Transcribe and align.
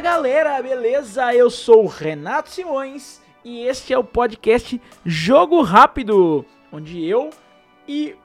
Galera, 0.00 0.62
beleza? 0.62 1.34
Eu 1.34 1.50
sou 1.50 1.84
o 1.84 1.86
Renato 1.86 2.48
Simões 2.48 3.20
e 3.44 3.66
este 3.66 3.92
é 3.92 3.98
o 3.98 4.02
podcast 4.02 4.80
Jogo 5.04 5.60
Rápido, 5.60 6.42
onde 6.72 7.04
eu 7.04 7.28
e 7.86 8.16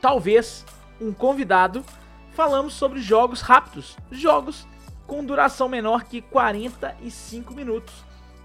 talvez 0.00 0.64
um 0.98 1.12
convidado 1.12 1.84
falamos 2.32 2.72
sobre 2.72 2.98
jogos 2.98 3.42
rápidos, 3.42 3.94
jogos 4.10 4.66
com 5.06 5.22
duração 5.22 5.68
menor 5.68 6.04
que 6.04 6.22
45 6.22 7.52
minutos. 7.52 7.94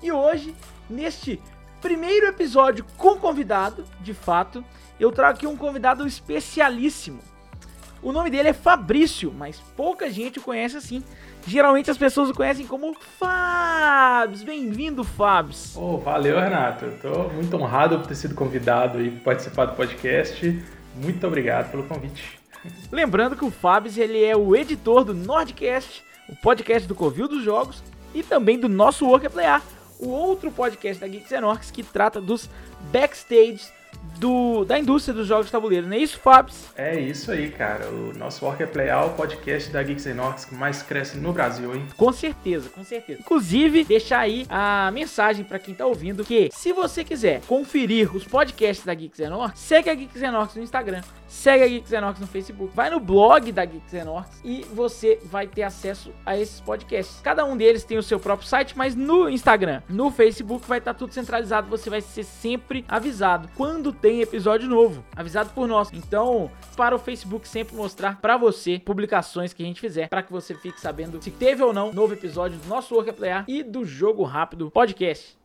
E 0.04 0.12
hoje, 0.12 0.54
neste 0.90 1.42
primeiro 1.80 2.28
episódio 2.28 2.86
com 2.98 3.16
convidado, 3.16 3.86
de 4.02 4.14
fato, 4.14 4.64
eu 5.00 5.10
trago 5.10 5.38
aqui 5.38 5.48
um 5.48 5.56
convidado 5.56 6.06
especialíssimo. 6.06 7.31
O 8.04 8.12
nome 8.12 8.32
dele 8.32 8.50
é 8.50 8.54
Fabrício, 8.54 9.32
mas 9.32 9.60
pouca 9.78 10.10
gente 10.10 10.40
o 10.40 10.42
conhece 10.42 10.76
assim. 10.76 11.04
Geralmente 11.46 11.92
as 11.92 11.98
pessoas 11.98 12.32
o 12.32 12.34
conhecem 12.34 12.66
como 12.66 12.96
Fabs. 13.20 14.42
Bem-vindo, 14.42 15.04
Fabs. 15.04 15.76
Oh, 15.78 16.00
valeu, 16.00 16.40
Renato. 16.40 16.88
Tô 17.00 17.30
muito 17.30 17.56
honrado 17.56 18.00
por 18.00 18.08
ter 18.08 18.16
sido 18.16 18.34
convidado 18.34 19.00
e 19.00 19.12
participar 19.12 19.66
do 19.66 19.76
podcast. 19.76 20.64
Muito 20.96 21.28
obrigado 21.28 21.70
pelo 21.70 21.84
convite. 21.84 22.40
Lembrando 22.92 23.36
que 23.36 23.46
o 23.46 23.52
Fabs 23.52 23.96
ele 23.98 24.24
é 24.24 24.36
o 24.36 24.56
editor 24.56 25.04
do 25.04 25.14
Nordcast, 25.14 26.04
o 26.28 26.36
podcast 26.36 26.88
do 26.88 26.96
Covil 26.96 27.28
dos 27.28 27.44
Jogos 27.44 27.84
e 28.16 28.24
também 28.24 28.60
do 28.60 28.68
nosso 28.68 29.06
Work 29.06 29.30
Player, 29.30 29.62
o 30.00 30.10
outro 30.10 30.52
podcast 30.52 31.00
da 31.00 31.08
Geeks 31.08 31.32
Orcs 31.32 31.70
que 31.70 31.84
trata 31.84 32.20
dos 32.20 32.50
backstage 32.92 33.62
do, 34.18 34.64
da 34.66 34.78
indústria 34.78 35.14
dos 35.14 35.28
jogos 35.28 35.48
de 35.48 35.52
tabuleiro, 35.52 35.88
não 35.88 35.96
é 35.96 36.00
isso, 36.00 36.20
Fabs? 36.20 36.72
É 36.76 37.00
isso 37.00 37.32
aí, 37.32 37.50
cara. 37.50 37.88
O 37.90 38.14
nosso 38.18 38.46
Work 38.46 38.62
é 38.62 38.68
Playal, 38.68 39.08
o 39.08 39.14
podcast 39.14 39.72
da 39.72 39.82
Geeks 39.82 40.06
Inox 40.06 40.46
que 40.46 40.56
mais 40.56 40.84
cresce 40.84 41.18
no 41.18 41.34
Brasil, 41.34 41.76
hein? 41.76 41.86
Com 41.98 42.12
certeza, 42.12 42.70
com 42.70 42.84
certeza. 42.84 43.20
Inclusive, 43.20 43.84
deixar 43.84 44.20
aí 44.20 44.46
a 44.50 44.92
mensagem 44.92 45.44
para 45.44 45.60
quem 45.60 45.74
tá 45.74 45.86
ouvindo 45.86 46.24
que 46.24 46.50
se 46.54 46.72
você 46.72 47.04
quiser 47.04 47.42
conferir 47.48 48.16
os 48.16 48.24
podcasts 48.24 48.86
da 48.86 48.94
Geeks 48.94 49.20
Inox, 49.20 49.60
segue 49.60 49.90
a 49.90 49.96
Geeks 49.96 50.22
Inox 50.22 50.56
no 50.56 50.62
Instagram, 50.62 51.02
segue 51.28 51.64
a 51.64 51.68
Geeks 51.68 51.92
Enox 51.92 52.20
no 52.20 52.28
Facebook, 52.28 52.76
vai 52.76 52.90
no 52.90 53.00
blog 53.00 53.52
da 53.52 53.66
Geeks 53.66 53.94
Enox 53.94 54.42
e 54.44 54.66
você 54.74 55.20
vai 55.26 55.48
ter 55.48 55.64
acesso 55.64 56.12
a 56.26 56.38
esses 56.38 56.60
podcasts. 56.60 57.20
Cada 57.24 57.46
um 57.46 57.58
deles 57.58 57.84
tem 57.84 57.98
o 57.98 58.04
seu 58.04 58.20
próprio 58.20 58.48
site, 58.48 58.78
mas 58.78 58.96
no 58.96 59.30
Instagram, 59.30 59.82
no 59.90 60.12
Facebook 60.12 60.68
vai 60.68 60.78
estar 60.78 60.94
tá 60.94 61.00
tudo 61.00 61.14
centralizado, 61.14 61.70
você 61.70 61.90
vai 61.90 62.02
ser 62.02 62.24
sempre 62.24 62.86
avisado 62.88 63.50
quando 63.56 63.91
tem 63.94 64.22
episódio 64.22 64.68
novo, 64.68 65.04
avisado 65.16 65.52
por 65.52 65.68
nós. 65.68 65.90
Então, 65.94 66.50
para 66.76 66.96
o 66.96 67.00
Facebook 67.00 67.48
sempre 67.48 67.76
mostrar 67.76 68.20
para 68.22 68.38
você 68.38 68.80
publicações 68.84 69.54
que 69.54 69.64
a 69.64 69.66
gente 69.66 69.82
fizer, 69.82 70.08
para 70.10 70.24
que 70.24 70.32
você 70.32 70.54
fique 70.56 70.80
sabendo 70.80 71.22
se 71.22 71.32
teve 71.32 71.64
ou 71.64 71.74
não 71.74 71.94
novo 71.94 72.14
episódio 72.14 72.58
do 72.58 72.68
nosso 72.68 72.96
Work 72.96 73.14
Player 73.14 73.44
e 73.48 73.64
do 73.64 73.86
Jogo 73.86 74.24
Rápido 74.24 74.72
Podcast. 74.72 75.42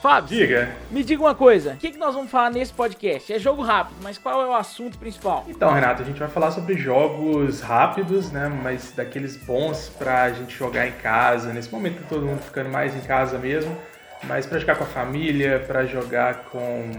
Fábio, 0.00 0.30
diga. 0.30 0.74
Me 0.90 1.04
diga 1.04 1.22
uma 1.22 1.34
coisa, 1.34 1.74
o 1.74 1.76
que, 1.76 1.90
que 1.90 1.98
nós 1.98 2.14
vamos 2.14 2.30
falar 2.30 2.48
nesse 2.48 2.72
podcast? 2.72 3.30
É 3.30 3.38
jogo 3.38 3.60
rápido, 3.60 3.98
mas 4.02 4.16
qual 4.16 4.40
é 4.40 4.46
o 4.46 4.54
assunto 4.54 4.98
principal? 4.98 5.44
Então, 5.46 5.70
Renato, 5.70 6.00
a 6.00 6.06
gente 6.06 6.18
vai 6.18 6.28
falar 6.28 6.50
sobre 6.52 6.74
jogos 6.78 7.60
rápidos, 7.60 8.32
né? 8.32 8.48
Mas 8.48 8.92
daqueles 8.92 9.36
bons 9.36 9.90
pra 9.98 10.30
gente 10.30 10.56
jogar 10.56 10.88
em 10.88 10.92
casa. 10.92 11.52
Nesse 11.52 11.70
momento 11.70 12.00
tá 12.00 12.06
todo 12.08 12.24
mundo 12.24 12.40
ficando 12.40 12.70
mais 12.70 12.96
em 12.96 13.00
casa 13.00 13.38
mesmo, 13.38 13.76
mas 14.24 14.46
para 14.46 14.58
jogar 14.58 14.76
com 14.76 14.84
a 14.84 14.86
família, 14.86 15.64
para 15.66 15.86
jogar 15.86 16.44
com 16.44 16.90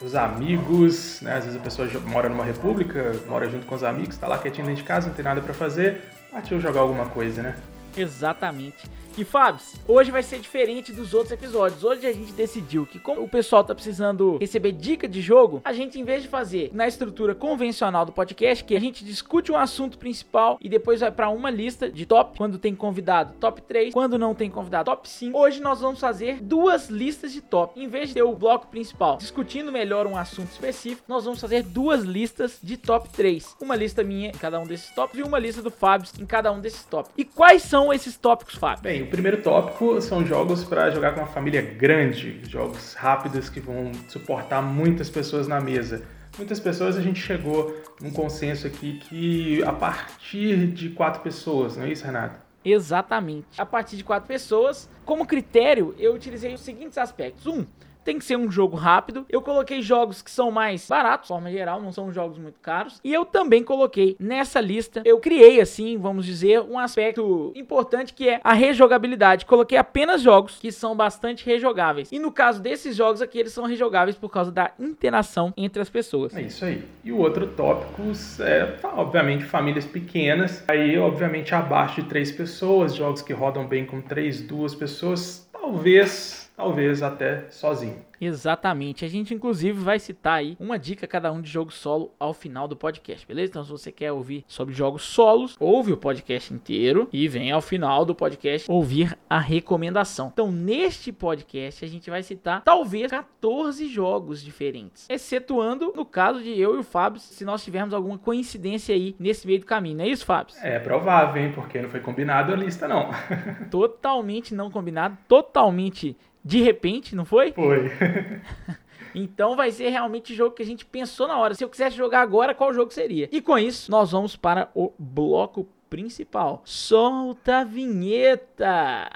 os 0.00 0.14
amigos, 0.14 1.20
né? 1.22 1.36
Às 1.36 1.44
vezes 1.44 1.60
a 1.60 1.62
pessoa 1.62 1.88
mora 2.06 2.28
numa 2.28 2.44
república, 2.44 3.12
mora 3.28 3.48
junto 3.48 3.66
com 3.66 3.74
os 3.74 3.84
amigos, 3.84 4.16
tá 4.16 4.26
lá 4.26 4.38
quietinho 4.38 4.66
dentro 4.66 4.82
de 4.82 4.88
casa, 4.88 5.08
não 5.08 5.14
tem 5.14 5.24
nada 5.24 5.40
para 5.40 5.54
fazer, 5.54 6.02
partiu 6.30 6.60
jogar 6.60 6.80
alguma 6.80 7.06
coisa, 7.06 7.42
né? 7.42 7.54
Exatamente. 7.96 8.88
E 9.16 9.24
Fábio, 9.24 9.60
hoje 9.86 10.10
vai 10.10 10.22
ser 10.22 10.38
diferente 10.38 10.90
dos 10.90 11.12
outros 11.12 11.32
episódios. 11.32 11.84
Hoje 11.84 12.06
a 12.06 12.12
gente 12.12 12.32
decidiu 12.32 12.86
que 12.86 12.98
como 12.98 13.20
o 13.20 13.28
pessoal 13.28 13.62
tá 13.62 13.74
precisando 13.74 14.38
receber 14.38 14.72
dica 14.72 15.06
de 15.06 15.20
jogo, 15.20 15.60
a 15.64 15.72
gente 15.74 16.00
em 16.00 16.04
vez 16.04 16.22
de 16.22 16.28
fazer 16.28 16.70
na 16.72 16.88
estrutura 16.88 17.34
convencional 17.34 18.06
do 18.06 18.12
podcast, 18.12 18.64
que 18.64 18.74
a 18.74 18.80
gente 18.80 19.04
discute 19.04 19.52
um 19.52 19.56
assunto 19.56 19.98
principal 19.98 20.58
e 20.62 20.68
depois 20.68 21.00
vai 21.00 21.10
para 21.10 21.28
uma 21.28 21.50
lista 21.50 21.90
de 21.90 22.06
top, 22.06 22.38
quando 22.38 22.58
tem 22.58 22.74
convidado, 22.74 23.34
top 23.38 23.60
3, 23.60 23.92
quando 23.92 24.18
não 24.18 24.34
tem 24.34 24.50
convidado, 24.50 24.90
top 24.90 25.06
5. 25.06 25.38
Hoje 25.38 25.60
nós 25.60 25.80
vamos 25.80 26.00
fazer 26.00 26.40
duas 26.40 26.88
listas 26.88 27.32
de 27.32 27.42
top. 27.42 27.78
Em 27.78 27.88
vez 27.88 28.08
de 28.08 28.14
ter 28.14 28.22
o 28.22 28.34
bloco 28.34 28.68
principal 28.68 29.18
discutindo 29.18 29.70
melhor 29.70 30.06
um 30.06 30.16
assunto 30.16 30.52
específico, 30.52 31.04
nós 31.06 31.24
vamos 31.24 31.38
fazer 31.40 31.62
duas 31.62 32.02
listas 32.02 32.58
de 32.62 32.78
top 32.78 33.10
3. 33.10 33.56
Uma 33.60 33.76
lista 33.76 34.02
minha 34.02 34.30
em 34.30 34.38
cada 34.38 34.58
um 34.58 34.66
desses 34.66 34.90
tops 34.94 35.18
e 35.18 35.22
uma 35.22 35.38
lista 35.38 35.60
do 35.60 35.70
Fábio 35.70 36.08
em 36.18 36.24
cada 36.24 36.50
um 36.50 36.60
desses 36.60 36.84
tops. 36.84 37.12
E 37.14 37.26
quais 37.26 37.62
são 37.62 37.81
esses 37.90 38.18
tópicos, 38.18 38.56
Fábio? 38.56 38.82
Bem, 38.82 39.02
o 39.02 39.06
primeiro 39.06 39.40
tópico 39.40 39.98
são 40.02 40.26
jogos 40.26 40.62
para 40.62 40.90
jogar 40.90 41.14
com 41.14 41.20
uma 41.20 41.26
família 41.26 41.62
grande, 41.62 42.42
jogos 42.46 42.92
rápidos 42.92 43.48
que 43.48 43.60
vão 43.60 43.90
suportar 44.08 44.60
muitas 44.60 45.08
pessoas 45.08 45.48
na 45.48 45.58
mesa. 45.58 46.04
Muitas 46.36 46.60
pessoas 46.60 46.96
a 46.98 47.00
gente 47.00 47.20
chegou 47.20 47.74
num 48.00 48.10
consenso 48.10 48.66
aqui 48.66 48.98
que 49.08 49.62
a 49.64 49.72
partir 49.72 50.66
de 50.66 50.90
quatro 50.90 51.22
pessoas, 51.22 51.78
não 51.78 51.84
é 51.84 51.92
isso, 51.92 52.04
Renato? 52.04 52.38
Exatamente. 52.64 53.60
A 53.60 53.66
partir 53.66 53.96
de 53.96 54.04
quatro 54.04 54.28
pessoas, 54.28 54.88
como 55.04 55.26
critério, 55.26 55.94
eu 55.98 56.14
utilizei 56.14 56.52
os 56.54 56.60
seguintes 56.60 56.96
aspectos. 56.98 57.46
Um, 57.46 57.66
tem 58.04 58.18
que 58.18 58.24
ser 58.24 58.36
um 58.36 58.50
jogo 58.50 58.76
rápido. 58.76 59.26
Eu 59.28 59.42
coloquei 59.42 59.82
jogos 59.82 60.22
que 60.22 60.30
são 60.30 60.50
mais 60.50 60.86
baratos, 60.88 61.26
de 61.26 61.28
forma 61.28 61.50
geral, 61.50 61.80
não 61.80 61.92
são 61.92 62.12
jogos 62.12 62.38
muito 62.38 62.58
caros. 62.60 63.00
E 63.02 63.12
eu 63.12 63.24
também 63.24 63.62
coloquei 63.62 64.16
nessa 64.18 64.60
lista, 64.60 65.02
eu 65.04 65.18
criei 65.18 65.60
assim, 65.60 65.96
vamos 65.96 66.26
dizer, 66.26 66.60
um 66.60 66.78
aspecto 66.78 67.52
importante 67.54 68.12
que 68.12 68.28
é 68.28 68.40
a 68.42 68.52
rejogabilidade. 68.52 69.46
Coloquei 69.46 69.78
apenas 69.78 70.22
jogos 70.22 70.58
que 70.58 70.70
são 70.70 70.94
bastante 70.94 71.44
rejogáveis. 71.44 72.10
E 72.12 72.18
no 72.18 72.32
caso 72.32 72.60
desses 72.60 72.96
jogos 72.96 73.22
aqui, 73.22 73.38
eles 73.38 73.52
são 73.52 73.64
rejogáveis 73.64 74.16
por 74.16 74.30
causa 74.30 74.50
da 74.50 74.72
interação 74.78 75.52
entre 75.56 75.80
as 75.80 75.88
pessoas. 75.88 76.34
É 76.36 76.42
isso 76.42 76.64
aí. 76.64 76.84
E 77.04 77.12
o 77.12 77.18
outro 77.18 77.46
tópico 77.46 78.02
é, 78.40 78.76
obviamente, 78.84 79.44
famílias 79.44 79.84
pequenas. 79.84 80.64
Aí, 80.68 80.98
obviamente, 80.98 81.54
abaixo 81.54 82.02
de 82.02 82.08
três 82.08 82.30
pessoas, 82.30 82.94
jogos 82.94 83.22
que 83.22 83.32
rodam 83.32 83.66
bem 83.66 83.84
com 83.84 84.00
três, 84.00 84.40
duas 84.40 84.74
pessoas, 84.74 85.48
talvez 85.52 86.41
talvez 86.62 87.02
até 87.02 87.46
sozinho. 87.50 87.96
Exatamente. 88.20 89.04
A 89.04 89.08
gente, 89.08 89.34
inclusive, 89.34 89.80
vai 89.80 89.98
citar 89.98 90.34
aí 90.34 90.56
uma 90.60 90.78
dica 90.78 91.08
cada 91.08 91.32
um 91.32 91.40
de 91.40 91.50
jogo 91.50 91.72
solo 91.72 92.12
ao 92.20 92.32
final 92.32 92.68
do 92.68 92.76
podcast, 92.76 93.26
beleza? 93.26 93.50
Então, 93.50 93.64
se 93.64 93.70
você 93.72 93.90
quer 93.90 94.12
ouvir 94.12 94.44
sobre 94.46 94.72
jogos 94.72 95.02
solos, 95.02 95.56
ouve 95.58 95.92
o 95.92 95.96
podcast 95.96 96.54
inteiro 96.54 97.08
e 97.12 97.26
vem 97.26 97.50
ao 97.50 97.60
final 97.60 98.04
do 98.04 98.14
podcast 98.14 98.70
ouvir 98.70 99.18
a 99.28 99.40
recomendação. 99.40 100.30
Então, 100.32 100.52
neste 100.52 101.10
podcast, 101.10 101.84
a 101.84 101.88
gente 101.88 102.08
vai 102.08 102.22
citar 102.22 102.62
talvez 102.62 103.10
14 103.10 103.88
jogos 103.88 104.40
diferentes, 104.40 105.08
excetuando 105.10 105.92
no 105.96 106.06
caso 106.06 106.40
de 106.40 106.56
eu 106.60 106.76
e 106.76 106.78
o 106.78 106.84
Fábio, 106.84 107.20
se 107.20 107.44
nós 107.44 107.64
tivermos 107.64 107.92
alguma 107.92 108.18
coincidência 108.18 108.94
aí 108.94 109.16
nesse 109.18 109.48
meio 109.48 109.58
do 109.58 109.66
caminho, 109.66 109.96
não 109.96 110.04
é 110.04 110.08
isso, 110.08 110.24
Fábio? 110.24 110.54
É 110.62 110.78
provável, 110.78 111.42
hein? 111.42 111.50
Porque 111.52 111.82
não 111.82 111.88
foi 111.88 111.98
combinado 111.98 112.52
a 112.52 112.56
lista, 112.56 112.86
não. 112.86 113.10
totalmente 113.68 114.54
não 114.54 114.70
combinado, 114.70 115.18
totalmente 115.26 116.16
de 116.44 116.60
repente, 116.60 117.14
não 117.14 117.24
foi? 117.24 117.52
Foi. 117.52 117.90
Então 119.14 119.54
vai 119.56 119.70
ser 119.70 119.90
realmente 119.90 120.32
o 120.32 120.36
jogo 120.36 120.56
que 120.56 120.62
a 120.62 120.66
gente 120.66 120.86
pensou 120.86 121.28
na 121.28 121.36
hora. 121.36 121.52
Se 121.54 121.62
eu 121.62 121.68
quisesse 121.68 121.94
jogar 121.94 122.22
agora, 122.22 122.54
qual 122.54 122.72
jogo 122.72 122.90
seria? 122.90 123.28
E 123.30 123.42
com 123.42 123.58
isso, 123.58 123.90
nós 123.90 124.10
vamos 124.10 124.36
para 124.36 124.70
o 124.74 124.90
bloco 124.98 125.68
principal. 125.90 126.62
Solta 126.64 127.58
a 127.58 127.64
vinheta! 127.64 129.10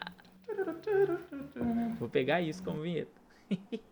Vou 1.98 2.10
pegar 2.10 2.42
isso 2.42 2.62
como 2.62 2.82
vinheta. 2.82 3.10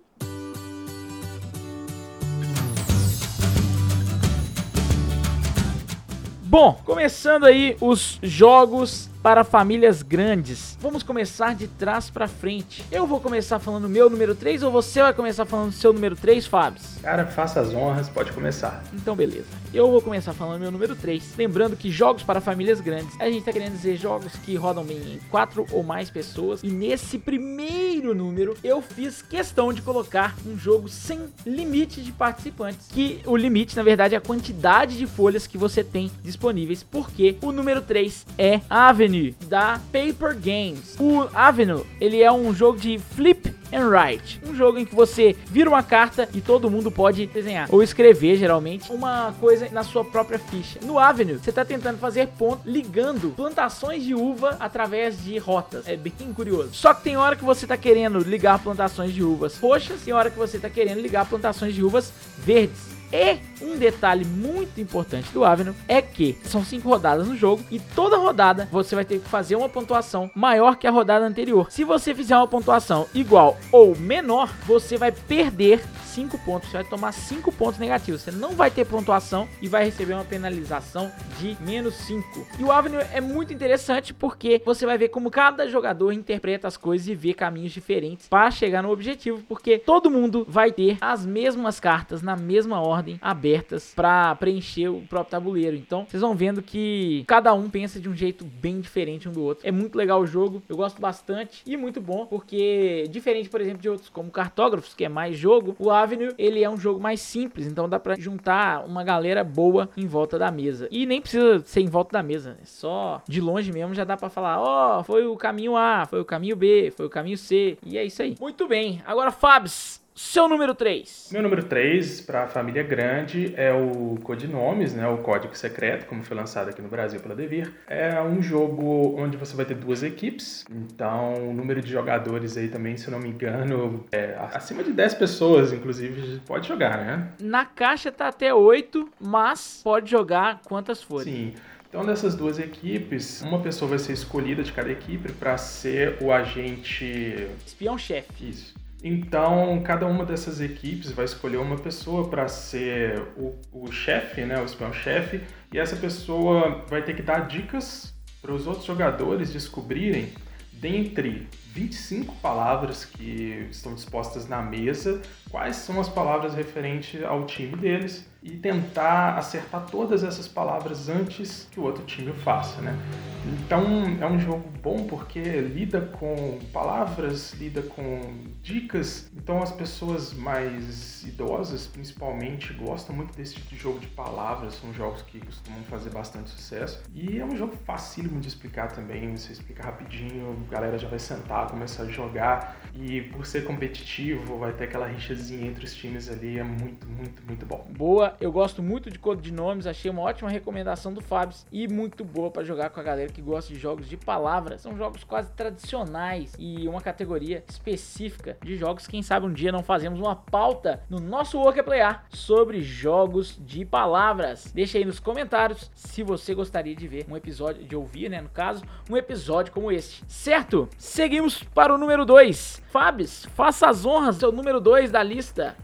Bom, 6.44 6.80
começando 6.84 7.46
aí 7.46 7.76
os 7.80 8.20
jogos 8.22 9.10
para 9.24 9.42
famílias 9.42 10.02
grandes. 10.02 10.76
Vamos 10.78 11.02
começar 11.02 11.54
de 11.54 11.66
trás 11.66 12.10
para 12.10 12.28
frente. 12.28 12.84
Eu 12.92 13.06
vou 13.06 13.18
começar 13.18 13.58
falando 13.58 13.88
meu 13.88 14.10
número 14.10 14.34
3 14.34 14.62
ou 14.62 14.70
você 14.70 15.00
vai 15.00 15.14
começar 15.14 15.46
falando 15.46 15.72
seu 15.72 15.94
número 15.94 16.14
3, 16.14 16.46
Fábio? 16.46 16.82
Cara, 17.00 17.24
faça 17.24 17.58
as 17.58 17.72
honras, 17.72 18.06
pode 18.06 18.32
começar. 18.32 18.84
Então, 18.92 19.16
beleza. 19.16 19.46
Eu 19.72 19.90
vou 19.90 20.02
começar 20.02 20.34
falando 20.34 20.60
meu 20.60 20.70
número 20.70 20.94
3. 20.94 21.36
Lembrando 21.38 21.74
que 21.74 21.90
jogos 21.90 22.22
para 22.22 22.38
famílias 22.38 22.82
grandes, 22.82 23.18
a 23.18 23.30
gente 23.30 23.44
tá 23.44 23.52
querendo 23.52 23.72
dizer 23.72 23.96
jogos 23.96 24.36
que 24.44 24.56
rodam 24.56 24.84
bem 24.84 24.98
em 24.98 25.20
4 25.30 25.68
ou 25.72 25.82
mais 25.82 26.10
pessoas. 26.10 26.62
E 26.62 26.68
nesse 26.68 27.16
primeiro 27.16 28.14
número, 28.14 28.54
eu 28.62 28.82
fiz 28.82 29.22
questão 29.22 29.72
de 29.72 29.80
colocar 29.80 30.36
um 30.46 30.54
jogo 30.58 30.86
sem 30.86 31.18
limite 31.46 32.02
de 32.02 32.12
participantes. 32.12 32.88
Que 32.88 33.22
o 33.24 33.38
limite, 33.38 33.74
na 33.74 33.82
verdade, 33.82 34.14
é 34.14 34.18
a 34.18 34.20
quantidade 34.20 34.98
de 34.98 35.06
folhas 35.06 35.46
que 35.46 35.56
você 35.56 35.82
tem 35.82 36.10
disponíveis. 36.22 36.82
Porque 36.82 37.38
o 37.40 37.50
número 37.50 37.80
3 37.80 38.26
é 38.36 38.60
Avenue 38.68 39.13
Da 39.46 39.80
Paper 39.92 40.36
Games. 40.36 40.96
O 40.98 41.28
Avenue, 41.34 41.84
ele 42.00 42.22
é 42.22 42.32
um 42.32 42.54
jogo 42.54 42.78
de 42.78 42.98
flip 42.98 43.54
and 43.72 43.88
Write, 43.88 44.40
um 44.46 44.54
jogo 44.54 44.78
em 44.78 44.84
que 44.84 44.94
você 44.94 45.36
vira 45.46 45.68
uma 45.68 45.82
carta 45.82 46.28
e 46.32 46.40
todo 46.40 46.70
mundo 46.70 46.90
pode 46.90 47.26
desenhar 47.26 47.68
ou 47.70 47.82
escrever, 47.82 48.36
geralmente, 48.36 48.90
uma 48.92 49.34
coisa 49.40 49.68
na 49.70 49.82
sua 49.82 50.04
própria 50.04 50.38
ficha. 50.38 50.78
No 50.82 50.98
Avenue, 50.98 51.38
você 51.38 51.50
está 51.50 51.64
tentando 51.64 51.98
fazer 51.98 52.28
ponto 52.28 52.60
ligando 52.64 53.34
plantações 53.34 54.04
de 54.04 54.14
uva 54.14 54.56
através 54.60 55.22
de 55.22 55.38
rotas. 55.38 55.88
É 55.88 55.96
bem 55.96 56.12
curioso. 56.34 56.70
Só 56.72 56.94
que 56.94 57.02
tem 57.02 57.16
hora 57.16 57.36
que 57.36 57.44
você 57.44 57.64
está 57.64 57.76
querendo 57.76 58.18
ligar 58.20 58.62
plantações 58.62 59.12
de 59.12 59.22
uvas 59.22 59.58
roxas, 59.58 60.02
tem 60.02 60.14
hora 60.14 60.30
que 60.30 60.38
você 60.38 60.56
está 60.56 60.70
querendo 60.70 61.00
ligar 61.00 61.26
plantações 61.26 61.74
de 61.74 61.82
uvas 61.82 62.12
verdes. 62.38 62.93
E 63.14 63.38
um 63.62 63.76
detalhe 63.76 64.24
muito 64.24 64.80
importante 64.80 65.30
do 65.32 65.44
Avenue 65.44 65.72
é 65.86 66.02
que 66.02 66.36
são 66.42 66.64
cinco 66.64 66.88
rodadas 66.88 67.28
no 67.28 67.36
jogo 67.36 67.62
e 67.70 67.78
toda 67.78 68.16
rodada 68.16 68.68
você 68.72 68.96
vai 68.96 69.04
ter 69.04 69.20
que 69.20 69.28
fazer 69.28 69.54
uma 69.54 69.68
pontuação 69.68 70.28
maior 70.34 70.76
que 70.76 70.84
a 70.84 70.90
rodada 70.90 71.24
anterior. 71.24 71.70
Se 71.70 71.84
você 71.84 72.12
fizer 72.12 72.36
uma 72.36 72.48
pontuação 72.48 73.06
igual 73.14 73.56
ou 73.70 73.94
menor, 73.96 74.52
você 74.66 74.98
vai 74.98 75.12
perder 75.12 75.80
5 76.14 76.38
pontos. 76.38 76.70
Você 76.70 76.76
vai 76.76 76.84
tomar 76.84 77.12
5 77.12 77.50
pontos 77.52 77.78
negativos. 77.78 78.22
Você 78.22 78.30
não 78.30 78.52
vai 78.52 78.70
ter 78.70 78.84
pontuação 78.84 79.48
e 79.60 79.68
vai 79.68 79.84
receber 79.84 80.14
uma 80.14 80.24
penalização 80.24 81.10
de 81.40 81.56
menos 81.60 81.94
5. 81.94 82.46
E 82.58 82.62
o 82.62 82.70
Avenue 82.70 83.04
é 83.12 83.20
muito 83.20 83.52
interessante 83.52 84.14
porque 84.14 84.62
você 84.64 84.86
vai 84.86 84.96
ver 84.96 85.08
como 85.08 85.30
cada 85.30 85.68
jogador 85.68 86.12
interpreta 86.12 86.68
as 86.68 86.76
coisas 86.76 87.08
e 87.08 87.14
vê 87.14 87.34
caminhos 87.34 87.72
diferentes 87.72 88.28
para 88.28 88.50
chegar 88.50 88.82
no 88.82 88.90
objetivo, 88.90 89.42
porque 89.48 89.78
todo 89.78 90.10
mundo 90.10 90.46
vai 90.48 90.70
ter 90.70 90.96
as 91.00 91.26
mesmas 91.26 91.80
cartas 91.80 92.22
na 92.22 92.36
mesma 92.36 92.80
ordem 92.80 93.03
abertas 93.20 93.92
para 93.94 94.34
preencher 94.36 94.88
o 94.88 95.02
próprio 95.02 95.30
tabuleiro. 95.30 95.76
Então, 95.76 96.06
vocês 96.08 96.20
vão 96.20 96.34
vendo 96.34 96.62
que 96.62 97.24
cada 97.26 97.52
um 97.54 97.68
pensa 97.68 98.00
de 98.00 98.08
um 98.08 98.14
jeito 98.14 98.44
bem 98.44 98.80
diferente 98.80 99.28
um 99.28 99.32
do 99.32 99.42
outro. 99.42 99.66
É 99.66 99.72
muito 99.72 99.96
legal 99.96 100.20
o 100.20 100.26
jogo, 100.26 100.62
eu 100.68 100.76
gosto 100.76 101.00
bastante 101.00 101.62
e 101.66 101.76
muito 101.76 102.00
bom, 102.00 102.26
porque 102.26 103.06
diferente, 103.10 103.48
por 103.48 103.60
exemplo, 103.60 103.80
de 103.80 103.88
outros 103.88 104.08
como 104.08 104.30
Cartógrafos, 104.30 104.94
que 104.94 105.04
é 105.04 105.08
mais 105.08 105.36
jogo, 105.36 105.74
o 105.78 105.90
Avenue, 105.90 106.34
ele 106.38 106.62
é 106.62 106.70
um 106.70 106.76
jogo 106.76 107.00
mais 107.00 107.20
simples, 107.20 107.66
então 107.66 107.88
dá 107.88 107.98
pra 107.98 108.16
juntar 108.16 108.84
uma 108.84 109.04
galera 109.04 109.44
boa 109.44 109.88
em 109.96 110.06
volta 110.06 110.38
da 110.38 110.50
mesa. 110.50 110.88
E 110.90 111.06
nem 111.06 111.20
precisa 111.20 111.62
ser 111.64 111.80
em 111.80 111.88
volta 111.88 112.12
da 112.12 112.22
mesa, 112.22 112.58
é 112.62 112.64
só 112.64 113.22
de 113.28 113.40
longe 113.40 113.72
mesmo 113.72 113.94
já 113.94 114.04
dá 114.04 114.16
pra 114.16 114.28
falar, 114.28 114.60
ó, 114.60 115.00
oh, 115.00 115.04
foi 115.04 115.26
o 115.26 115.36
caminho 115.36 115.76
A, 115.76 116.06
foi 116.06 116.20
o 116.20 116.24
caminho 116.24 116.56
B, 116.56 116.92
foi 116.96 117.06
o 117.06 117.10
caminho 117.10 117.38
C, 117.38 117.78
e 117.84 117.98
é 117.98 118.04
isso 118.04 118.22
aí. 118.22 118.36
Muito 118.40 118.66
bem, 118.66 119.02
agora 119.06 119.30
Fabs, 119.30 120.03
seu 120.14 120.48
número 120.48 120.74
3. 120.74 121.30
Meu 121.32 121.42
número 121.42 121.64
3, 121.64 122.20
para 122.20 122.44
a 122.44 122.46
família 122.46 122.82
grande, 122.82 123.52
é 123.56 123.72
o 123.72 124.16
Codinomes, 124.22 124.94
né, 124.94 125.08
o 125.08 125.18
Código 125.18 125.56
Secreto, 125.56 126.06
como 126.06 126.22
foi 126.22 126.36
lançado 126.36 126.68
aqui 126.68 126.80
no 126.80 126.88
Brasil 126.88 127.20
pela 127.20 127.34
Devir. 127.34 127.72
É 127.88 128.22
um 128.22 128.40
jogo 128.40 129.20
onde 129.20 129.36
você 129.36 129.56
vai 129.56 129.64
ter 129.64 129.74
duas 129.74 130.02
equipes, 130.02 130.64
então 130.70 131.34
o 131.50 131.52
número 131.52 131.80
de 131.80 131.90
jogadores 131.90 132.56
aí 132.56 132.68
também, 132.68 132.96
se 132.96 133.08
eu 133.08 133.12
não 133.12 133.18
me 133.18 133.28
engano, 133.28 134.04
é 134.12 134.36
acima 134.52 134.84
de 134.84 134.92
10 134.92 135.14
pessoas, 135.14 135.72
inclusive, 135.72 136.40
pode 136.46 136.68
jogar, 136.68 136.98
né? 136.98 137.28
Na 137.40 137.64
caixa 137.64 138.12
tá 138.12 138.28
até 138.28 138.54
8, 138.54 139.08
mas 139.20 139.80
pode 139.82 140.10
jogar 140.10 140.60
quantas 140.64 141.02
forem. 141.02 141.24
Sim. 141.24 141.54
Então, 141.88 142.04
dessas 142.04 142.34
duas 142.34 142.58
equipes, 142.58 143.40
uma 143.42 143.60
pessoa 143.60 143.88
vai 143.88 144.00
ser 144.00 144.14
escolhida 144.14 144.64
de 144.64 144.72
cada 144.72 144.90
equipe 144.90 145.30
para 145.32 145.56
ser 145.56 146.18
o 146.20 146.32
agente. 146.32 147.48
Espião-chefe. 147.64 148.50
Isso. 148.50 148.83
Então, 149.06 149.82
cada 149.84 150.06
uma 150.06 150.24
dessas 150.24 150.62
equipes 150.62 151.10
vai 151.10 151.26
escolher 151.26 151.58
uma 151.58 151.76
pessoa 151.76 152.26
para 152.30 152.48
ser 152.48 153.20
o, 153.36 153.54
o 153.70 153.92
chefe, 153.92 154.46
né, 154.46 154.58
o 154.58 154.64
espião-chefe, 154.64 155.42
e 155.70 155.78
essa 155.78 155.94
pessoa 155.94 156.82
vai 156.88 157.02
ter 157.02 157.14
que 157.14 157.20
dar 157.20 157.40
dicas 157.46 158.14
para 158.40 158.50
os 158.50 158.66
outros 158.66 158.86
jogadores 158.86 159.52
descobrirem 159.52 160.32
dentre 160.72 161.46
25 161.74 162.34
palavras 162.36 163.04
que 163.04 163.68
estão 163.70 163.94
dispostas 163.94 164.48
na 164.48 164.62
mesa, 164.62 165.20
quais 165.54 165.76
são 165.76 166.00
as 166.00 166.08
palavras 166.08 166.52
referentes 166.52 167.22
ao 167.22 167.46
time 167.46 167.76
deles 167.76 168.28
e 168.42 168.50
tentar 168.56 169.38
acertar 169.38 169.86
todas 169.86 170.24
essas 170.24 170.48
palavras 170.48 171.08
antes 171.08 171.68
que 171.70 171.78
o 171.78 171.84
outro 171.84 172.04
time 172.04 172.32
o 172.32 172.34
faça, 172.34 172.82
né? 172.82 172.98
Então 173.46 173.84
é 174.20 174.26
um 174.26 174.38
jogo 174.38 174.68
bom 174.82 175.06
porque 175.06 175.40
lida 175.40 176.00
com 176.00 176.58
palavras, 176.72 177.54
lida 177.54 177.82
com 177.82 178.34
dicas. 178.62 179.30
Então 179.34 179.62
as 179.62 179.70
pessoas 179.70 180.34
mais 180.34 181.22
idosas, 181.24 181.86
principalmente, 181.86 182.72
gostam 182.74 183.14
muito 183.14 183.34
desse 183.34 183.54
tipo 183.54 183.68
de 183.68 183.76
jogo 183.76 183.98
de 184.00 184.08
palavras. 184.08 184.74
São 184.74 184.92
jogos 184.92 185.22
que 185.22 185.38
costumam 185.38 185.80
fazer 185.84 186.10
bastante 186.10 186.50
sucesso. 186.50 187.02
E 187.14 187.38
é 187.38 187.44
um 187.44 187.56
jogo 187.56 187.74
facílimo 187.86 188.40
de 188.40 188.48
explicar 188.48 188.88
também. 188.92 189.36
Você 189.36 189.52
explica 189.52 189.84
rapidinho, 189.84 190.56
a 190.68 190.70
galera 190.70 190.98
já 190.98 191.08
vai 191.08 191.18
sentar, 191.18 191.68
começar 191.68 192.02
a 192.02 192.06
jogar. 192.06 192.76
E 192.94 193.22
por 193.22 193.46
ser 193.46 193.64
competitivo, 193.64 194.58
vai 194.58 194.72
ter 194.72 194.84
aquela 194.84 195.06
rixazinha 195.06 195.43
entre 195.50 195.84
os 195.84 195.94
times 195.94 196.30
ali. 196.30 196.58
É 196.58 196.62
muito, 196.62 197.06
muito, 197.08 197.42
muito 197.46 197.66
bom. 197.66 197.86
Boa 197.90 198.34
eu 198.40 198.52
gosto 198.52 198.82
muito 198.82 199.10
de 199.10 199.18
codinomes, 199.18 199.86
achei 199.86 200.10
uma 200.10 200.22
ótima 200.22 200.50
recomendação 200.50 201.12
do 201.12 201.20
Fábio 201.20 201.56
e 201.72 201.88
muito 201.88 202.24
boa 202.24 202.50
para 202.50 202.64
jogar 202.64 202.90
com 202.90 203.00
a 203.00 203.02
galera 203.02 203.32
que 203.32 203.40
gosta 203.40 203.72
de 203.72 203.78
jogos 203.78 204.08
de 204.08 204.16
palavras. 204.16 204.80
São 204.80 204.96
jogos 204.96 205.24
quase 205.24 205.50
tradicionais 205.52 206.52
e 206.58 206.86
uma 206.88 207.00
categoria 207.00 207.64
específica 207.68 208.56
de 208.62 208.76
jogos. 208.76 209.06
Quem 209.06 209.22
sabe 209.22 209.46
um 209.46 209.52
dia 209.52 209.72
não 209.72 209.82
fazemos 209.82 210.20
uma 210.20 210.36
pauta 210.36 211.02
no 211.08 211.18
nosso 211.20 211.58
Work 211.58 211.82
Playar 211.82 212.26
sobre 212.30 212.82
jogos 212.82 213.58
de 213.64 213.84
palavras. 213.84 214.70
Deixa 214.74 214.98
aí 214.98 215.04
nos 215.04 215.20
comentários 215.20 215.90
se 215.94 216.22
você 216.22 216.54
gostaria 216.54 216.94
de 216.94 217.06
ver 217.06 217.26
um 217.28 217.36
episódio, 217.36 217.84
de 217.84 217.96
ouvir, 217.96 218.28
né, 218.28 218.40
no 218.40 218.48
caso, 218.48 218.84
um 219.08 219.16
episódio 219.16 219.72
como 219.72 219.90
este. 219.90 220.22
Certo? 220.26 220.88
Seguimos 220.98 221.62
para 221.62 221.94
o 221.94 221.98
número 221.98 222.24
2. 222.24 222.82
Fabs, 222.90 223.46
faça 223.54 223.88
as 223.88 224.04
honras, 224.04 224.36
seu 224.36 224.52
número 224.52 224.80
2 224.80 225.10
da 225.10 225.22
lista. 225.22 225.33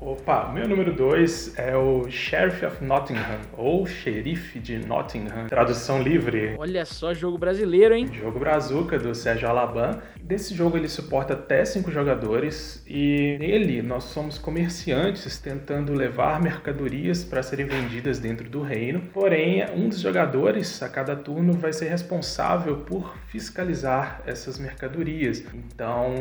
Opa, 0.01 0.51
meu 0.53 0.69
número 0.69 0.93
2 0.93 1.59
é 1.59 1.77
o 1.77 2.09
Sheriff 2.11 2.65
of 2.65 2.85
Nottingham, 2.85 3.41
ou 3.57 3.87
Xerife 3.87 4.59
de 4.59 4.79
Nottingham, 4.79 5.47
tradução 5.49 6.03
livre. 6.03 6.55
Olha 6.59 6.85
só, 6.85 7.15
jogo 7.15 7.39
brasileiro, 7.39 7.95
hein? 7.95 8.09
Jogo 8.13 8.39
brazuca 8.39 8.99
do 8.99 9.15
Sérgio 9.15 9.49
Alaban. 9.49 9.99
Desse 10.21 10.55
jogo 10.55 10.77
ele 10.77 10.89
suporta 10.89 11.33
até 11.33 11.65
5 11.65 11.91
jogadores 11.91 12.85
e 12.87 13.37
nele 13.41 13.83
nós 13.83 14.05
somos 14.05 14.39
comerciantes 14.39 15.39
tentando 15.39 15.93
levar 15.93 16.41
mercadorias 16.41 17.25
para 17.25 17.43
serem 17.43 17.67
vendidas 17.67 18.19
dentro 18.19 18.49
do 18.49 18.63
reino. 18.63 19.01
Porém, 19.13 19.65
um 19.75 19.89
dos 19.89 20.01
jogadores 20.01 20.83
a 20.83 20.89
cada 20.89 21.17
turno 21.17 21.55
vai 21.55 21.73
ser 21.73 21.89
responsável 21.89 22.77
por 22.77 23.17
fiscalizar 23.27 24.23
essas 24.27 24.59
mercadorias. 24.59 25.43
Então, 25.53 26.15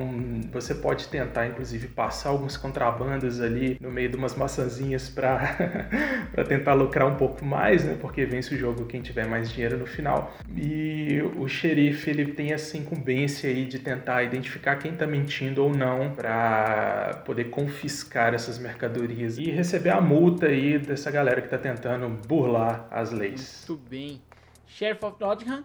você 0.52 0.74
pode 0.74 1.08
tentar, 1.10 1.48
inclusive, 1.48 1.88
passar 1.88 2.30
alguns 2.30 2.58
contrabandos 2.58 3.09
ali 3.42 3.78
no 3.82 3.92
meio 3.92 4.10
de 4.10 4.16
umas 4.16 4.36
maçãzinhas 4.36 5.10
para 5.10 5.56
tentar 6.48 6.74
lucrar 6.74 7.08
um 7.08 7.16
pouco 7.16 7.44
mais, 7.44 7.84
né? 7.84 7.98
Porque 8.00 8.26
vence 8.26 8.54
o 8.54 8.58
jogo 8.58 8.86
quem 8.86 9.02
tiver 9.02 9.28
mais 9.28 9.52
dinheiro 9.52 9.78
no 9.78 9.86
final. 9.86 10.36
E 10.56 11.22
o 11.38 11.48
xerife, 11.48 12.10
ele 12.10 12.34
tem 12.34 12.54
essa 12.54 12.78
incumbência 12.78 13.50
aí 13.50 13.66
de 13.66 13.80
tentar 13.80 14.24
identificar 14.24 14.76
quem 14.78 14.94
está 14.94 15.06
mentindo 15.08 15.64
ou 15.64 15.76
não 15.76 16.12
para 16.16 17.22
poder 17.26 17.46
confiscar 17.46 18.34
essas 18.34 18.58
mercadorias 18.58 19.38
e 19.38 19.50
receber 19.50 19.90
a 19.90 20.02
multa 20.02 20.48
aí 20.48 20.78
dessa 20.78 21.10
galera 21.12 21.42
que 21.42 21.48
está 21.48 21.58
tentando 21.58 22.08
burlar 22.28 22.88
as 22.92 23.12
leis. 23.12 23.66
Muito 23.68 23.82
bem. 23.90 24.22
Sheriff 24.68 25.04
of 25.04 25.16
Nottingham, 25.20 25.64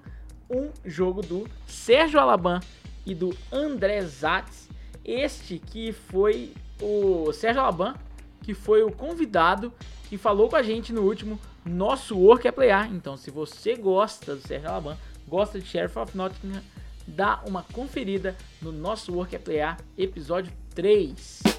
um 0.50 0.70
jogo 0.84 1.20
do 1.20 1.46
Sérgio 1.66 2.18
Alaban 2.18 2.60
e 3.06 3.14
do 3.14 3.36
André 3.52 4.00
Zatz 4.02 4.68
este 5.04 5.58
que 5.58 5.92
foi 5.92 6.52
o 6.80 7.32
Sérgio 7.32 7.62
Alaban, 7.62 7.94
que 8.42 8.54
foi 8.54 8.82
o 8.82 8.90
convidado 8.90 9.72
que 10.08 10.18
falou 10.18 10.48
com 10.48 10.56
a 10.56 10.62
gente 10.62 10.92
no 10.92 11.02
último 11.02 11.38
nosso 11.64 12.16
Work 12.16 12.46
é 12.46 12.52
Playar. 12.52 12.92
Então, 12.92 13.16
se 13.16 13.30
você 13.30 13.74
gosta 13.74 14.36
do 14.36 14.46
Sérgio 14.46 14.68
Alaban, 14.68 14.96
gosta 15.26 15.58
de 15.58 15.66
Sheriff 15.66 15.98
of 15.98 16.16
Nottingham, 16.16 16.62
dá 17.06 17.40
uma 17.46 17.62
conferida 17.62 18.36
no 18.60 18.70
nosso 18.70 19.12
Work 19.12 19.34
é 19.34 19.38
Playar, 19.38 19.78
episódio 19.96 20.52
3. 20.74 21.53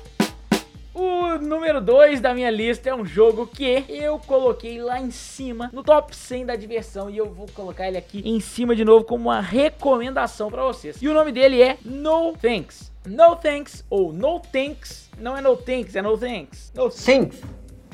O 0.98 1.38
número 1.40 1.82
2 1.82 2.22
da 2.22 2.34
minha 2.34 2.50
lista 2.50 2.90
é 2.90 2.96
um 2.96 3.06
jogo 3.06 3.46
que 3.46 3.84
eu 3.90 4.18
coloquei 4.18 4.82
lá 4.82 4.98
em 4.98 5.12
cima, 5.12 5.70
no 5.74 5.84
top 5.84 6.16
100 6.16 6.46
da 6.46 6.56
diversão, 6.56 7.10
e 7.10 7.18
eu 7.18 7.30
vou 7.30 7.48
colocar 7.54 7.86
ele 7.86 7.98
aqui 7.98 8.22
em 8.24 8.40
cima 8.40 8.74
de 8.74 8.86
novo 8.86 9.04
como 9.04 9.26
uma 9.26 9.42
recomendação 9.42 10.50
para 10.50 10.64
vocês. 10.64 11.02
E 11.02 11.10
o 11.10 11.14
nome 11.14 11.34
dele 11.34 11.62
é 11.62 11.78
No 11.84 12.32
Thanks. 12.42 12.94
No 13.06 13.36
thanks 13.36 13.84
ou 13.90 14.14
no 14.14 14.40
thanks. 14.40 15.10
Não 15.20 15.36
é 15.38 15.42
no 15.42 15.58
thanks, 15.58 15.98
é 15.98 16.02
no 16.02 16.18
thanks. 16.18 16.72
No 16.74 16.90
thanks. 16.90 17.42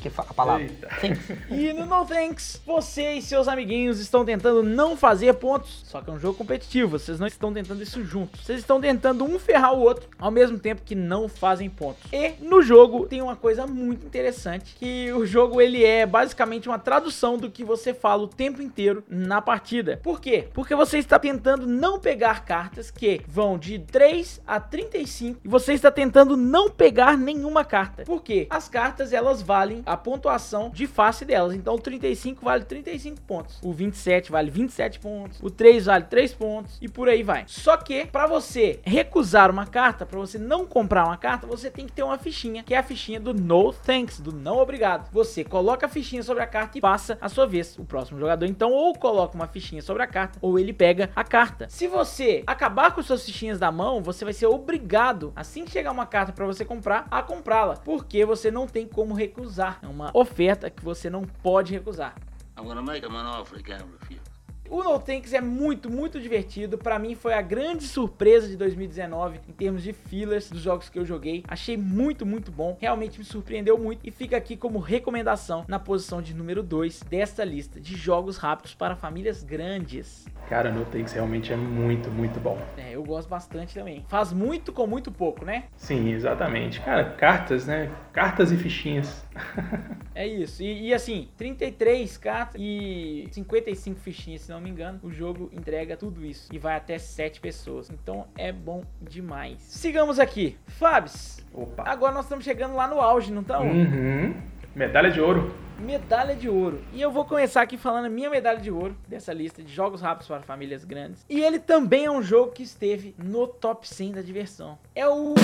Que 0.02 0.20
a 0.20 0.34
palavra. 0.34 0.68
Thanks. 1.00 1.22
E 1.50 1.72
no 1.72 1.86
No 1.86 2.04
Thanks, 2.04 2.60
você 2.66 3.14
e 3.14 3.22
seus 3.22 3.46
amiguinhos 3.46 4.00
estão 4.00 4.24
tentando 4.24 4.62
não 4.62 4.96
fazer 4.96 5.34
pontos, 5.34 5.82
só 5.84 6.00
que 6.00 6.10
é 6.10 6.12
um 6.12 6.18
jogo 6.18 6.36
competitivo, 6.36 6.98
vocês 6.98 7.20
não 7.20 7.26
estão 7.26 7.52
tentando 7.52 7.82
isso 7.82 8.04
juntos. 8.04 8.44
Vocês 8.44 8.58
estão 8.58 8.80
tentando 8.80 9.24
um 9.24 9.38
ferrar 9.38 9.74
o 9.74 9.80
outro 9.80 10.08
ao 10.18 10.30
mesmo 10.30 10.58
tempo 10.58 10.82
que 10.84 10.94
não 10.94 11.28
fazem 11.28 11.68
pontos. 11.68 12.02
E 12.12 12.32
no 12.40 12.62
jogo 12.62 13.06
tem 13.06 13.22
uma 13.22 13.36
coisa 13.36 13.66
muito 13.66 14.06
interessante, 14.06 14.74
que 14.78 15.12
o 15.12 15.24
jogo 15.24 15.60
ele 15.60 15.84
é 15.84 16.04
basicamente 16.06 16.68
uma 16.68 16.78
tradução 16.78 17.36
do 17.36 17.50
que 17.50 17.62
você 17.62 17.94
fala 17.94 18.22
o 18.22 18.28
tempo 18.28 18.60
inteiro 18.62 19.04
na 19.08 19.40
partida. 19.40 20.00
Por 20.02 20.20
quê? 20.20 20.48
Porque 20.52 20.74
você 20.74 20.98
está 20.98 21.18
tentando 21.18 21.66
não 21.66 22.00
pegar 22.00 22.44
cartas 22.44 22.90
que 22.90 23.20
vão 23.28 23.58
de 23.58 23.78
3 23.78 24.40
a 24.46 24.58
35 24.58 25.40
e 25.44 25.48
você 25.48 25.74
está 25.74 25.90
tentando 25.90 26.36
não 26.36 26.70
pegar 26.70 27.16
nenhuma 27.16 27.64
carta. 27.64 28.04
Por 28.04 28.22
quê? 28.22 28.46
As 28.50 28.68
cartas 28.68 29.12
elas 29.12 29.42
valem 29.42 29.82
a 29.92 29.96
pontuação 29.96 30.70
de 30.70 30.86
face 30.86 31.24
delas. 31.24 31.54
Então 31.54 31.74
o 31.74 31.78
35 31.78 32.44
vale 32.44 32.64
35 32.64 33.20
pontos, 33.22 33.58
o 33.62 33.72
27 33.72 34.30
vale 34.30 34.50
27 34.50 34.98
pontos, 35.00 35.40
o 35.42 35.50
3 35.50 35.86
vale 35.86 36.04
3 36.04 36.34
pontos 36.34 36.78
e 36.80 36.88
por 36.88 37.08
aí 37.08 37.22
vai. 37.22 37.44
Só 37.46 37.76
que 37.76 38.06
para 38.06 38.26
você 38.26 38.80
recusar 38.82 39.50
uma 39.50 39.66
carta, 39.66 40.06
para 40.06 40.18
você 40.18 40.38
não 40.38 40.66
comprar 40.66 41.04
uma 41.04 41.16
carta, 41.16 41.46
você 41.46 41.70
tem 41.70 41.86
que 41.86 41.92
ter 41.92 42.02
uma 42.02 42.18
fichinha, 42.18 42.62
que 42.62 42.74
é 42.74 42.78
a 42.78 42.82
fichinha 42.82 43.20
do 43.20 43.34
no 43.34 43.72
thanks, 43.72 44.20
do 44.20 44.32
não 44.32 44.58
obrigado. 44.58 45.10
Você 45.12 45.44
coloca 45.44 45.86
a 45.86 45.88
fichinha 45.88 46.22
sobre 46.22 46.42
a 46.42 46.46
carta 46.46 46.78
e 46.78 46.80
passa 46.80 47.18
a 47.20 47.28
sua 47.28 47.46
vez. 47.46 47.78
O 47.78 47.84
próximo 47.84 48.18
jogador 48.18 48.46
então 48.46 48.72
ou 48.72 48.94
coloca 48.94 49.34
uma 49.34 49.46
fichinha 49.46 49.82
sobre 49.82 50.02
a 50.02 50.06
carta 50.06 50.38
ou 50.40 50.58
ele 50.58 50.72
pega 50.72 51.10
a 51.14 51.24
carta. 51.24 51.66
Se 51.68 51.86
você 51.86 52.42
acabar 52.46 52.94
com 52.94 53.02
suas 53.02 53.24
fichinhas 53.24 53.58
da 53.58 53.70
mão, 53.70 54.02
você 54.02 54.24
vai 54.24 54.32
ser 54.32 54.46
obrigado, 54.46 55.32
assim 55.36 55.64
que 55.64 55.70
chegar 55.70 55.90
uma 55.90 56.06
carta 56.06 56.32
para 56.32 56.46
você 56.46 56.64
comprar, 56.64 57.06
a 57.10 57.22
comprá-la, 57.22 57.76
porque 57.76 58.24
você 58.24 58.50
não 58.50 58.66
tem 58.66 58.86
como 58.86 59.14
recusar. 59.14 59.78
É 59.82 59.86
uma 59.86 60.10
oferta 60.14 60.70
que 60.70 60.82
você 60.82 61.10
não 61.10 61.24
pode 61.24 61.72
recusar. 61.74 62.14
I'm 62.56 62.64
gonna 62.64 62.80
make 62.82 63.04
offer 63.26 63.60
can't 63.62 63.84
refuse. 64.00 64.31
O 64.72 64.82
No 64.82 64.98
Tanks 64.98 65.34
é 65.34 65.40
muito, 65.42 65.90
muito 65.90 66.18
divertido. 66.18 66.78
Para 66.78 66.98
mim 66.98 67.14
foi 67.14 67.34
a 67.34 67.42
grande 67.42 67.84
surpresa 67.84 68.48
de 68.48 68.56
2019 68.56 69.38
em 69.46 69.52
termos 69.52 69.82
de 69.82 69.92
fillers 69.92 70.48
dos 70.48 70.62
jogos 70.62 70.88
que 70.88 70.98
eu 70.98 71.04
joguei. 71.04 71.44
Achei 71.46 71.76
muito, 71.76 72.24
muito 72.24 72.50
bom. 72.50 72.78
Realmente 72.80 73.18
me 73.18 73.24
surpreendeu 73.26 73.76
muito 73.76 74.00
e 74.02 74.10
fica 74.10 74.34
aqui 74.34 74.56
como 74.56 74.78
recomendação 74.78 75.66
na 75.68 75.78
posição 75.78 76.22
de 76.22 76.32
número 76.32 76.62
2 76.62 77.02
desta 77.02 77.44
lista 77.44 77.78
de 77.78 77.94
jogos 77.94 78.38
rápidos 78.38 78.72
para 78.74 78.96
famílias 78.96 79.42
grandes. 79.42 80.24
Cara, 80.48 80.72
No 80.72 80.86
Tanks 80.86 81.12
realmente 81.12 81.52
é 81.52 81.56
muito, 81.56 82.10
muito 82.10 82.40
bom. 82.40 82.58
É, 82.78 82.94
eu 82.94 83.04
gosto 83.04 83.28
bastante 83.28 83.74
também. 83.74 84.06
Faz 84.08 84.32
muito 84.32 84.72
com 84.72 84.86
muito 84.86 85.12
pouco, 85.12 85.44
né? 85.44 85.64
Sim, 85.76 86.10
exatamente. 86.12 86.80
Cara, 86.80 87.10
cartas, 87.10 87.66
né? 87.66 87.90
Cartas 88.10 88.50
e 88.50 88.56
fichinhas. 88.56 89.22
é 90.14 90.26
isso. 90.26 90.62
E, 90.62 90.88
e 90.88 90.94
assim, 90.94 91.28
33 91.36 92.16
cartas 92.16 92.58
e 92.58 93.28
55 93.32 94.00
fichinhas, 94.00 94.40
se 94.40 94.50
não 94.50 94.61
me 94.62 94.70
engano, 94.70 95.00
o 95.02 95.10
jogo 95.10 95.50
entrega 95.52 95.96
tudo 95.96 96.24
isso 96.24 96.48
e 96.52 96.58
vai 96.58 96.76
até 96.76 96.98
7 96.98 97.40
pessoas. 97.40 97.90
Então 97.90 98.26
é 98.36 98.52
bom 98.52 98.82
demais. 99.00 99.60
Sigamos 99.62 100.18
aqui. 100.18 100.56
Fabs, 100.66 101.44
Opa. 101.52 101.84
agora 101.86 102.14
nós 102.14 102.24
estamos 102.24 102.44
chegando 102.44 102.74
lá 102.74 102.86
no 102.86 103.00
auge, 103.00 103.32
não 103.32 103.42
estamos? 103.42 103.74
Uhum. 103.74 104.34
Medalha 104.74 105.10
de 105.10 105.20
ouro. 105.20 105.54
Medalha 105.78 106.34
de 106.34 106.48
ouro. 106.48 106.82
E 106.92 107.02
eu 107.02 107.10
vou 107.10 107.24
começar 107.24 107.60
aqui 107.60 107.76
falando 107.76 108.06
a 108.06 108.08
minha 108.08 108.30
medalha 108.30 108.60
de 108.60 108.70
ouro 108.70 108.96
dessa 109.06 109.32
lista 109.32 109.62
de 109.62 109.72
jogos 109.72 110.00
rápidos 110.00 110.28
para 110.28 110.40
famílias 110.40 110.84
grandes. 110.84 111.26
E 111.28 111.40
ele 111.40 111.58
também 111.58 112.04
é 112.06 112.10
um 112.10 112.22
jogo 112.22 112.52
que 112.52 112.62
esteve 112.62 113.14
no 113.18 113.46
top 113.46 113.86
100 113.88 114.12
da 114.12 114.22
diversão. 114.22 114.78
É 114.94 115.06
o 115.06 115.34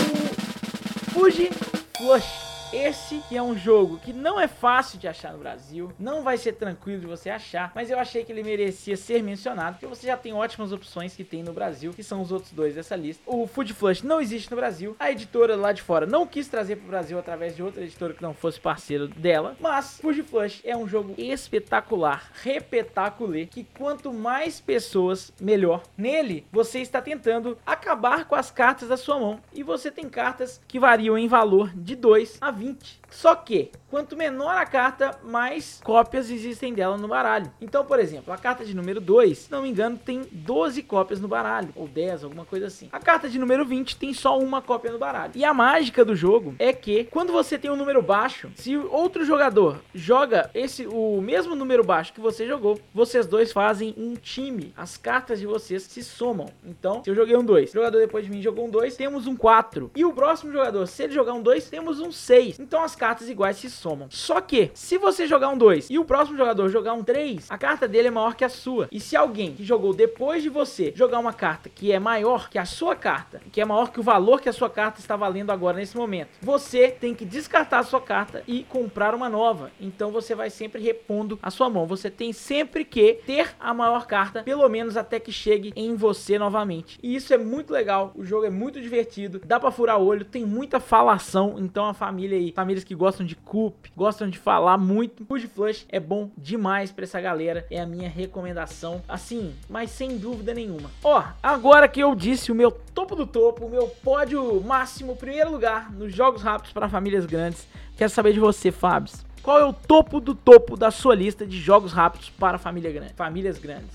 Fuji 1.12 1.50
Flush. 1.96 2.47
Esse 2.72 3.22
que 3.28 3.36
é 3.36 3.42
um 3.42 3.56
jogo 3.56 3.98
que 3.98 4.12
não 4.12 4.38
é 4.38 4.46
fácil 4.46 4.98
de 4.98 5.08
achar 5.08 5.32
no 5.32 5.38
Brasil, 5.38 5.90
não 5.98 6.22
vai 6.22 6.36
ser 6.36 6.52
tranquilo 6.52 7.00
de 7.00 7.06
você 7.06 7.30
achar, 7.30 7.72
mas 7.74 7.90
eu 7.90 7.98
achei 7.98 8.22
que 8.24 8.30
ele 8.30 8.42
merecia 8.42 8.94
ser 8.94 9.22
mencionado, 9.22 9.76
porque 9.76 9.86
você 9.86 10.06
já 10.06 10.18
tem 10.18 10.34
ótimas 10.34 10.70
opções 10.70 11.16
que 11.16 11.24
tem 11.24 11.42
no 11.42 11.54
Brasil, 11.54 11.94
que 11.94 12.02
são 12.02 12.20
os 12.20 12.30
outros 12.30 12.52
dois 12.52 12.74
dessa 12.74 12.94
lista. 12.94 13.22
O 13.24 13.46
Food 13.46 13.72
Flush 13.72 14.02
não 14.02 14.20
existe 14.20 14.50
no 14.50 14.56
Brasil, 14.58 14.94
a 15.00 15.10
editora 15.10 15.56
lá 15.56 15.72
de 15.72 15.80
fora 15.80 16.04
não 16.04 16.26
quis 16.26 16.46
trazer 16.46 16.76
para 16.76 16.84
o 16.84 16.90
Brasil 16.90 17.18
através 17.18 17.56
de 17.56 17.62
outra 17.62 17.82
editora 17.82 18.12
que 18.12 18.22
não 18.22 18.34
fosse 18.34 18.60
parceiro 18.60 19.08
dela, 19.08 19.56
mas 19.58 19.98
Food 19.98 20.22
Flush 20.24 20.60
é 20.62 20.76
um 20.76 20.86
jogo 20.86 21.14
espetacular, 21.16 22.30
repetaculê, 22.42 23.46
que 23.46 23.64
quanto 23.78 24.12
mais 24.12 24.60
pessoas, 24.60 25.32
melhor. 25.40 25.84
Nele, 25.96 26.46
você 26.52 26.80
está 26.80 27.00
tentando 27.00 27.56
acabar 27.64 28.26
com 28.26 28.34
as 28.34 28.50
cartas 28.50 28.90
da 28.90 28.96
sua 28.98 29.18
mão, 29.18 29.40
e 29.54 29.62
você 29.62 29.90
tem 29.90 30.06
cartas 30.06 30.60
que 30.68 30.78
variam 30.78 31.16
em 31.16 31.26
valor 31.26 31.72
de 31.74 31.96
2 31.96 32.36
a 32.42 32.57
20. 32.58 32.97
Só 33.10 33.34
que, 33.34 33.70
quanto 33.90 34.16
menor 34.16 34.56
a 34.56 34.66
carta, 34.66 35.18
mais 35.24 35.80
cópias 35.82 36.30
existem 36.30 36.74
dela 36.74 36.96
no 36.96 37.08
baralho. 37.08 37.50
Então, 37.60 37.84
por 37.84 37.98
exemplo, 37.98 38.32
a 38.32 38.38
carta 38.38 38.64
de 38.64 38.74
número 38.74 39.00
2, 39.00 39.38
se 39.38 39.50
não 39.50 39.62
me 39.62 39.70
engano, 39.70 39.96
tem 39.96 40.22
12 40.30 40.82
cópias 40.82 41.20
no 41.20 41.28
baralho, 41.28 41.70
ou 41.74 41.86
10, 41.86 42.24
alguma 42.24 42.44
coisa 42.44 42.66
assim. 42.66 42.88
A 42.92 42.98
carta 42.98 43.28
de 43.28 43.38
número 43.38 43.64
20 43.64 43.96
tem 43.96 44.12
só 44.12 44.38
uma 44.38 44.60
cópia 44.60 44.92
no 44.92 44.98
baralho. 44.98 45.32
E 45.34 45.44
a 45.44 45.54
mágica 45.54 46.04
do 46.04 46.16
jogo 46.16 46.54
é 46.58 46.72
que, 46.72 47.04
quando 47.04 47.32
você 47.32 47.58
tem 47.58 47.70
um 47.70 47.76
número 47.76 48.02
baixo, 48.02 48.50
se 48.54 48.76
outro 48.76 49.24
jogador 49.24 49.80
joga 49.94 50.50
esse 50.54 50.86
o 50.86 51.20
mesmo 51.20 51.54
número 51.54 51.84
baixo 51.84 52.12
que 52.12 52.20
você 52.20 52.46
jogou, 52.46 52.78
vocês 52.94 53.26
dois 53.26 53.52
fazem 53.52 53.94
um 53.96 54.14
time. 54.14 54.72
As 54.76 54.96
cartas 54.96 55.40
de 55.40 55.46
vocês 55.46 55.82
se 55.82 56.02
somam. 56.02 56.48
Então, 56.64 57.02
se 57.04 57.10
eu 57.10 57.14
joguei 57.14 57.36
um 57.36 57.44
2, 57.44 57.70
o 57.70 57.74
jogador 57.74 57.98
depois 57.98 58.24
de 58.24 58.30
mim 58.30 58.42
jogou 58.42 58.66
um 58.66 58.70
2, 58.70 58.96
temos 58.96 59.26
um 59.26 59.36
4. 59.36 59.90
E 59.94 60.04
o 60.04 60.12
próximo 60.12 60.52
jogador, 60.52 60.86
se 60.86 61.02
ele 61.04 61.12
jogar 61.12 61.32
um 61.32 61.42
2, 61.42 61.68
temos 61.68 62.00
um 62.00 62.10
6. 62.10 62.48
3. 62.48 62.58
Então 62.60 62.82
as 62.82 62.94
cartas 62.98 63.30
iguais 63.30 63.56
se 63.56 63.70
somam. 63.70 64.08
Só 64.10 64.40
que, 64.40 64.70
se 64.74 64.98
você 64.98 65.26
jogar 65.26 65.48
um 65.48 65.56
2 65.56 65.88
e 65.88 65.98
o 65.98 66.04
próximo 66.04 66.36
jogador 66.36 66.68
jogar 66.68 66.92
um 66.92 67.04
3, 67.04 67.46
a 67.48 67.56
carta 67.56 67.86
dele 67.88 68.08
é 68.08 68.10
maior 68.10 68.34
que 68.34 68.44
a 68.44 68.48
sua. 68.48 68.88
E 68.90 69.00
se 69.00 69.16
alguém 69.16 69.54
que 69.54 69.64
jogou 69.64 69.94
depois 69.94 70.42
de 70.42 70.48
você 70.48 70.92
jogar 70.94 71.18
uma 71.18 71.32
carta 71.32 71.70
que 71.70 71.92
é 71.92 71.98
maior 71.98 72.50
que 72.50 72.58
a 72.58 72.64
sua 72.64 72.96
carta, 72.96 73.40
que 73.52 73.60
é 73.60 73.64
maior 73.64 73.90
que 73.90 74.00
o 74.00 74.02
valor 74.02 74.40
que 74.40 74.48
a 74.48 74.52
sua 74.52 74.68
carta 74.68 75.00
está 75.00 75.16
valendo 75.16 75.50
agora 75.50 75.76
nesse 75.76 75.96
momento, 75.96 76.30
você 76.42 76.88
tem 76.88 77.14
que 77.14 77.24
descartar 77.24 77.78
a 77.78 77.84
sua 77.84 78.00
carta 78.00 78.42
e 78.46 78.64
comprar 78.64 79.14
uma 79.14 79.28
nova. 79.28 79.70
Então 79.80 80.10
você 80.10 80.34
vai 80.34 80.50
sempre 80.50 80.82
repondo 80.82 81.38
a 81.40 81.50
sua 81.50 81.70
mão. 81.70 81.86
Você 81.86 82.10
tem 82.10 82.32
sempre 82.32 82.84
que 82.84 83.20
ter 83.24 83.54
a 83.60 83.72
maior 83.72 84.06
carta, 84.06 84.42
pelo 84.42 84.68
menos 84.68 84.96
até 84.96 85.20
que 85.20 85.30
chegue 85.30 85.72
em 85.76 85.94
você 85.94 86.38
novamente. 86.38 86.98
E 87.02 87.14
isso 87.14 87.32
é 87.32 87.38
muito 87.38 87.72
legal. 87.72 88.12
O 88.16 88.24
jogo 88.24 88.44
é 88.44 88.50
muito 88.50 88.80
divertido, 88.80 89.40
dá 89.44 89.60
para 89.60 89.70
furar 89.70 89.98
olho, 89.98 90.24
tem 90.24 90.44
muita 90.44 90.80
falação, 90.80 91.56
então 91.58 91.84
a 91.86 91.94
família 91.94 92.36
aí, 92.36 92.52
famílias 92.52 92.84
que 92.88 92.94
gostam 92.94 93.26
de 93.26 93.36
coop, 93.36 93.92
gostam 93.94 94.30
de 94.30 94.38
falar 94.38 94.78
muito. 94.78 95.22
Food 95.26 95.46
Flush 95.48 95.84
é 95.90 96.00
bom 96.00 96.30
demais 96.38 96.90
para 96.90 97.04
essa 97.04 97.20
galera, 97.20 97.66
é 97.70 97.78
a 97.78 97.84
minha 97.84 98.08
recomendação, 98.08 99.02
assim, 99.06 99.54
mas 99.68 99.90
sem 99.90 100.16
dúvida 100.16 100.54
nenhuma. 100.54 100.90
Ó, 101.04 101.22
agora 101.42 101.86
que 101.86 102.00
eu 102.00 102.14
disse 102.14 102.50
o 102.50 102.54
meu 102.54 102.70
topo 102.70 103.14
do 103.14 103.26
topo, 103.26 103.66
o 103.66 103.70
meu 103.70 103.88
pódio 104.02 104.62
máximo, 104.62 105.14
primeiro 105.14 105.50
lugar 105.50 105.92
nos 105.92 106.14
jogos 106.14 106.40
rápidos 106.40 106.72
para 106.72 106.88
famílias 106.88 107.26
grandes, 107.26 107.68
quero 107.94 108.10
saber 108.10 108.32
de 108.32 108.40
você, 108.40 108.72
Fábio. 108.72 109.12
Qual 109.42 109.60
é 109.60 109.64
o 109.66 109.72
topo 109.72 110.18
do 110.18 110.34
topo 110.34 110.74
da 110.74 110.90
sua 110.90 111.14
lista 111.14 111.46
de 111.46 111.60
jogos 111.60 111.92
rápidos 111.92 112.30
para 112.30 112.56
família 112.56 112.90
grande, 112.90 113.12
famílias 113.12 113.58
grandes? 113.58 113.90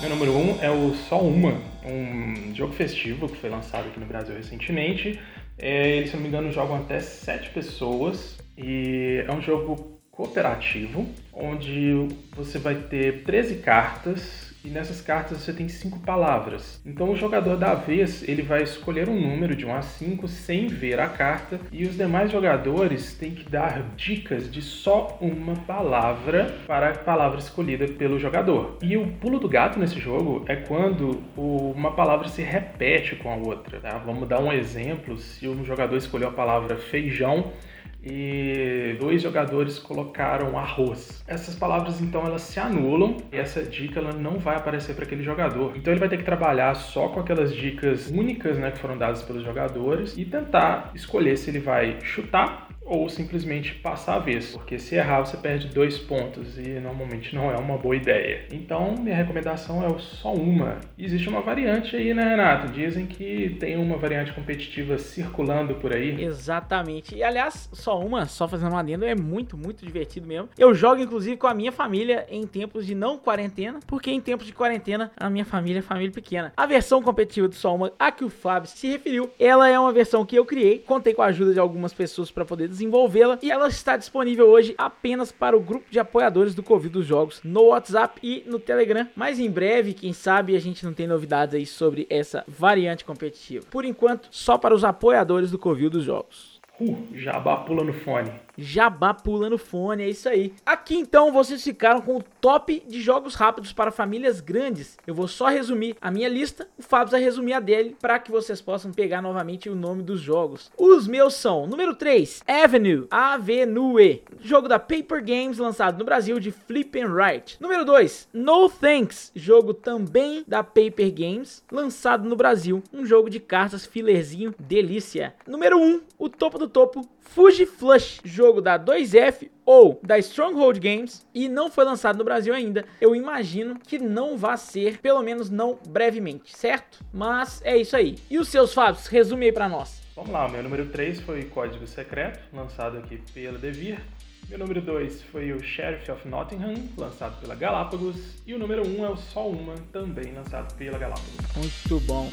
Meu 0.00 0.10
número 0.10 0.32
1 0.32 0.38
um 0.38 0.62
é 0.62 0.70
o 0.70 0.94
Só 1.08 1.20
Uma, 1.20 1.60
um 1.84 2.54
jogo 2.54 2.72
festivo 2.72 3.28
que 3.28 3.36
foi 3.36 3.50
lançado 3.50 3.86
aqui 3.88 3.98
no 3.98 4.06
Brasil 4.06 4.34
recentemente. 4.34 5.20
É, 5.58 6.04
se 6.06 6.14
não 6.14 6.22
me 6.22 6.28
engano, 6.28 6.52
jogam 6.52 6.76
até 6.76 7.00
7 7.00 7.50
pessoas. 7.50 8.38
E 8.56 9.24
é 9.26 9.32
um 9.32 9.40
jogo 9.40 10.00
cooperativo, 10.10 11.06
onde 11.32 12.08
você 12.34 12.58
vai 12.58 12.74
ter 12.74 13.22
13 13.22 13.56
cartas 13.56 14.47
e 14.64 14.68
nessas 14.68 15.00
cartas 15.00 15.38
você 15.38 15.52
tem 15.52 15.68
cinco 15.68 15.98
palavras. 16.00 16.80
Então 16.84 17.10
o 17.10 17.16
jogador 17.16 17.56
da 17.56 17.74
vez 17.74 18.26
ele 18.28 18.42
vai 18.42 18.62
escolher 18.62 19.08
um 19.08 19.20
número 19.20 19.54
de 19.54 19.64
1 19.64 19.74
a 19.74 19.82
5 19.82 20.28
sem 20.28 20.66
ver 20.66 21.00
a 21.00 21.08
carta 21.08 21.60
e 21.70 21.84
os 21.84 21.96
demais 21.96 22.30
jogadores 22.30 23.14
têm 23.14 23.32
que 23.32 23.48
dar 23.48 23.82
dicas 23.96 24.50
de 24.50 24.62
só 24.62 25.18
uma 25.20 25.54
palavra 25.54 26.56
para 26.66 26.90
a 26.90 26.94
palavra 26.94 27.38
escolhida 27.38 27.86
pelo 27.86 28.18
jogador. 28.18 28.78
E 28.82 28.96
o 28.96 29.06
pulo 29.06 29.38
do 29.38 29.48
gato 29.48 29.78
nesse 29.78 29.98
jogo 29.98 30.44
é 30.48 30.56
quando 30.56 31.22
uma 31.36 31.92
palavra 31.92 32.28
se 32.28 32.42
repete 32.42 33.16
com 33.16 33.30
a 33.30 33.36
outra. 33.36 33.80
Tá? 33.80 33.98
Vamos 33.98 34.28
dar 34.28 34.40
um 34.40 34.52
exemplo: 34.52 35.18
se 35.18 35.48
um 35.48 35.64
jogador 35.64 35.96
escolheu 35.96 36.28
a 36.28 36.32
palavra 36.32 36.76
feijão 36.76 37.52
e 38.02 38.96
dois 39.00 39.22
jogadores 39.22 39.78
colocaram 39.78 40.58
arroz. 40.58 41.22
Essas 41.26 41.54
palavras 41.54 42.00
então 42.00 42.24
elas 42.24 42.42
se 42.42 42.60
anulam 42.60 43.16
e 43.32 43.36
essa 43.36 43.62
dica 43.62 44.00
ela 44.00 44.12
não 44.12 44.38
vai 44.38 44.56
aparecer 44.56 44.94
para 44.94 45.04
aquele 45.04 45.22
jogador. 45.22 45.76
Então 45.76 45.92
ele 45.92 46.00
vai 46.00 46.08
ter 46.08 46.18
que 46.18 46.24
trabalhar 46.24 46.74
só 46.74 47.08
com 47.08 47.20
aquelas 47.20 47.54
dicas 47.54 48.08
únicas 48.08 48.58
né, 48.58 48.70
que 48.70 48.78
foram 48.78 48.96
dadas 48.96 49.22
pelos 49.22 49.42
jogadores 49.42 50.16
e 50.16 50.24
tentar 50.24 50.92
escolher 50.94 51.36
se 51.36 51.50
ele 51.50 51.60
vai 51.60 51.98
chutar 52.02 52.68
ou 52.88 53.08
simplesmente 53.08 53.74
passar 53.74 54.16
a 54.16 54.18
vez, 54.18 54.52
porque 54.52 54.78
se 54.78 54.94
errar 54.94 55.20
você 55.20 55.36
perde 55.36 55.68
dois 55.68 55.98
pontos 55.98 56.58
e 56.58 56.80
normalmente 56.80 57.34
não 57.34 57.50
é 57.50 57.56
uma 57.56 57.76
boa 57.76 57.94
ideia. 57.94 58.46
Então, 58.50 58.94
minha 58.98 59.14
recomendação 59.14 59.84
é 59.84 59.98
só 59.98 60.32
uma. 60.32 60.78
Existe 60.98 61.28
uma 61.28 61.42
variante 61.42 61.94
aí, 61.94 62.14
né, 62.14 62.30
Renato? 62.30 62.72
Dizem 62.72 63.06
que 63.06 63.56
tem 63.60 63.76
uma 63.76 63.96
variante 63.96 64.32
competitiva 64.32 64.96
circulando 64.98 65.74
por 65.74 65.92
aí. 65.92 66.22
Exatamente. 66.22 67.14
E 67.14 67.22
aliás, 67.22 67.68
só 67.72 68.00
uma, 68.00 68.26
só 68.26 68.48
fazendo 68.48 68.70
uma 68.70 68.80
adendo, 68.80 69.04
é 69.04 69.14
muito, 69.14 69.56
muito 69.56 69.84
divertido 69.84 70.26
mesmo. 70.26 70.48
Eu 70.56 70.74
jogo 70.74 71.02
inclusive 71.02 71.36
com 71.36 71.46
a 71.46 71.54
minha 71.54 71.72
família 71.72 72.26
em 72.30 72.46
tempos 72.46 72.86
de 72.86 72.94
não 72.94 73.18
quarentena, 73.18 73.80
porque 73.86 74.10
em 74.10 74.20
tempos 74.20 74.46
de 74.46 74.52
quarentena 74.52 75.10
a 75.16 75.28
minha 75.28 75.44
família 75.44 75.80
é 75.80 75.82
família 75.82 76.12
pequena. 76.12 76.52
A 76.56 76.66
versão 76.66 77.02
competitiva 77.02 77.48
do 77.48 77.54
Só 77.54 77.74
Uma, 77.74 77.92
a 77.98 78.10
que 78.10 78.24
o 78.24 78.30
Fábio 78.30 78.70
se 78.70 78.88
referiu, 78.88 79.30
ela 79.38 79.68
é 79.68 79.78
uma 79.78 79.92
versão 79.92 80.24
que 80.24 80.36
eu 80.36 80.44
criei, 80.44 80.78
contei 80.78 81.12
com 81.12 81.22
a 81.22 81.26
ajuda 81.26 81.52
de 81.52 81.60
algumas 81.60 81.92
pessoas 81.92 82.30
para 82.30 82.44
poder 82.44 82.68
desenvolvê-la 82.78 83.38
e 83.42 83.50
ela 83.50 83.68
está 83.68 83.96
disponível 83.96 84.48
hoje 84.48 84.74
apenas 84.78 85.32
para 85.32 85.56
o 85.56 85.60
grupo 85.60 85.90
de 85.90 85.98
apoiadores 85.98 86.54
do 86.54 86.62
Covid 86.62 86.92
dos 86.92 87.06
Jogos 87.06 87.40
no 87.42 87.66
WhatsApp 87.66 88.20
e 88.22 88.44
no 88.46 88.58
Telegram. 88.58 89.06
Mas 89.16 89.38
em 89.38 89.50
breve, 89.50 89.92
quem 89.92 90.12
sabe, 90.12 90.54
a 90.56 90.60
gente 90.60 90.84
não 90.84 90.94
tem 90.94 91.06
novidades 91.06 91.54
aí 91.54 91.66
sobre 91.66 92.06
essa 92.08 92.44
variante 92.46 93.04
competitiva. 93.04 93.66
Por 93.70 93.84
enquanto, 93.84 94.28
só 94.30 94.56
para 94.56 94.74
os 94.74 94.84
apoiadores 94.84 95.50
do 95.50 95.58
Covid 95.58 95.90
dos 95.90 96.04
Jogos. 96.04 96.60
Uh, 96.80 96.96
jabá 97.12 97.56
pula 97.56 97.82
no 97.82 97.92
fone. 97.92 98.30
Jabá 98.58 99.14
pula 99.14 99.48
no 99.48 99.56
fone, 99.56 100.02
é 100.02 100.08
isso 100.08 100.28
aí. 100.28 100.52
Aqui 100.66 100.96
então 100.96 101.32
vocês 101.32 101.62
ficaram 101.62 102.00
com 102.00 102.16
o 102.16 102.24
top 102.40 102.82
de 102.86 103.00
jogos 103.00 103.36
rápidos 103.36 103.72
para 103.72 103.92
famílias 103.92 104.40
grandes. 104.40 104.98
Eu 105.06 105.14
vou 105.14 105.28
só 105.28 105.46
resumir 105.46 105.96
a 106.00 106.10
minha 106.10 106.28
lista, 106.28 106.68
o 106.76 106.82
Fábio 106.82 107.12
vai 107.12 107.20
resumir 107.20 107.52
a 107.52 107.60
dele 107.60 107.96
para 108.00 108.18
que 108.18 108.32
vocês 108.32 108.60
possam 108.60 108.92
pegar 108.92 109.22
novamente 109.22 109.70
o 109.70 109.76
nome 109.76 110.02
dos 110.02 110.20
jogos. 110.20 110.72
Os 110.76 111.06
meus 111.06 111.34
são: 111.34 111.66
número 111.68 111.94
3, 111.94 112.42
Avenue, 112.46 113.06
Avenue, 113.10 114.22
jogo 114.40 114.66
da 114.66 114.78
Paper 114.78 115.24
Games 115.24 115.58
lançado 115.58 115.98
no 115.98 116.04
Brasil 116.04 116.40
de 116.40 116.50
Flip 116.50 117.00
and 117.00 117.12
Write. 117.12 117.56
Número 117.60 117.84
2, 117.84 118.28
No 118.32 118.68
Thanks, 118.68 119.30
jogo 119.34 119.72
também 119.72 120.44
da 120.46 120.64
Paper 120.64 121.12
Games, 121.14 121.62
lançado 121.70 122.28
no 122.28 122.34
Brasil, 122.34 122.82
um 122.92 123.06
jogo 123.06 123.30
de 123.30 123.38
cartas 123.38 123.86
filerzinho 123.86 124.54
delícia. 124.58 125.34
Número 125.46 125.78
1, 125.78 125.80
um, 125.80 126.00
o 126.18 126.28
topo 126.28 126.58
do 126.58 126.68
topo, 126.68 127.06
Fuji 127.34 127.66
Flush, 127.66 128.20
jogo 128.24 128.60
da 128.60 128.78
2F 128.78 129.50
ou 129.64 130.00
da 130.02 130.18
Stronghold 130.18 130.80
Games 130.80 131.26
e 131.34 131.48
não 131.48 131.70
foi 131.70 131.84
lançado 131.84 132.18
no 132.18 132.24
Brasil 132.24 132.54
ainda. 132.54 132.84
Eu 133.00 133.14
imagino 133.14 133.78
que 133.78 133.98
não 133.98 134.36
vai 134.36 134.56
ser, 134.56 134.98
pelo 134.98 135.22
menos 135.22 135.50
não 135.50 135.78
brevemente, 135.88 136.56
certo? 136.56 137.04
Mas 137.12 137.60
é 137.64 137.76
isso 137.76 137.94
aí. 137.94 138.16
E 138.30 138.38
os 138.38 138.48
seus 138.48 138.72
Fábios, 138.72 139.06
resume 139.06 139.46
aí 139.46 139.52
para 139.52 139.68
nós. 139.68 140.00
Vamos 140.16 140.32
lá, 140.32 140.46
o 140.46 140.50
meu 140.50 140.62
número 140.62 140.86
3 140.86 141.20
foi 141.20 141.44
Código 141.44 141.86
Secreto, 141.86 142.40
lançado 142.52 142.98
aqui 142.98 143.22
pela 143.32 143.58
Devir. 143.58 144.00
Meu 144.48 144.58
número 144.58 144.80
2 144.80 145.22
foi 145.24 145.52
o 145.52 145.62
Sheriff 145.62 146.10
of 146.10 146.26
Nottingham, 146.26 146.74
lançado 146.96 147.38
pela 147.40 147.54
Galápagos. 147.54 148.42
E 148.46 148.54
o 148.54 148.58
número 148.58 148.84
1 148.86 148.98
um 148.98 149.04
é 149.04 149.10
o 149.10 149.16
Só 149.16 149.46
Uma, 149.46 149.74
também 149.92 150.32
lançado 150.32 150.74
pela 150.76 150.98
Galápagos. 150.98 151.34
Muito 151.54 152.00
bom. 152.06 152.28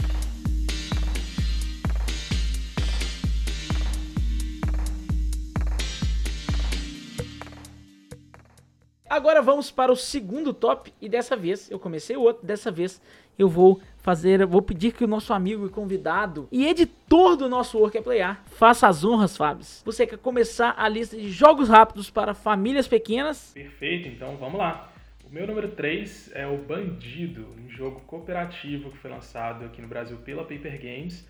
Agora 9.16 9.42
vamos 9.42 9.72
para 9.72 9.94
o 9.94 9.96
segundo 9.96 10.54
top 10.54 10.92
e 11.00 11.08
dessa 11.08 11.38
vez 11.38 11.72
eu 11.72 11.80
comecei 11.80 12.18
o 12.18 12.22
outro, 12.22 12.46
dessa 12.46 12.70
vez 12.70 13.02
eu 13.40 13.48
vou 13.48 13.80
fazer, 14.00 14.46
vou 14.46 14.62
pedir 14.62 14.92
que 14.92 15.06
o 15.06 15.08
nosso 15.08 15.32
amigo 15.32 15.66
e 15.66 15.70
convidado 15.70 16.50
e 16.52 16.68
editor 16.68 17.38
do 17.38 17.48
nosso 17.48 17.78
Work 17.78 17.98
é 17.98 18.02
Playar 18.02 18.44
faça 18.48 18.90
as 18.90 19.06
honras, 19.06 19.38
Fábio. 19.38 19.66
Você 19.86 20.06
quer 20.06 20.18
começar 20.18 20.76
a 20.78 20.90
lista 20.90 21.16
de 21.16 21.30
jogos 21.30 21.70
rápidos 21.70 22.10
para 22.10 22.34
famílias 22.34 22.90
pequenas? 22.90 23.52
Perfeito, 23.54 24.10
então 24.10 24.36
vamos 24.36 24.60
lá. 24.60 24.92
O 25.24 25.34
meu 25.34 25.48
número 25.48 25.70
3 25.70 26.32
é 26.34 26.46
o 26.46 26.58
Bandido, 26.58 27.48
um 27.58 27.70
jogo 27.70 28.02
cooperativo 28.02 28.92
que 28.92 28.98
foi 28.98 29.12
lançado 29.12 29.64
aqui 29.64 29.82
no 29.82 29.88
Brasil 29.88 30.18
pela 30.26 30.44
Paper 30.44 30.78
Games 30.78 31.26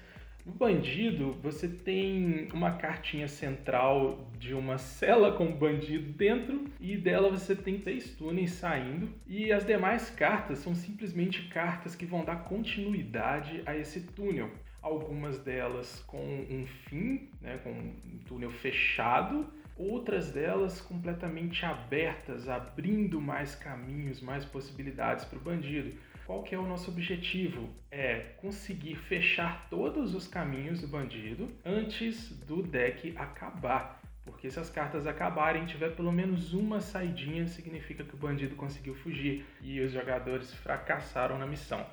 no 0.45 0.53
bandido, 0.53 1.31
você 1.41 1.67
tem 1.67 2.47
uma 2.53 2.73
cartinha 2.73 3.27
central 3.27 4.29
de 4.37 4.53
uma 4.53 4.77
cela 4.77 5.31
com 5.31 5.47
o 5.47 5.55
bandido 5.55 6.13
dentro 6.13 6.65
e 6.79 6.95
dela 6.95 7.31
você 7.31 7.55
tem 7.55 7.79
seis 7.79 8.13
túneis 8.15 8.51
saindo 8.51 9.09
e 9.25 9.51
as 9.51 9.65
demais 9.65 10.11
cartas 10.11 10.59
são 10.59 10.75
simplesmente 10.75 11.47
cartas 11.47 11.95
que 11.95 12.05
vão 12.05 12.23
dar 12.23 12.43
continuidade 12.43 13.63
a 13.65 13.75
esse 13.75 14.01
túnel. 14.01 14.51
Algumas 14.83 15.39
delas 15.39 16.03
com 16.05 16.23
um 16.23 16.63
fim, 16.87 17.27
né, 17.41 17.57
com 17.63 17.71
um 17.71 18.19
túnel 18.27 18.51
fechado, 18.51 19.47
outras 19.75 20.29
delas 20.31 20.79
completamente 20.79 21.65
abertas, 21.65 22.47
abrindo 22.47 23.19
mais 23.19 23.55
caminhos, 23.55 24.21
mais 24.21 24.45
possibilidades 24.45 25.25
para 25.25 25.39
o 25.39 25.41
bandido. 25.41 25.97
Qual 26.25 26.41
que 26.41 26.55
é 26.55 26.57
o 26.57 26.65
nosso 26.65 26.89
objetivo? 26.89 27.69
É 27.91 28.15
conseguir 28.37 28.95
fechar 28.95 29.67
todos 29.69 30.15
os 30.15 30.27
caminhos 30.27 30.81
do 30.81 30.87
bandido 30.87 31.47
antes 31.63 32.29
do 32.47 32.63
deck 32.63 33.13
acabar. 33.15 34.01
Porque 34.23 34.49
se 34.49 34.59
as 34.59 34.67
cartas 34.67 35.05
acabarem 35.05 35.63
e 35.63 35.67
tiver 35.67 35.95
pelo 35.95 36.11
menos 36.11 36.51
uma 36.51 36.81
saidinha, 36.81 37.45
significa 37.45 38.03
que 38.03 38.15
o 38.15 38.17
bandido 38.17 38.55
conseguiu 38.55 38.95
fugir 38.95 39.45
e 39.61 39.79
os 39.79 39.91
jogadores 39.91 40.51
fracassaram 40.51 41.37
na 41.37 41.45
missão. 41.45 41.85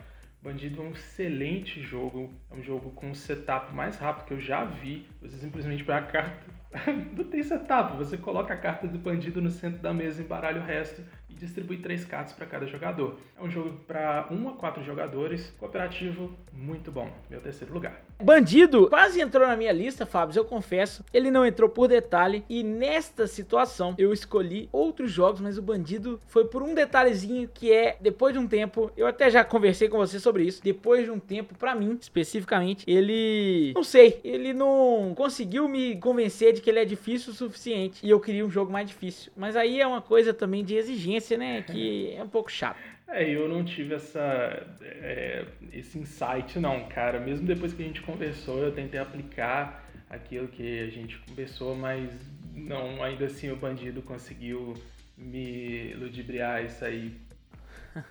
Bandido 0.42 0.80
é 0.80 0.84
um 0.86 0.92
excelente 0.92 1.82
jogo, 1.82 2.32
é 2.50 2.54
um 2.54 2.62
jogo 2.62 2.90
com 2.92 3.10
o 3.10 3.14
setup 3.14 3.72
mais 3.74 3.98
rápido 3.98 4.24
que 4.24 4.32
eu 4.32 4.40
já 4.40 4.64
vi. 4.64 5.06
Você 5.20 5.36
simplesmente 5.36 5.84
pega 5.84 5.98
a 5.98 6.10
carta, 6.10 6.46
não 7.14 7.24
tem 7.24 7.42
setup, 7.42 7.98
você 7.98 8.16
coloca 8.16 8.54
a 8.54 8.56
carta 8.56 8.88
do 8.88 8.98
bandido 8.98 9.42
no 9.42 9.50
centro 9.50 9.82
da 9.82 9.92
mesa, 9.92 10.22
embaralha 10.22 10.60
o 10.60 10.64
resto 10.64 11.04
distribui 11.38 11.78
três 11.78 12.04
cartas 12.04 12.32
para 12.32 12.46
cada 12.46 12.66
jogador. 12.66 13.18
É 13.38 13.42
um 13.42 13.50
jogo 13.50 13.72
para 13.86 14.26
1 14.30 14.48
a 14.48 14.52
4 14.52 14.82
jogadores, 14.82 15.52
cooperativo, 15.58 16.32
muito 16.52 16.90
bom. 16.90 17.10
Meu 17.30 17.40
terceiro 17.40 17.72
lugar. 17.72 18.02
Bandido 18.22 18.88
quase 18.88 19.20
entrou 19.20 19.46
na 19.46 19.56
minha 19.56 19.72
lista, 19.72 20.06
Fábio, 20.06 20.38
eu 20.38 20.44
confesso. 20.44 21.04
Ele 21.12 21.30
não 21.30 21.44
entrou 21.44 21.68
por 21.68 21.88
detalhe 21.88 22.44
e 22.48 22.62
nesta 22.62 23.26
situação 23.26 23.94
eu 23.98 24.12
escolhi 24.12 24.68
outros 24.70 25.10
jogos, 25.10 25.40
mas 25.40 25.58
o 25.58 25.62
Bandido 25.62 26.20
foi 26.28 26.44
por 26.44 26.62
um 26.62 26.74
detalhezinho 26.74 27.48
que 27.52 27.72
é 27.72 27.96
depois 28.00 28.32
de 28.32 28.38
um 28.38 28.46
tempo, 28.46 28.90
eu 28.96 29.06
até 29.06 29.30
já 29.30 29.44
conversei 29.44 29.88
com 29.88 29.98
você 29.98 30.20
sobre 30.20 30.44
isso. 30.44 30.62
Depois 30.62 31.04
de 31.04 31.10
um 31.10 31.18
tempo, 31.18 31.54
para 31.56 31.74
mim, 31.74 31.98
especificamente, 32.00 32.84
ele 32.88 33.72
não 33.74 33.84
sei, 33.84 34.20
ele 34.22 34.52
não 34.52 35.12
conseguiu 35.16 35.68
me 35.68 35.96
convencer 35.96 36.52
de 36.52 36.60
que 36.60 36.70
ele 36.70 36.78
é 36.78 36.84
difícil 36.84 37.32
o 37.32 37.36
suficiente 37.36 38.06
e 38.06 38.10
eu 38.10 38.20
queria 38.20 38.46
um 38.46 38.50
jogo 38.50 38.72
mais 38.72 38.86
difícil. 38.88 39.32
Mas 39.36 39.56
aí 39.56 39.80
é 39.80 39.86
uma 39.86 40.00
coisa 40.00 40.32
também 40.32 40.64
de 40.64 40.74
exigência, 40.74 41.21
né, 41.30 41.62
que 41.62 42.12
é 42.14 42.22
um 42.22 42.28
pouco 42.28 42.50
chato. 42.50 42.78
É, 43.08 43.28
eu 43.28 43.48
não 43.48 43.64
tive 43.64 43.94
essa, 43.94 44.66
é, 44.80 45.44
esse 45.72 45.98
insight 45.98 46.58
não, 46.58 46.88
cara. 46.88 47.20
Mesmo 47.20 47.46
depois 47.46 47.72
que 47.72 47.82
a 47.82 47.86
gente 47.86 48.00
conversou, 48.00 48.58
eu 48.58 48.72
tentei 48.72 48.98
aplicar 48.98 49.86
aquilo 50.08 50.48
que 50.48 50.80
a 50.80 50.88
gente 50.88 51.18
conversou, 51.18 51.74
mas 51.74 52.10
não, 52.54 53.02
ainda 53.02 53.26
assim 53.26 53.50
o 53.50 53.56
bandido 53.56 54.02
conseguiu 54.02 54.74
me 55.16 55.94
ludibriar 55.94 56.64
e 56.64 56.68
sair 56.68 57.12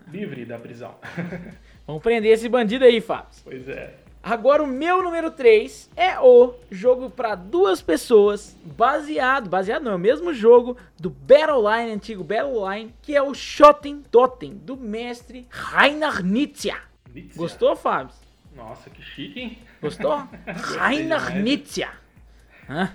livre 0.08 0.46
da 0.46 0.58
prisão. 0.60 0.96
Vamos 1.88 2.04
prender 2.04 2.32
esse 2.32 2.48
bandido 2.48 2.86
aí, 2.86 3.02
Fábio. 3.02 3.32
Pois 3.44 3.68
é. 3.68 3.96
Agora 4.24 4.62
o 4.62 4.68
meu 4.68 5.02
número 5.02 5.32
3 5.32 5.90
é 5.96 6.20
o 6.20 6.54
jogo 6.70 7.10
para 7.10 7.34
duas 7.34 7.82
pessoas, 7.82 8.56
baseado, 8.64 9.50
baseado 9.50 9.84
não, 9.84 9.94
é 9.94 9.96
o 9.96 10.00
mesmo 10.00 10.32
jogo 10.32 10.78
do 11.00 11.10
Battleline, 11.10 11.92
antigo 11.92 12.24
Battleline, 12.24 12.94
que 13.02 13.16
é 13.16 13.22
o 13.22 13.34
Shotten 13.34 14.04
Totem, 14.12 14.54
do 14.54 14.78
mestre 14.78 15.48
Rainer 15.50 16.24
Nietzsche. 16.24 16.72
Nietzsche. 17.12 17.36
Gostou, 17.36 17.76
Fábio? 17.76 18.14
Nossa, 18.56 18.92
que 18.92 19.02
chique, 19.02 19.40
hein? 19.40 19.58
Gostou? 19.82 20.28
Rainer 20.46 21.36
Nietzsche. 21.42 21.88
Hã? 22.70 22.94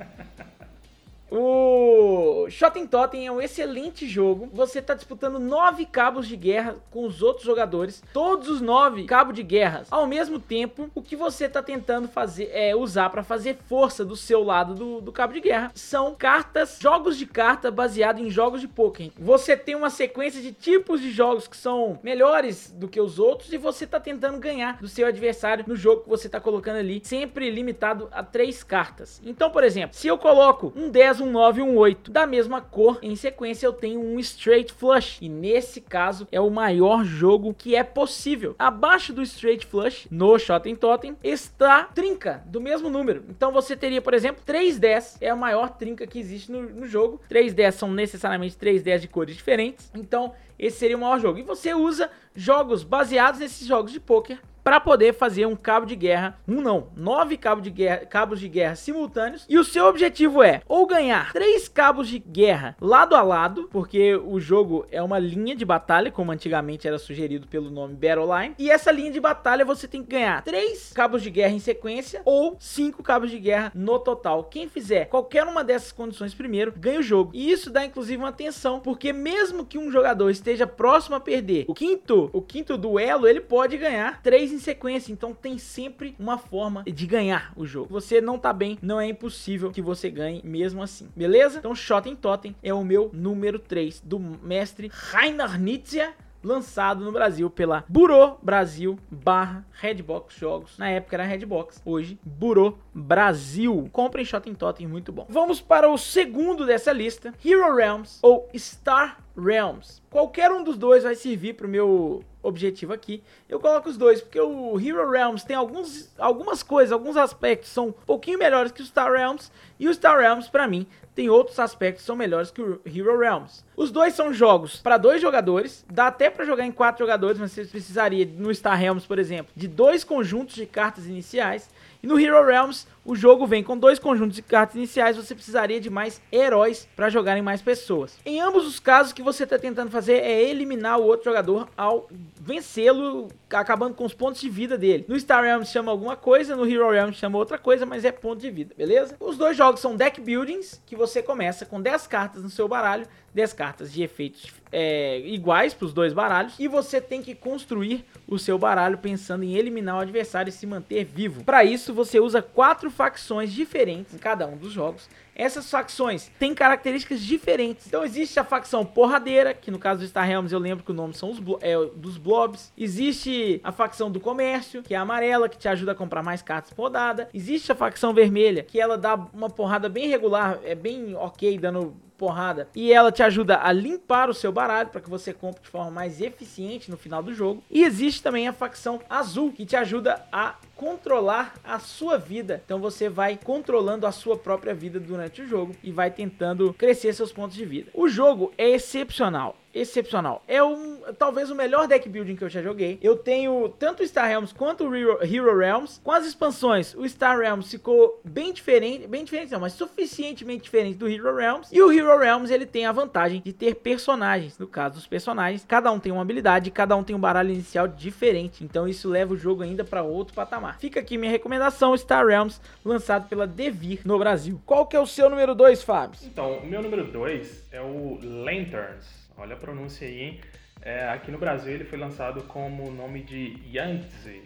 O 1.38 2.49
Shotten 2.49 2.87
Totem 2.87 3.27
é 3.27 3.31
um 3.31 3.42
excelente 3.42 4.09
jogo. 4.09 4.49
Você 4.55 4.79
está 4.79 4.94
disputando 4.94 5.38
nove 5.38 5.85
cabos 5.85 6.27
de 6.27 6.35
guerra 6.35 6.77
com 6.90 7.05
os 7.05 7.22
outros 7.22 7.44
jogadores. 7.44 8.03
Todos 8.11 8.49
os 8.49 8.62
nove 8.62 9.05
cabos 9.05 9.35
de 9.35 9.42
guerra 9.42 9.83
ao 9.90 10.07
mesmo 10.07 10.40
tempo. 10.40 10.90
O 10.94 11.03
que 11.03 11.14
você 11.14 11.44
está 11.44 11.62
tentando 11.62 12.09
fazer 12.09 12.49
é 12.55 12.75
usar 12.75 13.11
para 13.11 13.22
fazer 13.22 13.59
força 13.68 14.03
do 14.03 14.16
seu 14.16 14.42
lado 14.42 14.75
do, 14.75 15.01
do, 15.03 15.12
cabo 15.12 15.35
de 15.35 15.40
guerra 15.40 15.70
são 15.75 16.14
cartas, 16.14 16.79
jogos 16.81 17.18
de 17.18 17.27
carta 17.27 17.70
baseado 17.70 18.18
em 18.18 18.31
jogos 18.31 18.62
de 18.62 18.68
poker. 18.68 19.11
Você 19.18 19.57
tem 19.57 19.75
uma 19.75 19.90
sequência 19.90 20.40
de 20.40 20.53
tipos 20.53 21.03
de 21.03 21.11
jogos 21.11 21.46
que 21.46 21.57
são 21.57 21.99
melhores 22.03 22.70
do 22.70 22.88
que 22.88 23.01
os 23.01 23.18
outros 23.18 23.53
e 23.53 23.59
você 23.59 23.85
está 23.85 24.01
tentando 24.01 24.38
ganhar 24.38 24.79
do 24.81 24.88
seu 24.88 25.07
adversário 25.07 25.64
no 25.68 25.77
jogo 25.77 26.05
que 26.05 26.09
você 26.09 26.29
está 26.29 26.40
colocando 26.40 26.77
ali, 26.77 27.03
sempre 27.05 27.51
limitado 27.51 28.09
a 28.11 28.22
três 28.22 28.64
cartas. 28.64 29.20
Então, 29.22 29.51
por 29.51 29.64
exemplo, 29.64 29.96
se 29.96 30.07
eu 30.07 30.16
coloco 30.16 30.72
um 30.75 30.88
10, 30.88 31.20
um 31.20 31.26
um 31.27 31.31
9 31.33 31.61
e 31.61 31.65
um 31.65 31.77
8 31.77 32.11
da 32.11 32.27
mesma 32.27 32.61
cor. 32.61 32.99
Em 33.03 33.17
sequência, 33.17 33.67
eu 33.67 33.73
tenho 33.73 34.01
um 34.01 34.19
Straight 34.21 34.73
Flush. 34.73 35.19
E 35.21 35.29
nesse 35.29 35.81
caso, 35.81 36.29
é 36.31 36.41
o 36.41 36.51
maior 36.51 37.05
jogo 37.05 37.53
que 37.53 37.75
é 37.75 37.83
possível. 37.83 38.55
Abaixo 38.59 39.12
do 39.12 39.23
Straight 39.23 39.67
Flush, 39.67 40.07
no 40.11 40.39
Shotten 40.39 40.77
Totem, 40.77 41.17
está 41.23 41.85
Trinca, 41.85 42.43
do 42.47 42.61
mesmo 42.61 42.89
número. 42.89 43.25
Então 43.29 43.51
você 43.53 43.77
teria, 43.77 44.01
por 44.01 44.15
exemplo, 44.15 44.43
3 44.45 44.79
10 44.79 45.19
é 45.21 45.29
a 45.29 45.37
maior 45.37 45.71
trinca 45.71 46.07
que 46.07 46.19
existe 46.19 46.51
no, 46.53 46.62
no 46.62 46.87
jogo. 46.87 47.21
3 47.29 47.53
10 47.53 47.75
são 47.75 47.91
necessariamente 47.91 48.57
3 48.57 48.83
10 48.83 49.03
de 49.03 49.09
cores 49.09 49.37
diferentes. 49.37 49.91
Então, 49.95 50.33
esse 50.59 50.79
seria 50.79 50.97
o 50.97 51.01
maior 51.01 51.21
jogo. 51.21 51.38
E 51.38 51.42
você 51.42 51.75
usa 51.75 52.11
jogos 52.35 52.83
baseados 52.83 53.40
nesses 53.40 53.66
jogos 53.66 53.92
de 53.92 54.01
poker 54.01 54.38
para 54.66 54.81
poder 54.81 55.14
fazer 55.14 55.47
um 55.47 55.55
cabo 55.55 55.87
de 55.87 55.95
guerra, 55.95 56.40
um 56.47 56.61
não, 56.61 56.88
nove 56.97 57.37
cabos 57.37 57.62
de 57.62 57.71
guerra, 57.71 57.99
cabos 58.05 58.40
de 58.40 58.49
guerra 58.49 58.75
simultâneos. 58.75 59.47
E 59.49 59.57
o 59.57 59.62
seu 59.62 59.85
objetivo 59.85 60.42
é 60.42 60.61
ou 60.66 60.85
ganhar 60.88 61.33
três 61.33 61.69
cabos 61.69 62.09
de 62.09 62.19
guerra 62.19 62.77
lado 62.81 63.14
a 63.14 63.23
lado, 63.23 63.69
porque 63.71 64.16
o 64.16 64.40
jogo 64.40 64.85
é 64.90 65.01
uma 65.01 65.21
linha 65.21 65.55
de 65.55 65.64
batalha, 65.64 66.11
como 66.11 66.33
antigamente 66.33 66.88
era 66.88 66.99
sugerido 66.99 67.47
pelo 67.47 67.71
nome 67.71 67.95
Battle 67.95 68.27
Line. 68.37 68.57
E 68.59 68.69
essa 68.69 68.90
linha 68.90 69.12
de 69.12 69.21
batalha 69.21 69.64
você 69.64 69.87
tem 69.87 70.03
que 70.03 70.11
ganhar 70.11 70.42
três 70.42 70.92
cabos 70.92 71.23
de 71.23 71.31
guerra 71.31 71.55
em 71.55 71.61
sequência 71.61 72.21
ou 72.25 72.57
cinco 72.59 73.05
cabos 73.05 73.31
de 73.31 73.38
guerra 73.38 73.71
no 73.73 74.01
total. 74.01 74.42
Quem 74.42 74.69
fizer 74.69 75.05
qualquer 75.05 75.45
uma 75.45 75.62
dessas 75.62 75.92
condições 75.92 76.35
primeiro 76.35 76.75
ganha 76.77 76.99
o 76.99 77.05
jogo. 77.05 77.31
E 77.33 77.53
isso 77.53 77.71
dá 77.71 77.85
inclusive 77.85 78.21
uma 78.21 78.31
atenção, 78.31 78.81
porque 78.81 79.12
mesmo 79.12 79.64
que 79.64 79.79
um 79.79 79.92
jogador 79.92 80.29
esteja 80.47 80.67
próximo 80.67 81.17
a 81.17 81.21
perder 81.21 81.65
o 81.67 81.75
quinto, 81.75 82.31
o 82.33 82.41
quinto 82.41 82.79
duelo, 82.79 83.27
ele 83.27 83.41
pode 83.41 83.77
ganhar 83.77 84.23
três 84.23 84.53
em 84.53 84.59
sequência, 84.59 85.11
então 85.13 85.35
tem 85.35 85.59
sempre 85.59 86.15
uma 86.21 86.39
forma 86.39 86.85
de 86.85 87.07
ganhar 87.07 87.53
o 87.57 87.67
jogo. 87.67 87.89
Você 87.91 88.21
não 88.21 88.39
tá 88.39 88.53
bem, 88.53 88.79
não 88.81 89.01
é 89.01 89.09
impossível 89.09 89.73
que 89.73 89.83
você 89.83 90.09
ganhe 90.09 90.41
mesmo 90.45 90.83
assim, 90.83 91.09
beleza? 91.17 91.59
Então 91.59 91.75
Shotten 91.75 92.15
Totem 92.15 92.55
é 92.63 92.73
o 92.73 92.85
meu 92.85 93.11
número 93.13 93.59
3 93.59 94.01
do 94.05 94.21
mestre 94.21 94.89
Rainer 94.93 95.59
Nietzsche 95.59 96.07
lançado 96.45 97.05
no 97.05 97.11
Brasil 97.11 97.51
pela 97.51 97.85
Burô 97.89 98.37
Brasil 98.41 98.97
barra 99.11 99.67
Redbox 99.73 100.37
Jogos. 100.37 100.79
Na 100.79 100.89
época 100.89 101.17
era 101.17 101.25
Redbox, 101.25 101.83
hoje 101.85 102.19
Burô 102.25 102.79
Brasil. 102.97 103.89
Comprem 103.93 104.25
Shotten 104.25 104.55
Totem, 104.55 104.87
muito 104.87 105.13
bom. 105.13 105.27
Vamos 105.29 105.61
para 105.61 105.91
o 105.91 105.99
segundo 105.99 106.65
dessa 106.65 106.93
lista, 106.93 107.35
Hero 107.45 107.75
Realms 107.75 108.19
ou 108.23 108.49
Star 108.57 109.19
Realms. 109.37 110.01
Qualquer 110.11 110.51
um 110.51 110.65
dos 110.65 110.79
dois 110.79 111.05
vai 111.05 111.15
servir 111.15 111.55
para 111.55 111.67
o 111.67 111.71
meu 111.71 112.25
objetivo 112.43 112.95
aqui. 112.95 113.23
Eu 113.49 113.61
coloco 113.61 113.89
os 113.89 113.99
dois 113.99 114.23
porque 114.23 114.41
o 114.41 114.81
Hero 114.81 115.11
Realms 115.11 115.45
tem 115.45 115.55
alguns, 115.55 116.11
algumas 116.19 116.63
coisas, 116.63 116.91
alguns 116.91 117.19
aspectos 117.19 117.69
são 117.69 117.89
um 117.89 117.93
pouquinho 117.93 118.39
melhores 118.39 118.73
que 118.73 118.81
o 118.81 118.87
Star 118.87 119.13
Realms 119.13 119.53
e 119.79 119.89
o 119.89 119.93
Star 119.93 120.19
Realms 120.19 120.49
para 120.49 120.67
mim 120.67 120.87
tem 121.17 121.31
outros 121.31 121.59
aspectos 121.59 122.03
que 122.03 122.07
são 122.07 122.15
melhores 122.15 122.51
que 122.51 122.61
o 122.61 122.81
Hero 122.85 123.19
Realms. 123.19 123.65
Os 123.75 123.91
dois 123.91 124.13
são 124.13 124.35
jogos 124.35 124.77
para 124.77 124.99
dois 124.99 125.21
jogadores, 125.21 125.85
dá 125.91 126.09
até 126.09 126.29
para 126.29 126.45
jogar 126.45 126.67
em 126.67 126.71
quatro 126.71 127.05
jogadores, 127.05 127.39
mas 127.39 127.53
você 127.53 127.65
precisaria 127.65 128.27
no 128.27 128.55
Star 128.55 128.79
Realms, 128.79 129.07
por 129.07 129.19
exemplo, 129.19 129.51
de 129.57 129.67
dois 129.67 130.05
conjuntos 130.05 130.55
de 130.55 130.67
cartas 130.67 131.07
iniciais. 131.07 131.71
E 132.03 132.07
no 132.07 132.19
Hero 132.19 132.45
Realms, 132.45 132.87
o 133.05 133.15
jogo 133.15 133.47
vem 133.47 133.63
com 133.63 133.79
dois 133.79 133.99
conjuntos 133.99 134.35
de 134.35 134.43
cartas 134.43 134.77
iniciais, 134.77 135.17
você 135.17 135.35
precisaria 135.35 135.81
de 135.81 135.89
mais 135.89 136.21
heróis 136.33 136.89
para 136.97 137.09
jogarem 137.09 137.43
mais 137.43 137.63
pessoas. 137.63 138.19
Em 138.25 138.41
ambos 138.41 138.67
os 138.67 138.81
casos, 138.81 139.13
o 139.13 139.15
que 139.15 139.23
você 139.23 139.45
está 139.45 139.59
tentando 139.59 139.91
fazer 139.91 140.15
é 140.15 140.43
eliminar 140.43 140.99
o 140.99 141.05
outro 141.05 141.25
jogador 141.25 141.69
ao 141.77 142.09
vencê-lo, 142.41 143.29
acabando 143.51 143.95
com 143.95 144.05
os 144.05 144.13
pontos 144.13 144.41
de 144.41 144.49
vida 144.49 144.77
dele. 144.77 145.05
No 145.09 145.19
Star 145.19 145.45
Realms 145.45 145.71
chama 145.71 145.91
alguma 145.91 146.17
coisa, 146.17 146.57
no 146.57 146.67
Hero 146.67 146.91
Realms 146.91 147.17
chama 147.17 147.39
outra 147.39 147.59
coisa, 147.59 147.87
mas 147.87 148.05
é 148.05 148.11
ponto 148.11 148.41
de 148.41 148.51
vida, 148.51 148.75
beleza? 148.77 149.17
Os 149.21 149.37
dois 149.37 149.57
jogos 149.57 149.81
são 149.81 149.97
deck 149.97 150.21
buildings, 150.21 150.83
que 150.85 150.97
você 150.97 151.23
começa 151.23 151.65
com 151.65 151.81
10 151.81 152.07
cartas 152.07 152.43
no 152.43 152.51
seu 152.51 152.67
baralho, 152.67 153.07
10 153.37 153.53
cartas 153.53 153.92
de 153.92 154.03
efeitos 154.03 154.46
é, 154.72 155.20
iguais 155.20 155.75
para 155.75 155.85
os 155.85 155.92
dois 155.92 156.14
baralhos, 156.14 156.55
e 156.59 156.66
você 156.66 157.03
tem 157.03 157.22
que 157.22 157.35
construir 157.35 158.03
o 158.27 158.38
seu 158.38 158.59
baralho 158.59 158.96
pensando 158.96 159.44
em 159.44 159.55
eliminar 159.55 159.96
o 159.96 160.01
adversário 160.01 160.49
e 160.49 160.53
se 160.53 160.66
manter 160.66 161.05
vivo. 161.05 161.44
Para 161.44 161.62
isso, 161.62 161.92
você 161.92 162.18
usa 162.18 162.40
quatro 162.40 162.90
facções 162.90 163.53
diferentes 163.53 164.14
em 164.14 164.18
cada 164.18 164.46
um 164.46 164.57
dos 164.57 164.72
jogos 164.72 165.07
essas 165.37 165.70
facções 165.70 166.31
têm 166.38 166.55
características 166.55 167.20
diferentes. 167.20 167.87
Então 167.87 168.05
existe 168.05 168.40
a 168.40 168.44
facção 168.44 168.85
porradeira, 168.85 169.55
que 169.55 169.70
no 169.70 169.79
caso 169.79 170.01
do 170.01 170.07
Star 170.07 170.27
Realms 170.27 170.53
eu 170.53 170.59
lembro 170.59 170.85
que 170.85 170.90
o 170.90 170.94
nome 170.94 171.14
são 171.14 171.31
os 171.31 171.38
é, 171.61 171.77
dos 171.94 172.16
blobs. 172.16 172.72
Existe 172.77 173.61
a 173.62 173.70
facção 173.70 174.11
do 174.11 174.18
comércio, 174.18 174.83
que 174.83 174.94
é 174.94 174.96
a 174.96 175.03
amarela, 175.03 175.49
que 175.49 175.59
te 175.59 175.68
ajuda 175.68 175.92
a 175.92 175.94
comprar 175.94 176.22
mais 176.22 176.42
cartas 176.42 176.72
por 176.72 176.85
rodada. 176.85 177.29
Existe 177.35 177.70
a 177.70 177.75
facção 177.75 178.14
vermelha, 178.14 178.62
que 178.62 178.81
ela 178.81 178.96
dá 178.96 179.14
uma 179.14 179.51
porrada 179.51 179.88
bem 179.88 180.09
regular, 180.09 180.59
é 180.64 180.75
bem 180.75 181.14
ok, 181.14 181.59
dando 181.59 181.94
porrada. 182.16 182.68
E 182.75 182.92
ela 182.92 183.12
te 183.12 183.22
ajuda 183.22 183.61
a 183.62 183.72
limpar 183.72 184.29
o 184.29 184.35
seu 184.35 184.51
baralho 184.51 184.88
para 184.88 185.01
que 185.01 185.11
você 185.11 185.33
compre 185.33 185.62
de 185.62 185.68
forma 185.68 185.90
mais 185.90 186.20
eficiente 186.20 186.90
no 186.90 186.96
final 186.96 187.22
do 187.22 187.35
jogo. 187.35 187.62
E 187.70 187.85
existe 187.85 188.22
também 188.22 188.49
a 188.49 188.53
facção 188.53 189.01
azul, 189.09 189.53
que 189.53 189.66
te 189.66 189.77
ajuda 189.77 190.25
a 190.33 190.55
controlar 190.77 191.55
a 191.65 191.79
sua 191.79 192.19
vida. 192.19 192.62
Então 192.65 192.79
você 192.79 193.09
vai 193.09 193.37
controlando 193.43 194.07
a 194.07 194.12
sua 194.12 194.37
própria 194.37 194.75
vida 194.75 195.01
durante 195.01 195.43
o 195.43 195.49
jogo 195.49 195.75
e 195.83 195.91
vai 195.91 196.11
tentando 196.11 196.73
crescer 196.75 197.12
seus 197.15 197.33
pontos 197.33 197.57
de 197.57 197.65
vida. 197.65 197.91
O 197.95 198.09
jogo 198.09 198.53
é 198.57 198.69
excepcional 198.69 199.57
excepcional. 199.77 200.43
É 200.49 200.62
um, 200.62 201.01
talvez 201.19 201.51
o 201.51 201.55
melhor 201.55 201.87
deck 201.87 202.09
building 202.09 202.37
que 202.37 202.45
eu 202.45 202.49
já 202.49 202.62
joguei. 202.62 202.99
Eu 203.03 203.17
tenho 203.17 203.69
tanto 203.79 204.03
o 204.03 204.07
Star 204.07 204.29
Realms 204.29 204.53
quanto 204.53 204.85
o 204.85 204.95
Hero, 204.95 205.59
Realms. 205.59 206.01
Com 206.03 206.12
as 206.12 206.27
expansões, 206.27 206.95
o 206.95 207.07
Star 207.09 207.39
Realms 207.39 207.71
ficou 207.71 208.21
bem 208.25 208.53
diferente, 208.53 209.07
bem 209.07 209.25
diferente 209.25 209.53
não, 209.53 209.61
mas 209.61 209.75
suficientemente 209.75 210.65
diferente 210.65 210.97
do 210.97 211.09
Hero 211.09 211.35
Realms. 211.35 211.69
E 211.73 211.83
o 211.83 211.93
Hero 211.93 212.19
Realms, 212.19 212.53
ele 212.53 212.67
tem 212.67 212.87
a 212.87 212.93
vantagem 212.93 213.43
de 213.45 213.53
ter 213.53 213.75
personagens. 213.75 214.59
No 214.59 214.67
caso 214.67 214.95
dos 214.95 215.07
personagens, 215.07 215.65
cada 215.67 215.91
um 215.93 216.01
tem 216.01 216.12
uma 216.12 216.23
habilidade, 216.23 216.71
cada 216.71 216.97
um 216.97 217.05
tem 217.05 217.15
um 217.15 217.21
baralho 217.21 217.51
inicial 217.51 217.87
diferente. 217.87 218.65
Então 218.65 218.89
isso 218.89 219.09
leva 219.09 219.35
o 219.35 219.37
jogo 219.37 219.62
ainda 219.62 219.85
para 219.85 220.03
outro 220.03 220.35
patamar. 220.35 220.79
Fica 220.79 221.01
aqui 221.01 221.19
minha 221.19 221.31
recomendação, 221.31 221.97
Star 221.97 222.27
Realms, 222.27 222.61
lançado 222.85 223.29
pela 223.29 223.47
Devir 223.47 224.01
no 224.05 224.19
Brasil. 224.19 224.61
Qual 224.65 224.87
que 224.87 224.97
é 224.97 225.01
o 225.01 225.07
seu 225.07 225.29
número 225.29 225.55
2, 225.55 225.83
Fábio? 225.83 226.19
Então, 226.25 226.59
o 226.59 226.67
meu 226.67 226.83
número 226.83 227.05
2 227.05 227.67
é 227.73 227.81
o 227.81 228.19
Lanterns. 228.23 229.26
Olha 229.38 229.55
a 229.55 229.59
pronúncia 229.59 230.09
aí, 230.09 230.22
hein? 230.22 230.40
É, 230.81 231.09
aqui 231.09 231.31
no 231.31 231.38
Brasil 231.38 231.72
ele 231.75 231.85
foi 231.85 231.99
lançado 231.99 232.42
como 232.44 232.88
o 232.88 232.90
nome 232.90 233.22
de 233.22 233.59
Yangtze. 233.70 234.42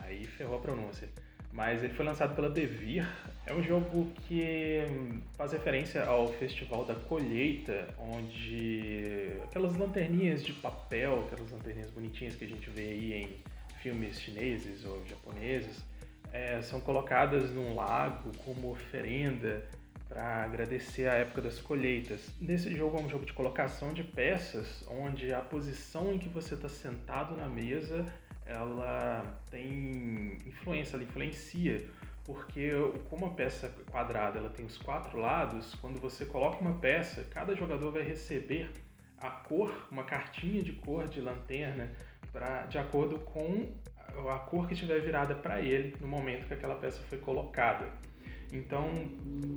Aí 0.00 0.24
ferrou 0.26 0.56
a 0.56 0.60
pronúncia. 0.60 1.08
Mas 1.52 1.84
ele 1.84 1.92
foi 1.92 2.04
lançado 2.04 2.34
pela 2.34 2.50
Devir. 2.50 3.06
É 3.46 3.52
um 3.52 3.62
jogo 3.62 4.10
que 4.26 4.80
faz 5.36 5.52
referência 5.52 6.04
ao 6.04 6.32
Festival 6.32 6.84
da 6.84 6.94
Colheita, 6.94 7.86
onde 7.98 9.32
aquelas 9.44 9.76
lanterninhas 9.76 10.42
de 10.42 10.52
papel, 10.54 11.24
aquelas 11.26 11.52
lanterninhas 11.52 11.90
bonitinhas 11.90 12.34
que 12.34 12.44
a 12.44 12.48
gente 12.48 12.68
vê 12.70 12.88
aí 12.88 13.12
em 13.12 13.36
filmes 13.80 14.20
chineses 14.20 14.84
ou 14.84 15.04
japoneses, 15.06 15.84
é, 16.32 16.62
são 16.62 16.80
colocadas 16.80 17.50
num 17.50 17.74
lago 17.74 18.32
como 18.38 18.70
oferenda 18.70 19.62
para 20.12 20.44
agradecer 20.44 21.08
a 21.08 21.14
época 21.14 21.40
das 21.40 21.58
colheitas. 21.58 22.28
Nesse 22.38 22.74
jogo 22.76 22.98
é 22.98 23.00
um 23.00 23.08
jogo 23.08 23.24
de 23.24 23.32
colocação 23.32 23.94
de 23.94 24.04
peças, 24.04 24.84
onde 24.86 25.32
a 25.32 25.40
posição 25.40 26.12
em 26.12 26.18
que 26.18 26.28
você 26.28 26.54
está 26.54 26.68
sentado 26.68 27.34
na 27.34 27.48
mesa 27.48 28.04
ela 28.44 29.24
tem 29.50 30.36
influência, 30.44 30.96
ela 30.96 31.04
influencia, 31.04 31.88
porque 32.24 32.70
como 33.08 33.24
a 33.24 33.30
peça 33.30 33.72
quadrada 33.90 34.38
ela 34.38 34.50
tem 34.50 34.66
os 34.66 34.76
quatro 34.76 35.18
lados, 35.18 35.74
quando 35.76 35.98
você 35.98 36.26
coloca 36.26 36.60
uma 36.60 36.74
peça, 36.74 37.24
cada 37.30 37.54
jogador 37.54 37.90
vai 37.92 38.02
receber 38.02 38.70
a 39.18 39.30
cor, 39.30 39.88
uma 39.90 40.04
cartinha 40.04 40.62
de 40.62 40.72
cor 40.72 41.08
de 41.08 41.22
lanterna, 41.22 41.90
pra, 42.30 42.66
de 42.66 42.76
acordo 42.76 43.18
com 43.20 43.72
a 44.30 44.38
cor 44.40 44.66
que 44.66 44.74
estiver 44.74 45.00
virada 45.00 45.34
para 45.34 45.62
ele 45.62 45.96
no 46.00 46.06
momento 46.06 46.46
que 46.46 46.52
aquela 46.52 46.74
peça 46.74 47.00
foi 47.08 47.16
colocada. 47.16 47.86
Então, 48.52 49.10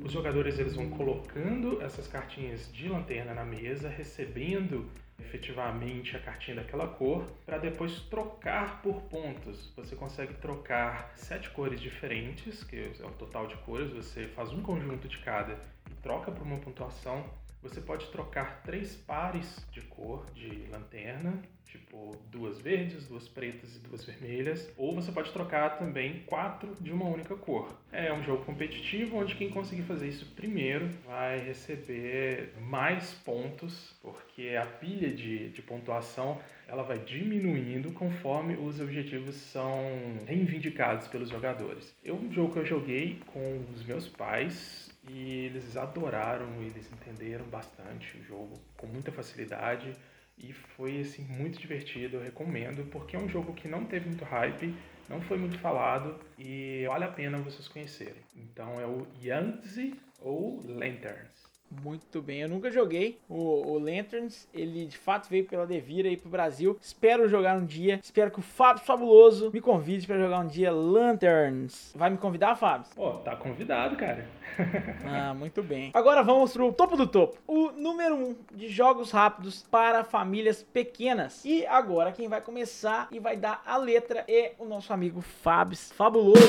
os 0.06 0.12
jogadores 0.12 0.58
eles 0.58 0.74
vão 0.74 0.90
colocando 0.90 1.82
essas 1.82 2.08
cartinhas 2.08 2.72
de 2.72 2.88
lanterna 2.88 3.34
na 3.34 3.44
mesa, 3.44 3.90
recebendo 3.90 4.90
efetivamente 5.20 6.16
a 6.16 6.20
cartinha 6.20 6.56
daquela 6.56 6.88
cor, 6.88 7.26
para 7.46 7.58
depois 7.58 8.00
trocar 8.04 8.82
por 8.82 9.02
pontos. 9.04 9.74
Você 9.76 9.96
consegue 9.96 10.34
trocar 10.36 11.12
sete 11.16 11.50
cores 11.50 11.82
diferentes, 11.82 12.64
que 12.64 12.78
é 12.78 13.06
o 13.06 13.12
total 13.12 13.48
de 13.48 13.58
cores, 13.58 13.92
você 13.92 14.24
faz 14.30 14.54
um 14.54 14.62
conjunto 14.62 15.08
de 15.08 15.18
cada 15.18 15.60
e 15.92 15.94
troca 16.02 16.32
por 16.32 16.44
uma 16.44 16.58
pontuação. 16.58 17.26
Você 17.62 17.82
pode 17.82 18.08
trocar 18.12 18.62
três 18.64 18.96
pares 18.96 19.66
de 19.72 19.82
cor 19.82 20.26
de 20.34 20.68
lanterna, 20.72 21.42
tipo 21.76 22.16
duas 22.32 22.60
verdes, 22.60 23.08
duas 23.08 23.28
pretas 23.28 23.76
e 23.76 23.80
duas 23.80 24.04
vermelhas, 24.04 24.70
ou 24.78 24.94
você 24.94 25.12
pode 25.12 25.32
trocar 25.32 25.78
também 25.78 26.24
quatro 26.26 26.74
de 26.80 26.92
uma 26.92 27.06
única 27.06 27.36
cor. 27.36 27.78
É 27.92 28.12
um 28.12 28.24
jogo 28.24 28.44
competitivo 28.46 29.18
onde 29.18 29.36
quem 29.36 29.50
conseguir 29.50 29.84
fazer 29.84 30.08
isso 30.08 30.26
primeiro 30.36 30.90
vai 31.06 31.40
receber 31.40 32.54
mais 32.62 33.14
pontos, 33.14 33.96
porque 34.02 34.56
a 34.60 34.66
pilha 34.66 35.10
de, 35.10 35.50
de 35.50 35.62
pontuação 35.62 36.40
ela 36.68 36.84
vai 36.84 36.98
diminuindo 36.98 37.92
conforme 37.92 38.56
os 38.56 38.80
objetivos 38.80 39.36
são 39.36 40.18
reivindicados 40.26 41.08
pelos 41.08 41.30
jogadores. 41.30 41.96
É 42.04 42.12
um 42.12 42.32
jogo 42.32 42.54
que 42.54 42.60
eu 42.60 42.66
joguei 42.66 43.20
com 43.28 43.64
os 43.74 43.86
meus 43.86 44.08
pais 44.08 44.90
e 45.08 45.46
eles 45.46 45.78
adoraram, 45.78 46.48
eles 46.62 46.92
entenderam 46.92 47.46
bastante 47.46 48.18
o 48.18 48.24
jogo 48.24 48.60
com 48.76 48.88
muita 48.88 49.12
facilidade 49.12 49.96
e 50.38 50.54
foi 50.54 51.00
assim 51.00 51.24
muito 51.24 51.60
divertido, 51.60 52.18
eu 52.18 52.24
recomendo, 52.24 52.86
porque 52.92 53.16
é 53.16 53.20
um 53.20 53.30
jogo 53.30 53.54
que 53.54 53.68
não 53.68 53.86
teve 53.86 54.08
muito 54.08 54.26
hype, 54.26 54.76
não 55.10 55.22
foi 55.22 55.38
muito 55.38 55.58
falado 55.60 56.20
e 56.38 56.86
vale 56.88 57.06
a 57.06 57.12
pena 57.12 57.38
vocês 57.38 57.68
conhecerem. 57.68 58.22
Então 58.36 58.80
é 58.80 58.86
o 58.86 59.08
Yanzi 59.22 59.96
ou 60.20 60.62
Lanterns. 60.66 61.55
Muito 61.84 62.22
bem, 62.22 62.42
eu 62.42 62.50
nunca 62.50 62.72
joguei 62.72 63.20
o, 63.30 63.72
o, 63.72 63.80
Lanterns, 63.80 64.48
ele 64.54 64.86
de 64.86 64.98
fato 64.98 65.30
veio 65.30 65.46
pela 65.46 65.66
Devira 65.66 66.08
aí 66.08 66.18
pro 66.18 66.30
Brasil. 66.30 66.78
Espero 66.82 67.28
jogar 67.28 67.58
um 67.58 67.66
dia, 67.66 68.00
espero 68.04 68.32
que 68.32 68.40
o 68.40 68.44
Fábio 68.44 68.84
Fabuloso 68.84 69.52
me 69.52 69.62
convide 69.62 70.08
para 70.08 70.18
jogar 70.18 70.40
um 70.40 70.48
dia 70.48 70.72
Lanterns. 70.72 71.94
Vai 71.96 72.10
me 72.10 72.18
convidar, 72.18 72.56
Fábio? 72.56 72.88
Pô, 72.96 73.12
tá 73.14 73.36
convidado, 73.36 73.96
cara. 73.96 74.28
ah, 75.06 75.34
muito 75.34 75.62
bem. 75.62 75.92
Agora 75.94 76.24
vamos 76.24 76.54
pro 76.54 76.72
topo 76.72 76.96
do 76.96 77.08
topo. 77.08 77.38
O 77.48 77.72
número 77.72 78.16
1 78.16 78.24
um 78.24 78.36
de 78.54 78.70
jogos 78.70 79.12
rápidos 79.12 79.64
para 79.70 80.04
famílias 80.04 80.64
pequenas. 80.64 81.44
E 81.44 81.66
agora 81.66 82.12
quem 82.12 82.28
vai 82.28 82.42
começar 82.42 83.08
e 83.12 83.20
vai 83.20 83.36
dar 83.36 83.62
a 83.66 83.78
letra 83.78 84.24
é 84.28 84.54
o 84.58 84.66
nosso 84.66 84.94
amigo 84.94 85.22
Fábio 85.22 85.78
Fabuloso. 85.78 86.40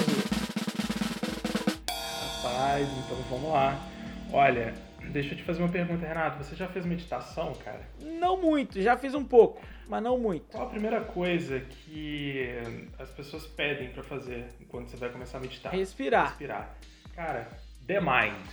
Rapaz, 2.42 2.88
então 2.88 3.16
vamos 3.30 3.52
lá. 3.52 3.76
Olha, 4.32 4.74
Deixa 5.10 5.34
eu 5.34 5.36
te 5.38 5.42
fazer 5.42 5.62
uma 5.62 5.68
pergunta, 5.68 6.06
Renato. 6.06 6.42
Você 6.42 6.54
já 6.54 6.68
fez 6.68 6.84
meditação, 6.84 7.54
cara? 7.64 7.80
Não 8.00 8.40
muito, 8.40 8.80
já 8.80 8.96
fiz 8.96 9.14
um 9.14 9.24
pouco, 9.24 9.60
mas 9.88 10.02
não 10.02 10.18
muito. 10.18 10.52
Qual 10.52 10.66
a 10.66 10.70
primeira 10.70 11.00
coisa 11.00 11.60
que 11.60 12.48
as 12.98 13.10
pessoas 13.10 13.46
pedem 13.46 13.90
para 13.90 14.02
fazer 14.02 14.46
quando 14.68 14.88
você 14.88 14.96
vai 14.96 15.10
começar 15.10 15.38
a 15.38 15.40
meditar? 15.40 15.72
Respirar. 15.72 16.28
Respirar. 16.28 16.74
Cara, 17.14 17.48
The 17.86 18.00
Mind. 18.00 18.46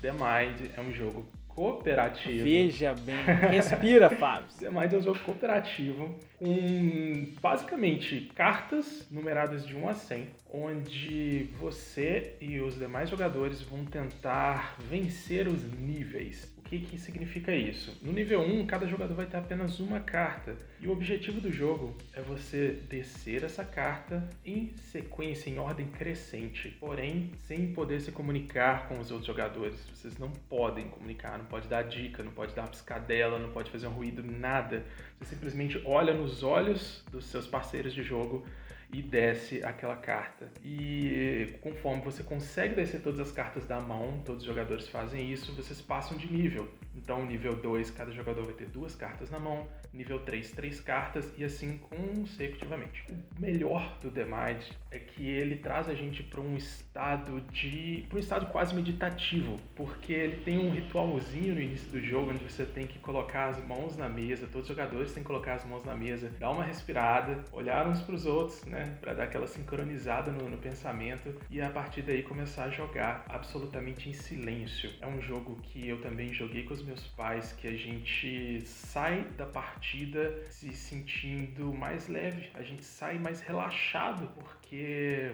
The 0.00 0.12
Mind 0.12 0.70
é 0.76 0.80
um 0.80 0.92
jogo 0.92 1.26
cooperativo. 1.60 2.42
Veja 2.42 2.94
bem, 2.94 3.22
respira, 3.50 4.08
Fábio. 4.16 4.48
Mind 4.72 4.92
é 4.94 4.96
um 4.96 5.02
jogo 5.02 5.18
cooperativo 5.18 6.18
com 6.38 7.34
basicamente 7.42 8.32
cartas 8.34 9.06
numeradas 9.10 9.66
de 9.66 9.76
1 9.76 9.88
a 9.90 9.92
100, 9.92 10.28
onde 10.50 11.50
você 11.58 12.34
e 12.40 12.58
os 12.60 12.78
demais 12.78 13.10
jogadores 13.10 13.60
vão 13.60 13.84
tentar 13.84 14.76
vencer 14.88 15.46
os 15.46 15.62
níveis 15.78 16.50
que, 16.70 16.78
que 16.78 16.98
significa 16.98 17.52
isso? 17.52 17.98
No 18.00 18.12
nível 18.12 18.40
1, 18.40 18.64
cada 18.64 18.86
jogador 18.86 19.14
vai 19.14 19.26
ter 19.26 19.36
apenas 19.36 19.80
uma 19.80 19.98
carta. 19.98 20.56
E 20.80 20.86
o 20.86 20.92
objetivo 20.92 21.40
do 21.40 21.50
jogo 21.50 21.96
é 22.12 22.22
você 22.22 22.78
descer 22.88 23.42
essa 23.42 23.64
carta 23.64 24.30
em 24.46 24.72
sequência, 24.76 25.50
em 25.50 25.58
ordem 25.58 25.88
crescente. 25.88 26.76
Porém, 26.78 27.32
sem 27.48 27.72
poder 27.72 28.00
se 28.00 28.12
comunicar 28.12 28.86
com 28.86 29.00
os 29.00 29.10
outros 29.10 29.26
jogadores. 29.26 29.74
Vocês 29.92 30.16
não 30.16 30.30
podem 30.48 30.88
comunicar, 30.88 31.38
não 31.38 31.46
pode 31.46 31.66
dar 31.66 31.82
dica, 31.82 32.22
não 32.22 32.30
pode 32.30 32.54
dar 32.54 32.68
piscadela, 32.68 33.36
não 33.36 33.50
pode 33.50 33.68
fazer 33.68 33.88
um 33.88 33.92
ruído, 33.92 34.22
nada. 34.22 34.84
Você 35.18 35.34
simplesmente 35.34 35.82
olha 35.84 36.14
nos 36.14 36.44
olhos 36.44 37.02
dos 37.10 37.26
seus 37.26 37.48
parceiros 37.48 37.92
de 37.92 38.04
jogo 38.04 38.46
e 38.92 39.02
desce 39.02 39.62
aquela 39.64 39.96
carta. 39.96 40.50
E 40.64 41.54
conforme 41.60 42.02
você 42.02 42.22
consegue 42.22 42.74
descer 42.74 43.00
todas 43.00 43.20
as 43.20 43.32
cartas 43.32 43.66
da 43.66 43.80
mão, 43.80 44.20
todos 44.24 44.42
os 44.42 44.46
jogadores 44.46 44.88
fazem 44.88 45.30
isso, 45.32 45.54
vocês 45.54 45.80
passam 45.80 46.16
de 46.16 46.30
nível. 46.32 46.68
Então, 46.94 47.24
nível 47.24 47.54
2, 47.54 47.90
cada 47.90 48.10
jogador 48.10 48.44
vai 48.44 48.54
ter 48.54 48.66
duas 48.66 48.94
cartas 48.94 49.30
na 49.30 49.38
mão, 49.38 49.66
nível 49.92 50.18
3, 50.20 50.50
três 50.52 50.80
cartas 50.80 51.32
e 51.38 51.44
assim 51.44 51.78
consecutivamente. 51.78 53.04
O 53.10 53.40
melhor 53.40 53.98
do 54.00 54.10
Mind 54.10 54.62
é 54.90 54.98
que 54.98 55.26
ele 55.26 55.56
traz 55.56 55.88
a 55.88 55.94
gente 55.94 56.22
para 56.22 56.40
um 56.40 56.56
estado 56.56 57.40
de. 57.52 58.04
para 58.08 58.16
um 58.16 58.20
estado 58.20 58.46
quase 58.46 58.74
meditativo, 58.74 59.56
porque 59.74 60.12
ele 60.12 60.36
tem 60.42 60.58
um 60.58 60.70
ritualzinho 60.70 61.54
no 61.54 61.60
início 61.60 61.90
do 61.90 62.00
jogo 62.00 62.30
onde 62.30 62.44
você 62.44 62.64
tem 62.64 62.86
que 62.86 62.98
colocar 62.98 63.48
as 63.48 63.64
mãos 63.64 63.96
na 63.96 64.08
mesa, 64.08 64.46
todos 64.46 64.68
os 64.68 64.76
jogadores 64.76 65.12
têm 65.12 65.22
que 65.22 65.26
colocar 65.26 65.54
as 65.54 65.64
mãos 65.64 65.84
na 65.84 65.94
mesa, 65.94 66.30
dar 66.38 66.50
uma 66.50 66.64
respirada, 66.64 67.44
olhar 67.52 67.86
uns 67.88 68.00
para 68.00 68.14
os 68.14 68.26
outros, 68.26 68.64
né, 68.64 68.79
para 69.00 69.14
dar 69.14 69.24
aquela 69.24 69.46
sincronizada 69.46 70.30
no, 70.30 70.48
no 70.48 70.58
pensamento 70.58 71.34
e 71.50 71.60
a 71.60 71.70
partir 71.70 72.02
daí 72.02 72.22
começar 72.22 72.64
a 72.64 72.70
jogar 72.70 73.24
absolutamente 73.28 74.08
em 74.08 74.12
silêncio. 74.12 74.90
É 75.00 75.06
um 75.06 75.20
jogo 75.20 75.56
que 75.62 75.88
eu 75.88 76.00
também 76.00 76.32
joguei 76.32 76.64
com 76.64 76.74
os 76.74 76.82
meus 76.82 77.06
pais, 77.08 77.52
que 77.52 77.66
a 77.66 77.76
gente 77.76 78.62
sai 78.66 79.24
da 79.36 79.46
partida 79.46 80.42
se 80.48 80.72
sentindo 80.72 81.72
mais 81.72 82.08
leve, 82.08 82.50
a 82.54 82.62
gente 82.62 82.84
sai 82.84 83.18
mais 83.18 83.40
relaxado, 83.40 84.28
porque 84.34 84.59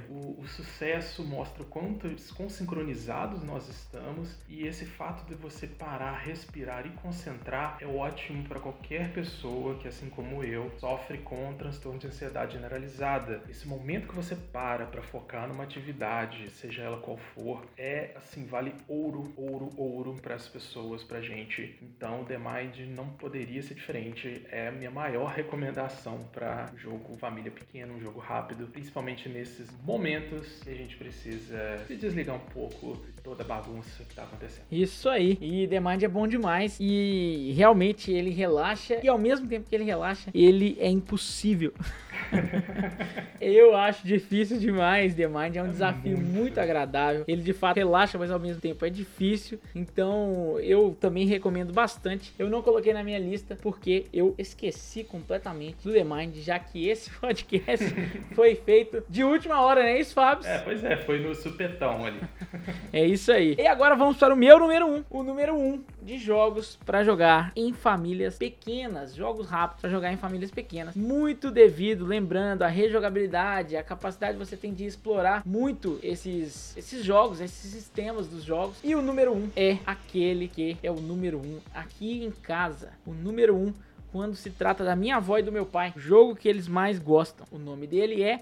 o, 0.08 0.40
o 0.40 0.48
sucesso 0.48 1.24
mostra 1.24 1.62
o 1.62 1.66
quanto 1.66 2.08
quão 2.34 2.48
sincronizados 2.48 3.42
nós 3.42 3.68
estamos 3.68 4.36
e 4.48 4.66
esse 4.66 4.84
fato 4.84 5.26
de 5.26 5.34
você 5.34 5.66
parar, 5.66 6.18
respirar 6.18 6.86
e 6.86 6.90
concentrar 6.90 7.78
é 7.80 7.86
ótimo 7.86 8.44
para 8.44 8.60
qualquer 8.60 9.12
pessoa 9.12 9.76
que, 9.76 9.88
assim 9.88 10.08
como 10.08 10.42
eu, 10.42 10.70
sofre 10.78 11.18
com 11.18 11.54
transtorno 11.54 11.98
de 11.98 12.06
ansiedade 12.06 12.54
generalizada. 12.54 13.42
Esse 13.48 13.66
momento 13.66 14.08
que 14.08 14.14
você 14.14 14.34
para 14.34 14.86
para 14.86 15.02
focar 15.02 15.48
numa 15.48 15.64
atividade, 15.64 16.50
seja 16.50 16.82
ela 16.82 16.98
qual 16.98 17.16
for, 17.16 17.64
é 17.76 18.12
assim, 18.16 18.46
vale 18.46 18.72
ouro, 18.88 19.32
ouro, 19.36 19.70
ouro 19.76 20.14
para 20.20 20.34
as 20.34 20.48
pessoas, 20.48 21.02
pra 21.02 21.20
gente. 21.20 21.78
Então, 21.82 22.24
The 22.24 22.38
Mind 22.38 22.96
não 22.96 23.08
poderia 23.10 23.62
ser 23.62 23.74
diferente. 23.74 24.46
É 24.50 24.68
a 24.68 24.72
minha 24.72 24.90
maior 24.90 25.32
recomendação 25.32 26.18
para 26.32 26.70
jogo 26.76 27.16
família 27.16 27.50
pequena, 27.50 27.92
um 27.92 28.00
jogo 28.00 28.20
rápido, 28.20 28.66
principalmente 28.68 29.25
nesses 29.28 29.68
momentos 29.84 30.60
que 30.62 30.70
a 30.70 30.74
gente 30.74 30.96
precisa 30.96 31.84
se 31.86 31.96
desligar 31.96 32.36
um 32.36 32.46
pouco 32.50 33.04
toda 33.26 33.42
a 33.42 33.46
bagunça 33.46 34.04
que 34.08 34.14
tá 34.14 34.22
acontecendo. 34.22 34.64
Isso 34.70 35.08
aí. 35.08 35.36
E 35.40 35.66
The 35.66 35.80
Mind 35.80 36.00
é 36.04 36.08
bom 36.08 36.28
demais 36.28 36.76
e 36.78 37.52
realmente 37.56 38.12
ele 38.12 38.30
relaxa 38.30 39.00
e 39.02 39.08
ao 39.08 39.18
mesmo 39.18 39.48
tempo 39.48 39.68
que 39.68 39.74
ele 39.74 39.82
relaxa, 39.82 40.30
ele 40.32 40.76
é 40.78 40.88
impossível. 40.88 41.74
eu 43.40 43.76
acho 43.76 44.06
difícil 44.06 44.60
demais. 44.60 45.12
The 45.12 45.26
Mind 45.26 45.56
é 45.56 45.62
um 45.62 45.66
é 45.66 45.70
desafio 45.70 46.16
muito, 46.16 46.36
muito 46.36 46.60
agradável. 46.60 47.24
Ele 47.26 47.42
de 47.42 47.52
fato 47.52 47.76
relaxa, 47.76 48.16
mas 48.16 48.30
ao 48.30 48.38
mesmo 48.38 48.60
tempo 48.60 48.84
é 48.84 48.90
difícil. 48.90 49.58
Então 49.74 50.56
eu 50.60 50.96
também 51.00 51.26
recomendo 51.26 51.72
bastante. 51.72 52.32
Eu 52.38 52.48
não 52.48 52.62
coloquei 52.62 52.94
na 52.94 53.02
minha 53.02 53.18
lista 53.18 53.58
porque 53.60 54.06
eu 54.12 54.36
esqueci 54.38 55.02
completamente 55.02 55.78
do 55.82 55.92
The 55.92 56.04
Mind, 56.04 56.36
já 56.36 56.60
que 56.60 56.88
esse 56.88 57.10
podcast 57.18 57.84
foi 58.36 58.54
feito 58.54 59.02
de 59.08 59.24
última 59.24 59.60
hora, 59.60 59.82
não 59.82 59.88
é 59.88 59.98
isso, 59.98 60.14
Fábio? 60.14 60.46
É, 60.46 60.58
pois 60.58 60.84
é, 60.84 60.96
foi 60.96 61.18
no 61.18 61.34
supetão 61.34 62.04
ali. 62.04 62.20
é 62.92 63.04
isso 63.04 63.15
aí. 63.30 63.56
E 63.58 63.66
agora 63.66 63.94
vamos 63.94 64.16
para 64.16 64.32
o 64.32 64.36
meu 64.36 64.58
número 64.58 64.86
1. 64.86 64.96
Um. 64.96 65.04
O 65.10 65.22
número 65.22 65.54
1 65.54 65.58
um 65.58 65.84
de 66.02 66.18
jogos 66.18 66.78
para 66.84 67.02
jogar 67.02 67.52
em 67.56 67.72
famílias 67.72 68.38
pequenas. 68.38 69.14
Jogos 69.14 69.48
rápidos 69.48 69.80
para 69.80 69.90
jogar 69.90 70.12
em 70.12 70.16
famílias 70.16 70.50
pequenas. 70.50 70.94
Muito 70.94 71.50
devido 71.50 72.04
lembrando 72.04 72.62
a 72.62 72.68
rejogabilidade, 72.68 73.76
a 73.76 73.82
capacidade 73.82 74.34
que 74.34 74.44
você 74.44 74.56
tem 74.56 74.72
de 74.72 74.84
explorar 74.84 75.42
muito 75.44 75.98
esses, 76.02 76.76
esses 76.76 77.04
jogos, 77.04 77.40
esses 77.40 77.72
sistemas 77.72 78.26
dos 78.28 78.44
jogos. 78.44 78.76
E 78.84 78.94
o 78.94 79.02
número 79.02 79.32
1 79.32 79.36
um 79.36 79.50
é 79.56 79.78
aquele 79.86 80.48
que 80.48 80.76
é 80.82 80.90
o 80.90 81.00
número 81.00 81.38
1 81.38 81.40
um 81.40 81.58
aqui 81.74 82.24
em 82.24 82.30
casa. 82.30 82.90
O 83.06 83.12
número 83.12 83.56
1 83.56 83.66
um 83.66 83.74
quando 84.12 84.34
se 84.34 84.50
trata 84.50 84.84
da 84.84 84.96
minha 84.96 85.16
avó 85.16 85.38
e 85.38 85.42
do 85.42 85.52
meu 85.52 85.66
pai. 85.66 85.92
Jogo 85.96 86.34
que 86.34 86.48
eles 86.48 86.68
mais 86.68 86.98
gostam. 86.98 87.46
O 87.50 87.58
nome 87.58 87.86
dele 87.86 88.22
é 88.22 88.38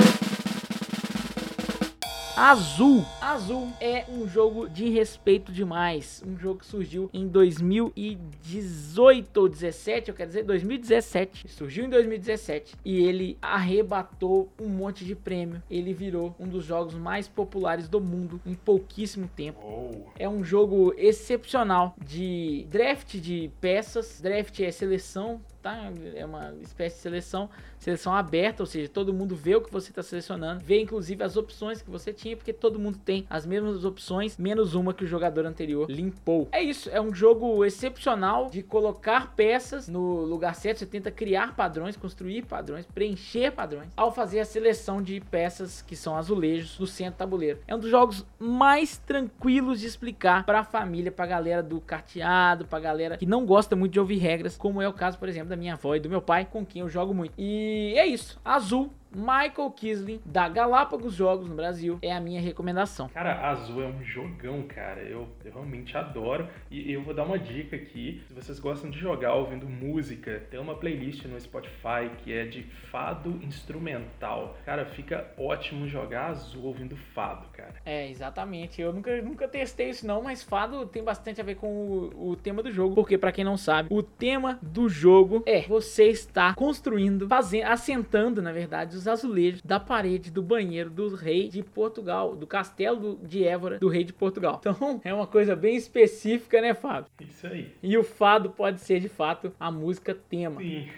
Azul. 2.37 3.05
Azul 3.21 3.69
é 3.81 4.05
um 4.09 4.27
jogo 4.27 4.69
de 4.69 4.89
respeito 4.89 5.53
demais. 5.53 6.21
Um 6.27 6.37
jogo 6.37 6.59
que 6.59 6.67
surgiu 6.67 7.09
em 7.13 7.29
2018 7.29 9.41
ou 9.41 9.49
17, 9.49 10.09
eu 10.09 10.15
quero 10.17 10.31
dizer 10.31 10.43
2017. 10.43 11.47
Surgiu 11.49 11.85
em 11.85 11.89
2017 11.89 12.75
e 12.85 13.05
ele 13.05 13.39
arrebatou 13.41 14.53
um 14.61 14.69
monte 14.69 15.05
de 15.05 15.15
prêmio. 15.15 15.63
Ele 15.71 15.95
virou 15.95 16.35
um 16.41 16.49
dos 16.49 16.65
jogos 16.65 16.95
mais 16.95 17.29
populares 17.29 17.89
do 17.89 18.01
mundo 18.01 18.41
em 18.45 18.55
pouquíssimo 18.55 19.29
tempo. 19.29 19.61
Oh. 19.63 20.11
É 20.19 20.29
um 20.29 20.43
jogo 20.43 20.93
excepcional 20.99 21.95
de 22.05 22.67
draft 22.69 23.15
de 23.15 23.49
peças. 23.61 24.21
Draft 24.21 24.59
é 24.59 24.73
seleção 24.73 25.41
tá? 25.65 25.91
É 26.15 26.27
uma 26.27 26.53
espécie 26.61 26.97
de 26.97 27.03
seleção, 27.03 27.49
seleção 27.79 28.15
aberta, 28.15 28.63
ou 28.63 28.67
seja, 28.67 28.87
todo 28.87 29.15
mundo 29.15 29.35
vê 29.35 29.57
o 29.57 29.63
que 29.63 29.73
você 29.73 29.91
está 29.91 30.03
selecionando, 30.03 30.63
vê 30.63 30.79
inclusive 30.79 31.25
as 31.25 31.39
opções 31.39 31.81
que 31.81 31.91
você 31.91 32.13
tinha, 32.13 32.37
porque 32.37 32.53
todo 32.53 32.79
mundo 32.79 32.99
tem 33.03 33.27
as 33.31 33.47
mesmas 33.47 33.83
opções, 33.83 34.37
menos 34.37 34.75
uma 34.75 34.93
que 34.93 35.05
o 35.05 35.07
jogador 35.07 35.47
anterior 35.47 35.91
limpou. 35.91 36.49
É 36.53 36.63
isso, 36.63 36.91
é 36.91 37.01
um 37.01 37.15
jogo 37.15 37.65
excepcional 37.65 38.51
de 38.51 38.63
colocar 38.63 39.35
peças 39.35 39.89
no 39.89 40.21
lugar 40.27 40.55
certo, 40.55 40.81
você 40.81 40.87
tenta 40.87 41.11
criar 41.11 41.57
padrões, 41.57 41.97
construir 41.97 42.43
padrões, 42.43 42.85
preencher 42.85 43.51
padrões, 43.51 43.89
ao 43.97 44.13
fazer 44.13 44.41
a 44.41 44.45
seleção 44.45 45.01
de 45.01 45.19
peças 45.19 45.81
que 45.81 45.97
são 45.97 46.15
azulejos 46.15 46.77
do 46.77 46.87
centro 46.87 47.17
tabuleiro. 47.17 47.61
É 47.67 47.75
um 47.75 47.79
dos 47.79 47.91
jogos 47.91 48.27
mais 48.39 48.99
tranquilos 48.99 49.81
de 49.81 49.87
explicar 49.87 50.45
para 50.45 50.61
a 50.61 50.65
família, 50.65 51.11
para 51.11 51.25
a 51.25 51.29
galera 51.29 51.63
do 51.63 51.81
carteado, 51.81 52.67
para 52.67 52.79
a 52.79 52.83
galera 52.83 53.17
que 53.17 53.25
não 53.25 53.47
gosta 53.47 53.75
muito 53.75 53.93
de 53.93 54.01
ouvir 54.01 54.19
regras, 54.19 54.59
como 54.59 54.83
é 54.83 54.89
o 54.89 54.93
caso, 54.93 55.19
por 55.19 55.27
exemplo, 55.27 55.54
da 55.55 55.57
minha 55.57 55.75
avó 55.75 55.95
e 55.95 56.01
do 56.01 56.11
meu 56.11 56.21
pai, 56.21 56.45
com 56.45 56.67
quem 56.67 56.81
eu 56.81 56.89
jogo 56.89 57.15
muito. 57.15 57.33
E 57.39 57.95
é 57.97 58.07
isso. 58.07 58.39
Azul 58.45 58.93
Michael 59.15 59.71
Kisling, 59.71 60.21
da 60.25 60.49
Galápagos 60.49 61.15
Jogos 61.15 61.49
no 61.49 61.55
Brasil, 61.55 61.99
é 62.03 62.13
a 62.13 62.21
minha 62.21 62.41
recomendação. 62.41 63.09
Cara, 63.09 63.49
Azul 63.49 63.83
é 63.83 63.87
um 63.87 64.03
jogão, 64.03 64.63
cara. 64.63 65.03
Eu, 65.03 65.29
eu, 65.45 65.53
realmente 65.53 65.97
adoro. 65.97 66.49
E 66.71 66.93
eu 66.93 67.03
vou 67.03 67.15
dar 67.15 67.25
uma 67.25 67.39
dica 67.39 67.77
aqui. 67.77 68.23
Se 68.27 68.35
vocês 68.35 68.59
gostam 68.59 68.91
de 68.91 68.99
jogar 68.99 69.35
ouvindo 69.35 69.69
música, 69.69 70.43
tem 70.51 70.61
uma 70.61 70.75
playlist 70.75 71.25
no 71.25 71.41
Spotify 71.41 72.11
que 72.19 72.33
é 72.33 72.45
de 72.45 72.63
fado 72.63 73.41
instrumental. 73.43 74.57
Cara, 74.65 74.85
fica 74.87 75.33
ótimo 75.39 75.87
jogar 75.87 76.31
Azul 76.31 76.65
ouvindo 76.65 76.97
fado, 76.97 77.47
cara. 77.53 77.75
É, 77.85 78.09
exatamente. 78.11 78.81
Eu 78.81 78.93
nunca, 78.93 79.21
nunca 79.23 79.49
testei 79.49 79.91
isso 79.91 80.07
não, 80.07 80.23
mas 80.23 80.43
fado 80.43 80.87
tem 80.87 81.03
bastante 81.03 81.41
a 81.41 81.45
ver 81.45 81.57
com 81.57 81.69
o, 81.69 82.31
o 82.31 82.37
tema 82.37 82.63
do 82.63 82.71
jogo. 82.71 82.95
Porque, 82.95 83.19
para 83.19 83.33
quem 83.33 83.45
não 83.45 83.57
sabe, 83.57 83.89
o 83.91 84.03
tema 84.03 84.59
do 84.63 84.89
jogo 84.89 85.43
é 85.47 85.63
você 85.63 86.05
está 86.05 86.55
construindo, 86.55 87.29
fazendo, 87.29 87.65
assentando, 87.65 88.43
na 88.43 88.53
verdade, 88.53 88.97
os 88.97 89.04
os 89.05 89.09
azulejos 89.09 89.61
da 89.63 89.79
parede 89.79 90.31
do 90.31 90.43
banheiro 90.43 90.89
do 90.89 91.15
rei 91.15 91.49
de 91.49 91.63
Portugal, 91.63 92.35
do 92.35 92.47
castelo 92.47 93.19
de 93.23 93.45
Évora, 93.45 93.79
do 93.79 93.89
rei 93.89 94.03
de 94.03 94.13
Portugal. 94.13 94.61
Então 94.61 95.01
é 95.05 95.13
uma 95.13 95.27
coisa 95.27 95.55
bem 95.55 95.77
específica, 95.77 96.61
né, 96.61 96.73
Fábio? 96.73 97.11
Isso 97.21 97.47
aí. 97.47 97.73
E 97.83 97.99
o 97.99 98.03
fado 98.03 98.51
pode 98.51 98.81
ser 98.81 99.01
de 99.01 99.09
fato 99.09 99.53
a 99.61 99.71
música 99.71 100.15
tema. 100.15 100.61
Sim. 100.61 100.89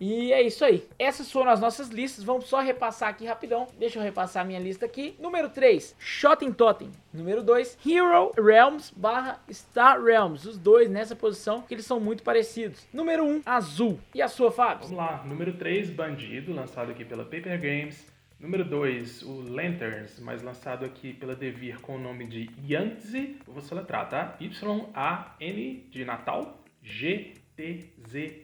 e 0.00 0.32
é 0.32 0.42
isso 0.42 0.64
aí. 0.64 0.84
Essas 0.98 1.30
foram 1.30 1.50
as 1.50 1.60
nossas 1.60 1.88
listas. 1.88 2.22
Vamos 2.22 2.46
só 2.46 2.60
repassar 2.60 3.08
aqui 3.08 3.26
rapidão. 3.26 3.66
Deixa 3.78 3.98
eu 3.98 4.02
repassar 4.02 4.44
a 4.44 4.46
minha 4.46 4.60
lista 4.60 4.86
aqui. 4.86 5.16
Número 5.18 5.48
3, 5.48 5.96
Shot 5.98 6.42
Totem. 6.52 6.90
Número 7.12 7.42
2, 7.42 7.78
Hero 7.86 8.32
Realms 8.38 8.92
barra 8.96 9.38
Star 9.50 10.02
Realms. 10.02 10.48
Os 10.48 10.56
dois 10.56 10.88
nessa 10.88 11.14
posição, 11.14 11.60
porque 11.60 11.74
eles 11.74 11.84
são 11.84 12.00
muito 12.00 12.22
parecidos. 12.22 12.86
Número 12.92 13.24
1, 13.24 13.28
um, 13.28 13.42
Azul. 13.44 13.98
E 14.14 14.22
a 14.22 14.28
sua, 14.28 14.50
Fábio? 14.50 14.84
Vamos 14.84 14.96
lá. 14.96 15.22
Número 15.26 15.52
3, 15.52 15.90
Bandido, 15.90 16.54
lançado 16.54 16.90
aqui 16.90 17.04
pela 17.04 17.21
Paper 17.24 17.60
Games. 17.60 18.10
Número 18.38 18.64
2, 18.64 19.22
o 19.22 19.42
Lanterns, 19.42 20.18
mais 20.18 20.42
lançado 20.42 20.84
aqui 20.84 21.12
pela 21.12 21.36
Devir 21.36 21.80
com 21.80 21.94
o 21.94 21.98
nome 21.98 22.26
de. 22.26 22.50
Eu 22.68 23.52
vou 23.52 23.62
soletrar, 23.62 24.08
tá? 24.08 24.36
Y-A-N 24.40 25.86
de 25.88 26.04
Natal, 26.04 26.60
G-T-Z-E. 26.82 28.42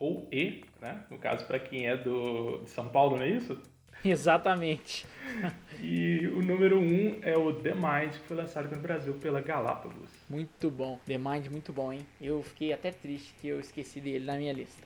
Ou 0.00 0.28
E, 0.32 0.64
né? 0.80 1.04
No 1.08 1.16
caso, 1.18 1.46
para 1.46 1.60
quem 1.60 1.86
é 1.86 1.96
do, 1.96 2.58
de 2.64 2.70
São 2.70 2.88
Paulo, 2.88 3.16
não 3.16 3.24
é 3.24 3.28
isso? 3.30 3.56
Exatamente. 4.04 5.06
e 5.80 6.26
o 6.26 6.42
número 6.42 6.78
1 6.78 6.82
um 6.82 7.18
é 7.22 7.36
o 7.36 7.54
The 7.54 7.72
Mind, 7.74 8.12
que 8.12 8.26
foi 8.26 8.36
lançado 8.36 8.66
aqui 8.66 8.74
no 8.74 8.82
Brasil 8.82 9.14
pela 9.14 9.40
Galápagos. 9.40 10.10
Muito 10.28 10.70
bom. 10.70 10.98
The 11.06 11.16
Mind, 11.16 11.46
muito 11.46 11.72
bom, 11.72 11.92
hein? 11.92 12.04
Eu 12.20 12.42
fiquei 12.42 12.72
até 12.72 12.90
triste 12.90 13.32
que 13.40 13.48
eu 13.48 13.60
esqueci 13.60 14.00
dele 14.00 14.24
na 14.24 14.36
minha 14.36 14.52
lista. 14.52 14.82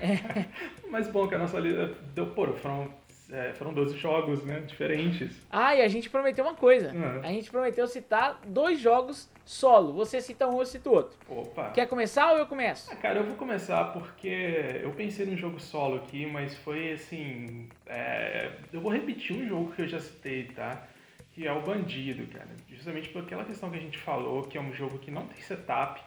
É. 0.00 0.46
Mas 0.90 1.08
bom 1.08 1.26
que 1.26 1.34
a 1.34 1.38
nossa 1.38 1.58
lista 1.58 1.94
deu, 2.14 2.26
pô, 2.26 2.46
foram 2.54 2.92
é, 3.30 3.52
foram 3.54 3.72
12 3.72 3.96
jogos, 3.96 4.44
né? 4.44 4.60
Diferentes. 4.60 5.42
Ah, 5.50 5.74
e 5.74 5.82
a 5.82 5.88
gente 5.88 6.10
prometeu 6.10 6.44
uma 6.44 6.54
coisa. 6.54 6.92
Uhum. 6.92 7.20
A 7.20 7.28
gente 7.28 7.50
prometeu 7.50 7.86
citar 7.86 8.40
dois 8.46 8.78
jogos 8.78 9.30
solo. 9.44 9.92
Você 9.94 10.20
cita 10.20 10.46
um, 10.46 10.60
eu 10.60 10.66
cito 10.66 10.90
outro. 10.90 11.18
Opa. 11.28 11.70
Quer 11.70 11.86
começar 11.88 12.32
ou 12.32 12.38
eu 12.38 12.46
começo? 12.46 12.92
Ah, 12.92 12.96
cara, 12.96 13.20
eu 13.20 13.24
vou 13.24 13.34
começar 13.36 13.92
porque 13.92 14.80
eu 14.82 14.90
pensei 14.92 15.26
num 15.26 15.36
jogo 15.36 15.58
solo 15.58 15.96
aqui, 15.96 16.26
mas 16.26 16.54
foi 16.58 16.92
assim. 16.92 17.68
É... 17.86 18.52
Eu 18.72 18.80
vou 18.80 18.92
repetir 18.92 19.34
um 19.34 19.48
jogo 19.48 19.72
que 19.72 19.82
eu 19.82 19.88
já 19.88 20.00
citei, 20.00 20.44
tá? 20.44 20.86
Que 21.32 21.46
é 21.46 21.52
o 21.52 21.62
Bandido, 21.62 22.26
cara. 22.26 22.50
Justamente 22.68 23.08
por 23.08 23.22
aquela 23.22 23.44
questão 23.44 23.70
que 23.70 23.76
a 23.76 23.80
gente 23.80 23.98
falou, 23.98 24.42
que 24.42 24.58
é 24.58 24.60
um 24.60 24.72
jogo 24.72 24.98
que 24.98 25.10
não 25.10 25.26
tem 25.26 25.40
setup. 25.40 26.00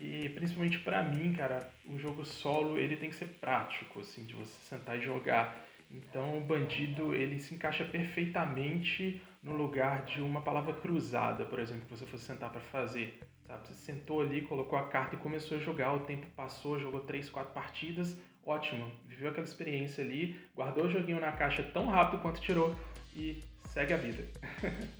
E 0.00 0.30
principalmente 0.30 0.78
para 0.78 1.02
mim, 1.02 1.32
cara, 1.34 1.70
o 1.84 1.98
jogo 1.98 2.24
solo 2.24 2.78
ele 2.78 2.96
tem 2.96 3.10
que 3.10 3.16
ser 3.16 3.26
prático, 3.26 4.00
assim, 4.00 4.24
de 4.24 4.34
você 4.34 4.56
sentar 4.64 4.98
e 4.98 5.02
jogar. 5.02 5.66
Então, 5.90 6.38
o 6.38 6.40
bandido 6.40 7.14
ele 7.14 7.38
se 7.40 7.54
encaixa 7.54 7.84
perfeitamente 7.84 9.20
no 9.42 9.52
lugar 9.54 10.04
de 10.04 10.22
uma 10.22 10.40
palavra 10.40 10.72
cruzada, 10.72 11.44
por 11.44 11.58
exemplo, 11.58 11.82
que 11.82 11.90
você 11.90 12.06
fosse 12.06 12.24
sentar 12.24 12.50
para 12.50 12.60
fazer. 12.60 13.20
Sabe? 13.46 13.66
Você 13.66 13.74
sentou 13.74 14.22
ali, 14.22 14.42
colocou 14.42 14.78
a 14.78 14.88
carta 14.88 15.16
e 15.16 15.18
começou 15.18 15.58
a 15.58 15.60
jogar. 15.60 15.92
O 15.92 16.00
tempo 16.00 16.26
passou, 16.36 16.78
jogou 16.78 17.00
três, 17.00 17.28
quatro 17.28 17.52
partidas, 17.52 18.16
ótimo. 18.44 18.90
Viveu 19.06 19.30
aquela 19.30 19.46
experiência 19.46 20.04
ali, 20.04 20.38
guardou 20.54 20.86
o 20.86 20.90
joguinho 20.90 21.20
na 21.20 21.32
caixa 21.32 21.62
tão 21.62 21.86
rápido 21.86 22.22
quanto 22.22 22.40
tirou 22.40 22.74
e 23.14 23.42
segue 23.66 23.92
a 23.92 23.96
vida. 23.96 24.24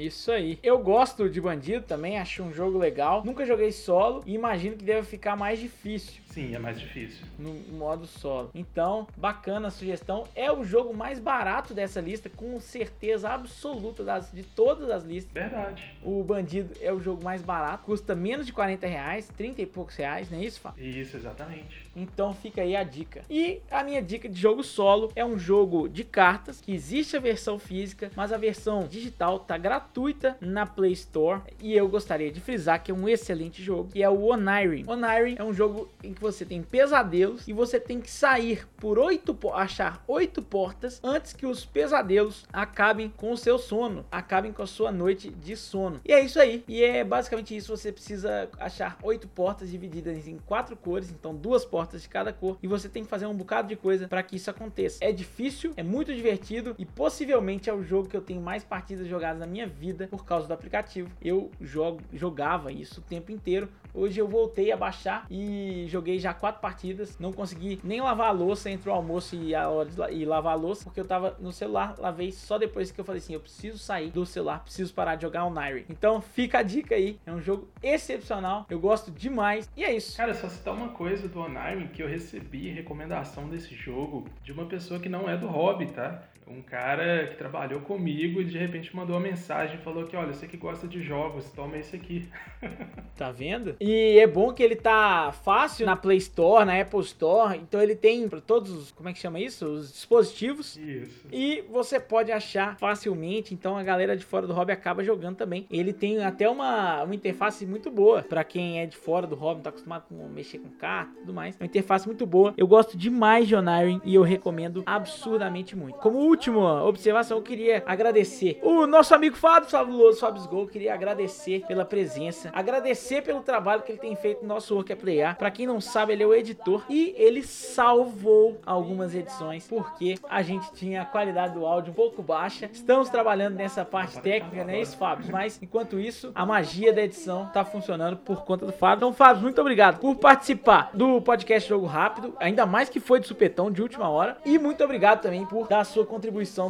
Isso 0.00 0.32
aí. 0.32 0.58
Eu 0.62 0.78
gosto 0.78 1.28
de 1.28 1.40
Bandido 1.40 1.84
também, 1.84 2.18
acho 2.18 2.42
um 2.42 2.52
jogo 2.52 2.78
legal. 2.78 3.22
Nunca 3.24 3.44
joguei 3.44 3.70
solo 3.70 4.22
e 4.26 4.34
imagino 4.34 4.76
que 4.76 4.84
deve 4.84 5.06
ficar 5.06 5.36
mais 5.36 5.60
difícil. 5.60 6.22
Sim, 6.30 6.54
é 6.54 6.58
mais 6.58 6.78
difícil. 6.78 7.26
No 7.38 7.52
modo 7.76 8.06
solo. 8.06 8.50
Então, 8.54 9.06
bacana 9.16 9.68
a 9.68 9.70
sugestão. 9.70 10.26
É 10.34 10.50
o 10.50 10.64
jogo 10.64 10.94
mais 10.94 11.18
barato 11.18 11.74
dessa 11.74 12.00
lista, 12.00 12.30
com 12.30 12.58
certeza 12.60 13.28
absoluta 13.28 14.04
das, 14.04 14.30
de 14.32 14.42
todas 14.42 14.90
as 14.90 15.04
listas. 15.04 15.32
Verdade. 15.32 15.92
O 16.02 16.22
Bandido 16.22 16.74
é 16.80 16.92
o 16.92 17.00
jogo 17.00 17.22
mais 17.22 17.42
barato, 17.42 17.84
custa 17.84 18.14
menos 18.14 18.46
de 18.46 18.52
40 18.52 18.86
reais, 18.86 19.28
30 19.36 19.62
e 19.62 19.66
poucos 19.66 19.96
reais, 19.96 20.30
não 20.30 20.38
é 20.38 20.44
isso, 20.44 20.60
Fábio? 20.60 20.84
Isso, 20.84 21.16
exatamente. 21.16 21.89
Então 21.94 22.32
fica 22.32 22.62
aí 22.62 22.76
a 22.76 22.82
dica. 22.82 23.22
E 23.28 23.60
a 23.70 23.82
minha 23.82 24.02
dica 24.02 24.28
de 24.28 24.40
jogo 24.40 24.62
solo 24.62 25.10
é 25.14 25.24
um 25.24 25.38
jogo 25.38 25.88
de 25.88 26.04
cartas, 26.04 26.60
que 26.60 26.72
existe 26.72 27.16
a 27.16 27.20
versão 27.20 27.58
física, 27.58 28.10
mas 28.14 28.32
a 28.32 28.36
versão 28.36 28.86
digital 28.86 29.40
tá 29.40 29.58
gratuita 29.58 30.36
na 30.40 30.66
Play 30.66 30.92
Store. 30.92 31.42
E 31.60 31.74
eu 31.74 31.88
gostaria 31.88 32.30
de 32.30 32.40
frisar 32.40 32.82
que 32.82 32.90
é 32.90 32.94
um 32.94 33.08
excelente 33.08 33.62
jogo, 33.62 33.90
que 33.92 34.02
é 34.02 34.08
o 34.08 34.26
Onirin. 34.26 34.84
Onirin 34.86 35.36
é 35.38 35.44
um 35.44 35.52
jogo 35.52 35.88
em 36.02 36.12
que 36.12 36.20
você 36.20 36.44
tem 36.44 36.62
pesadelos 36.62 37.46
e 37.48 37.52
você 37.52 37.80
tem 37.80 38.00
que 38.00 38.10
sair 38.10 38.66
por 38.76 38.98
oito, 38.98 39.36
achar 39.52 40.02
oito 40.06 40.42
portas 40.42 41.00
antes 41.02 41.32
que 41.32 41.46
os 41.46 41.64
pesadelos 41.64 42.44
acabem 42.52 43.12
com 43.16 43.32
o 43.32 43.36
seu 43.36 43.58
sono, 43.58 44.04
acabem 44.10 44.52
com 44.52 44.62
a 44.62 44.66
sua 44.66 44.92
noite 44.92 45.30
de 45.30 45.56
sono. 45.56 46.00
E 46.04 46.12
é 46.12 46.20
isso 46.20 46.40
aí. 46.40 46.64
E 46.68 46.82
é 46.82 47.04
basicamente 47.04 47.56
isso. 47.56 47.76
Você 47.76 47.92
precisa 47.92 48.48
achar 48.58 48.98
oito 49.02 49.28
portas 49.28 49.70
divididas 49.70 50.26
em 50.26 50.38
quatro 50.38 50.76
cores, 50.76 51.10
então 51.10 51.34
duas 51.34 51.64
portas 51.64 51.79
de 51.88 52.08
cada 52.08 52.32
cor, 52.32 52.58
e 52.62 52.66
você 52.66 52.88
tem 52.88 53.02
que 53.02 53.08
fazer 53.08 53.26
um 53.26 53.34
bocado 53.34 53.68
de 53.68 53.76
coisa 53.76 54.08
para 54.08 54.22
que 54.22 54.36
isso 54.36 54.50
aconteça. 54.50 54.98
É 55.04 55.12
difícil, 55.12 55.72
é 55.76 55.82
muito 55.82 56.14
divertido 56.14 56.74
e 56.78 56.84
possivelmente 56.84 57.68
é 57.68 57.74
o 57.74 57.82
jogo 57.82 58.08
que 58.08 58.16
eu 58.16 58.20
tenho 58.20 58.40
mais 58.40 58.64
partidas 58.64 59.06
jogadas 59.06 59.40
na 59.40 59.46
minha 59.46 59.66
vida 59.66 60.08
por 60.08 60.24
causa 60.24 60.46
do 60.46 60.54
aplicativo. 60.54 61.10
Eu 61.22 61.50
jogo, 61.60 62.00
jogava 62.12 62.72
isso 62.72 63.00
o 63.00 63.02
tempo 63.02 63.32
inteiro. 63.32 63.68
Hoje 63.94 64.20
eu 64.20 64.28
voltei 64.28 64.72
a 64.72 64.76
baixar 64.76 65.26
e 65.30 65.86
joguei 65.88 66.18
já 66.18 66.32
quatro 66.32 66.60
partidas. 66.60 67.18
Não 67.18 67.32
consegui 67.32 67.80
nem 67.82 68.00
lavar 68.00 68.28
a 68.28 68.32
louça 68.32 68.70
entre 68.70 68.88
o 68.88 68.92
almoço 68.92 69.36
e 69.36 69.54
a 69.54 69.68
hora 69.68 69.88
de 69.88 70.00
e 70.14 70.24
lavar 70.24 70.52
a 70.52 70.56
louça, 70.56 70.84
porque 70.84 71.00
eu 71.00 71.04
tava 71.04 71.36
no 71.40 71.52
celular. 71.52 71.94
Lavei 71.98 72.32
só 72.32 72.58
depois 72.58 72.90
que 72.90 73.00
eu 73.00 73.04
falei 73.04 73.20
assim: 73.20 73.34
eu 73.34 73.40
preciso 73.40 73.78
sair 73.78 74.10
do 74.10 74.24
celular, 74.24 74.60
preciso 74.60 74.92
parar 74.94 75.16
de 75.16 75.22
jogar 75.22 75.44
o 75.44 75.50
Nairi. 75.50 75.84
Então 75.88 76.20
fica 76.20 76.58
a 76.58 76.62
dica 76.62 76.94
aí. 76.94 77.18
É 77.26 77.32
um 77.32 77.40
jogo 77.40 77.68
excepcional. 77.82 78.66
Eu 78.70 78.78
gosto 78.78 79.10
demais. 79.10 79.68
E 79.76 79.84
é 79.84 79.94
isso. 79.94 80.16
Cara, 80.16 80.34
só 80.34 80.48
citar 80.48 80.74
uma 80.74 80.88
coisa 80.88 81.28
do 81.28 81.40
Onirin 81.40 81.88
que 81.88 82.02
eu 82.02 82.08
recebi 82.08 82.70
recomendação 82.70 83.48
desse 83.48 83.74
jogo 83.74 84.26
de 84.42 84.52
uma 84.52 84.66
pessoa 84.66 85.00
que 85.00 85.08
não 85.08 85.28
é 85.28 85.36
do 85.36 85.46
hobby, 85.46 85.86
tá? 85.86 86.22
Um 86.46 86.62
cara 86.62 87.26
que 87.26 87.36
trabalhou 87.36 87.80
comigo 87.80 88.40
e 88.40 88.44
de 88.44 88.58
repente 88.58 88.94
mandou 88.94 89.14
uma 89.16 89.22
mensagem 89.22 89.76
e 89.76 89.82
falou 89.82 90.04
que, 90.04 90.16
olha, 90.16 90.32
você 90.32 90.46
que 90.46 90.56
gosta 90.56 90.88
de 90.88 91.00
jogos, 91.00 91.48
toma 91.50 91.78
esse 91.78 91.94
aqui. 91.94 92.28
tá 93.16 93.30
vendo? 93.30 93.76
E 93.80 94.18
é 94.18 94.26
bom 94.26 94.52
que 94.52 94.62
ele 94.62 94.74
tá 94.74 95.32
fácil 95.44 95.86
na 95.86 95.94
Play 95.94 96.18
Store, 96.18 96.64
na 96.64 96.80
Apple 96.80 97.00
Store. 97.00 97.56
Então 97.56 97.80
ele 97.80 97.94
tem 97.94 98.28
para 98.28 98.40
todos 98.40 98.70
os, 98.70 98.90
como 98.90 99.08
é 99.08 99.12
que 99.12 99.18
chama 99.18 99.38
isso? 99.38 99.64
Os 99.64 99.92
dispositivos. 99.92 100.76
Isso. 100.76 101.26
E 101.32 101.62
você 101.70 102.00
pode 102.00 102.32
achar 102.32 102.76
facilmente. 102.78 103.54
Então 103.54 103.76
a 103.76 103.82
galera 103.82 104.16
de 104.16 104.24
fora 104.24 104.46
do 104.46 104.52
hobby 104.52 104.72
acaba 104.72 105.04
jogando 105.04 105.36
também. 105.36 105.66
Ele 105.70 105.92
tem 105.92 106.22
até 106.24 106.48
uma, 106.48 107.04
uma 107.04 107.14
interface 107.14 107.64
muito 107.64 107.90
boa 107.90 108.22
para 108.22 108.42
quem 108.42 108.80
é 108.80 108.86
de 108.86 108.96
fora 108.96 109.26
do 109.26 109.36
hobby, 109.36 109.56
não 109.56 109.62
tá 109.62 109.70
acostumado 109.70 110.04
a 110.10 110.28
mexer 110.28 110.58
com 110.58 110.68
carta 110.70 111.12
e 111.14 111.20
tudo 111.20 111.32
mais. 111.32 111.54
É 111.56 111.62
uma 111.62 111.66
interface 111.66 112.06
muito 112.06 112.26
boa. 112.26 112.52
Eu 112.56 112.66
gosto 112.66 112.96
demais 112.96 113.46
de 113.46 113.54
Onirin 113.54 114.00
e 114.04 114.14
eu 114.14 114.22
recomendo 114.22 114.82
absurdamente 114.84 115.76
muito. 115.76 115.98
Como 115.98 116.18
última 116.30 116.84
observação, 116.84 117.38
eu 117.38 117.42
queria 117.42 117.82
agradecer 117.84 118.60
o 118.62 118.86
nosso 118.86 119.12
amigo 119.14 119.36
Fábio 119.36 119.68
Fabuloso, 119.68 120.20
Fábio 120.20 120.42
Gol. 120.48 120.66
Queria 120.68 120.94
agradecer 120.94 121.64
pela 121.66 121.84
presença, 121.84 122.50
agradecer 122.54 123.22
pelo 123.22 123.40
trabalho 123.40 123.82
que 123.82 123.92
ele 123.92 123.98
tem 123.98 124.14
feito 124.14 124.42
no 124.42 124.48
nosso 124.48 124.74
Work 124.74 124.92
é 124.92 124.94
Playar. 124.94 125.36
Pra 125.36 125.50
quem 125.50 125.66
não 125.66 125.80
sabe, 125.80 126.12
ele 126.12 126.22
é 126.22 126.26
o 126.26 126.32
editor 126.32 126.84
e 126.88 127.14
ele 127.16 127.42
salvou 127.42 128.60
algumas 128.64 129.14
edições 129.14 129.66
porque 129.66 130.14
a 130.28 130.40
gente 130.40 130.72
tinha 130.72 131.02
a 131.02 131.04
qualidade 131.04 131.54
do 131.54 131.66
áudio 131.66 131.90
um 131.90 131.94
pouco 131.94 132.22
baixa. 132.22 132.70
Estamos 132.72 133.08
trabalhando 133.08 133.56
nessa 133.56 133.84
parte 133.84 134.20
técnica, 134.20 134.64
né, 134.64 134.80
isso, 134.80 134.96
Fábio? 134.96 135.26
Mas 135.32 135.60
enquanto 135.60 135.98
isso, 135.98 136.30
a 136.34 136.46
magia 136.46 136.92
da 136.92 137.02
edição 137.02 137.50
tá 137.52 137.64
funcionando 137.64 138.16
por 138.16 138.44
conta 138.44 138.64
do 138.64 138.72
Fábio. 138.72 138.98
Então, 138.98 139.12
Fábio, 139.12 139.42
muito 139.42 139.60
obrigado 139.60 139.98
por 139.98 140.14
participar 140.14 140.90
do 140.94 141.20
podcast 141.20 141.68
Jogo 141.68 141.86
Rápido, 141.86 142.36
ainda 142.38 142.64
mais 142.64 142.88
que 142.88 143.00
foi 143.00 143.18
de 143.18 143.26
supetão 143.26 143.70
de 143.70 143.82
última 143.82 144.08
hora. 144.08 144.36
E 144.44 144.58
muito 144.58 144.84
obrigado 144.84 145.22
também 145.22 145.44
por 145.44 145.66
dar 145.66 145.80
a 145.80 145.84
sua 145.84 146.06
contribuição 146.06 146.19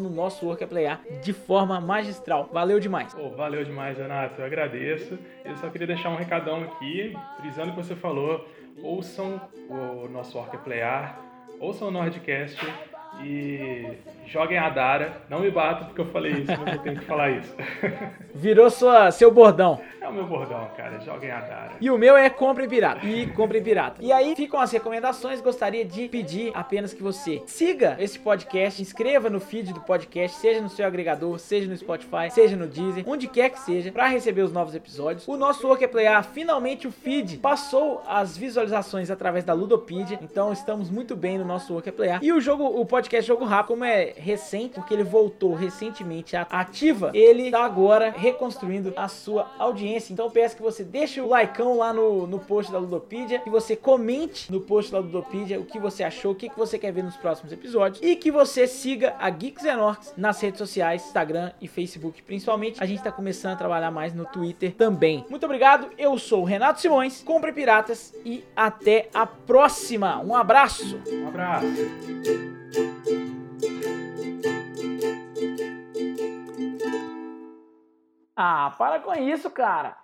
no 0.01 0.11
nosso 0.11 0.47
Work 0.47 0.63
é 0.63 0.67
Playar 0.67 1.01
de 1.23 1.33
forma 1.33 1.81
magistral. 1.81 2.49
Valeu 2.53 2.79
demais. 2.79 3.17
Oh, 3.19 3.31
valeu 3.31 3.65
demais, 3.65 3.99
Renato. 3.99 4.41
Eu 4.41 4.47
agradeço. 4.47 5.19
Eu 5.45 5.57
só 5.57 5.69
queria 5.69 5.87
deixar 5.87 6.11
um 6.11 6.17
recadão 6.17 6.63
aqui, 6.63 7.17
frisando 7.41 7.71
o 7.71 7.75
que 7.75 7.83
você 7.83 7.97
falou. 7.97 8.47
Ouçam 8.83 9.41
o 9.69 10.09
nosso 10.09 10.39
Work 10.39 10.57
é 10.57 10.59
Playar, 10.59 11.21
ouçam 11.59 11.89
o 11.89 11.91
Nordcast 11.91 12.59
e 13.23 13.99
joguem 14.27 14.59
a 14.59 14.69
Dara. 14.69 15.23
Não 15.29 15.41
me 15.41 15.51
batam 15.51 15.87
porque 15.87 16.01
eu 16.01 16.07
falei 16.07 16.33
isso, 16.33 16.53
mas 16.65 16.75
eu 16.75 16.83
tenho 16.83 16.99
que 16.99 17.05
falar 17.05 17.31
isso. 17.31 17.55
Virou 18.35 18.71
sua, 18.71 19.11
seu 19.11 19.31
bordão. 19.33 19.81
O 20.11 20.13
meu 20.13 20.27
bordão, 20.27 20.69
cara. 20.77 20.99
Joguem 21.01 21.31
a 21.31 21.41
Dara. 21.41 21.73
E 21.81 21.89
o 21.89 21.97
meu 21.97 22.17
é 22.17 22.29
compre 22.29 22.67
pirata. 22.67 23.07
E 23.07 23.29
compre 23.29 23.61
pirata. 23.61 24.03
E 24.03 24.11
aí 24.11 24.35
ficam 24.35 24.61
as 24.61 24.73
recomendações. 24.73 25.41
Gostaria 25.41 25.85
de 25.85 26.09
pedir 26.09 26.51
apenas 26.53 26.93
que 26.93 27.01
você 27.01 27.41
siga 27.47 27.97
esse 28.01 28.19
podcast, 28.19 28.83
inscreva 28.83 29.31
no 29.31 29.39
feed 29.39 29.73
do 29.73 29.81
podcast, 29.81 30.37
seja 30.39 30.61
no 30.61 30.69
seu 30.69 30.85
agregador, 30.85 31.39
seja 31.39 31.69
no 31.69 31.77
Spotify, 31.77 32.29
seja 32.29 32.57
no 32.57 32.67
Deezer, 32.67 33.05
onde 33.07 33.29
quer 33.29 33.51
que 33.51 33.61
seja, 33.61 33.93
para 33.93 34.09
receber 34.09 34.43
os 34.43 34.53
novos 34.53 34.75
episódios. 34.75 35.29
O 35.29 35.37
nosso 35.37 35.69
Work 35.69 35.85
é 35.85 35.87
Playar, 35.87 36.25
finalmente 36.25 36.89
o 36.89 36.93
feed 36.93 37.39
passou 37.39 38.03
as 38.05 38.37
visualizações 38.37 39.13
através 39.13 39.45
da 39.45 39.53
Ludopedia. 39.53 40.19
Então 40.21 40.53
estamos 40.53 40.91
muito 40.91 41.15
bem 41.15 41.39
no 41.39 41.45
nosso 41.45 41.73
Work 41.73 41.89
é 41.89 41.93
Playar. 41.93 42.19
E 42.21 42.33
o 42.33 42.41
jogo, 42.41 42.65
o 42.65 42.85
podcast 42.85 43.29
Jogo 43.29 43.45
Rápido, 43.45 43.69
como 43.69 43.85
é 43.85 44.13
recente, 44.17 44.75
porque 44.75 44.93
ele 44.93 45.05
voltou 45.05 45.55
recentemente 45.55 46.35
ativa, 46.35 47.13
ele 47.15 47.53
tá 47.53 47.65
agora 47.65 48.11
reconstruindo 48.11 48.93
a 48.97 49.07
sua 49.07 49.49
audiência. 49.57 50.00
Então 50.09 50.31
peço 50.31 50.57
que 50.57 50.63
você 50.63 50.83
deixe 50.85 51.21
o 51.21 51.29
likeão 51.29 51.77
lá 51.77 51.93
no, 51.93 52.27
no 52.27 52.39
post 52.39 52.73
da 52.73 52.79
Ludopedia, 52.79 53.41
que 53.41 53.51
você 53.51 53.77
comente 53.77 54.51
no 54.51 54.61
post 54.61 54.91
da 54.91 54.99
Ludopedia 54.99 55.61
o 55.61 55.65
que 55.65 55.79
você 55.79 56.03
achou, 56.03 56.33
o 56.33 56.35
que, 56.35 56.49
que 56.49 56.59
você 56.59 56.79
quer 56.79 56.93
ver 56.93 57.03
nos 57.03 57.17
próximos 57.17 57.53
episódios 57.53 58.01
e 58.03 58.17
que 58.17 58.31
você 58.31 58.67
siga 58.67 59.15
a 59.19 59.29
Geeks 59.29 59.65
and 59.65 59.83
Orcs 59.83 60.15
nas 60.17 60.41
redes 60.41 60.59
sociais, 60.59 61.05
Instagram 61.07 61.53
e 61.61 61.69
Facebook 61.69 62.23
principalmente. 62.23 62.83
A 62.83 62.87
gente 62.87 63.03
tá 63.03 63.13
começando 63.13 63.55
a 63.55 63.57
trabalhar 63.57 63.91
mais 63.91 64.15
no 64.15 64.25
Twitter 64.25 64.73
também. 64.75 65.25
Muito 65.29 65.45
obrigado, 65.45 65.91
eu 65.99 66.19
sou 66.19 66.43
o 66.43 66.45
Renato 66.45 66.81
Simões, 66.81 67.23
compre 67.23 67.53
piratas 67.53 68.15
e 68.25 68.45
até 68.55 69.09
a 69.13 69.27
próxima. 69.27 70.21
Um 70.21 70.35
abraço. 70.35 71.01
Um 71.13 71.29
abraço. 71.29 71.67
Ah, 78.43 78.75
para 78.79 79.01
com 79.01 79.13
isso, 79.15 79.51
cara. 79.51 79.99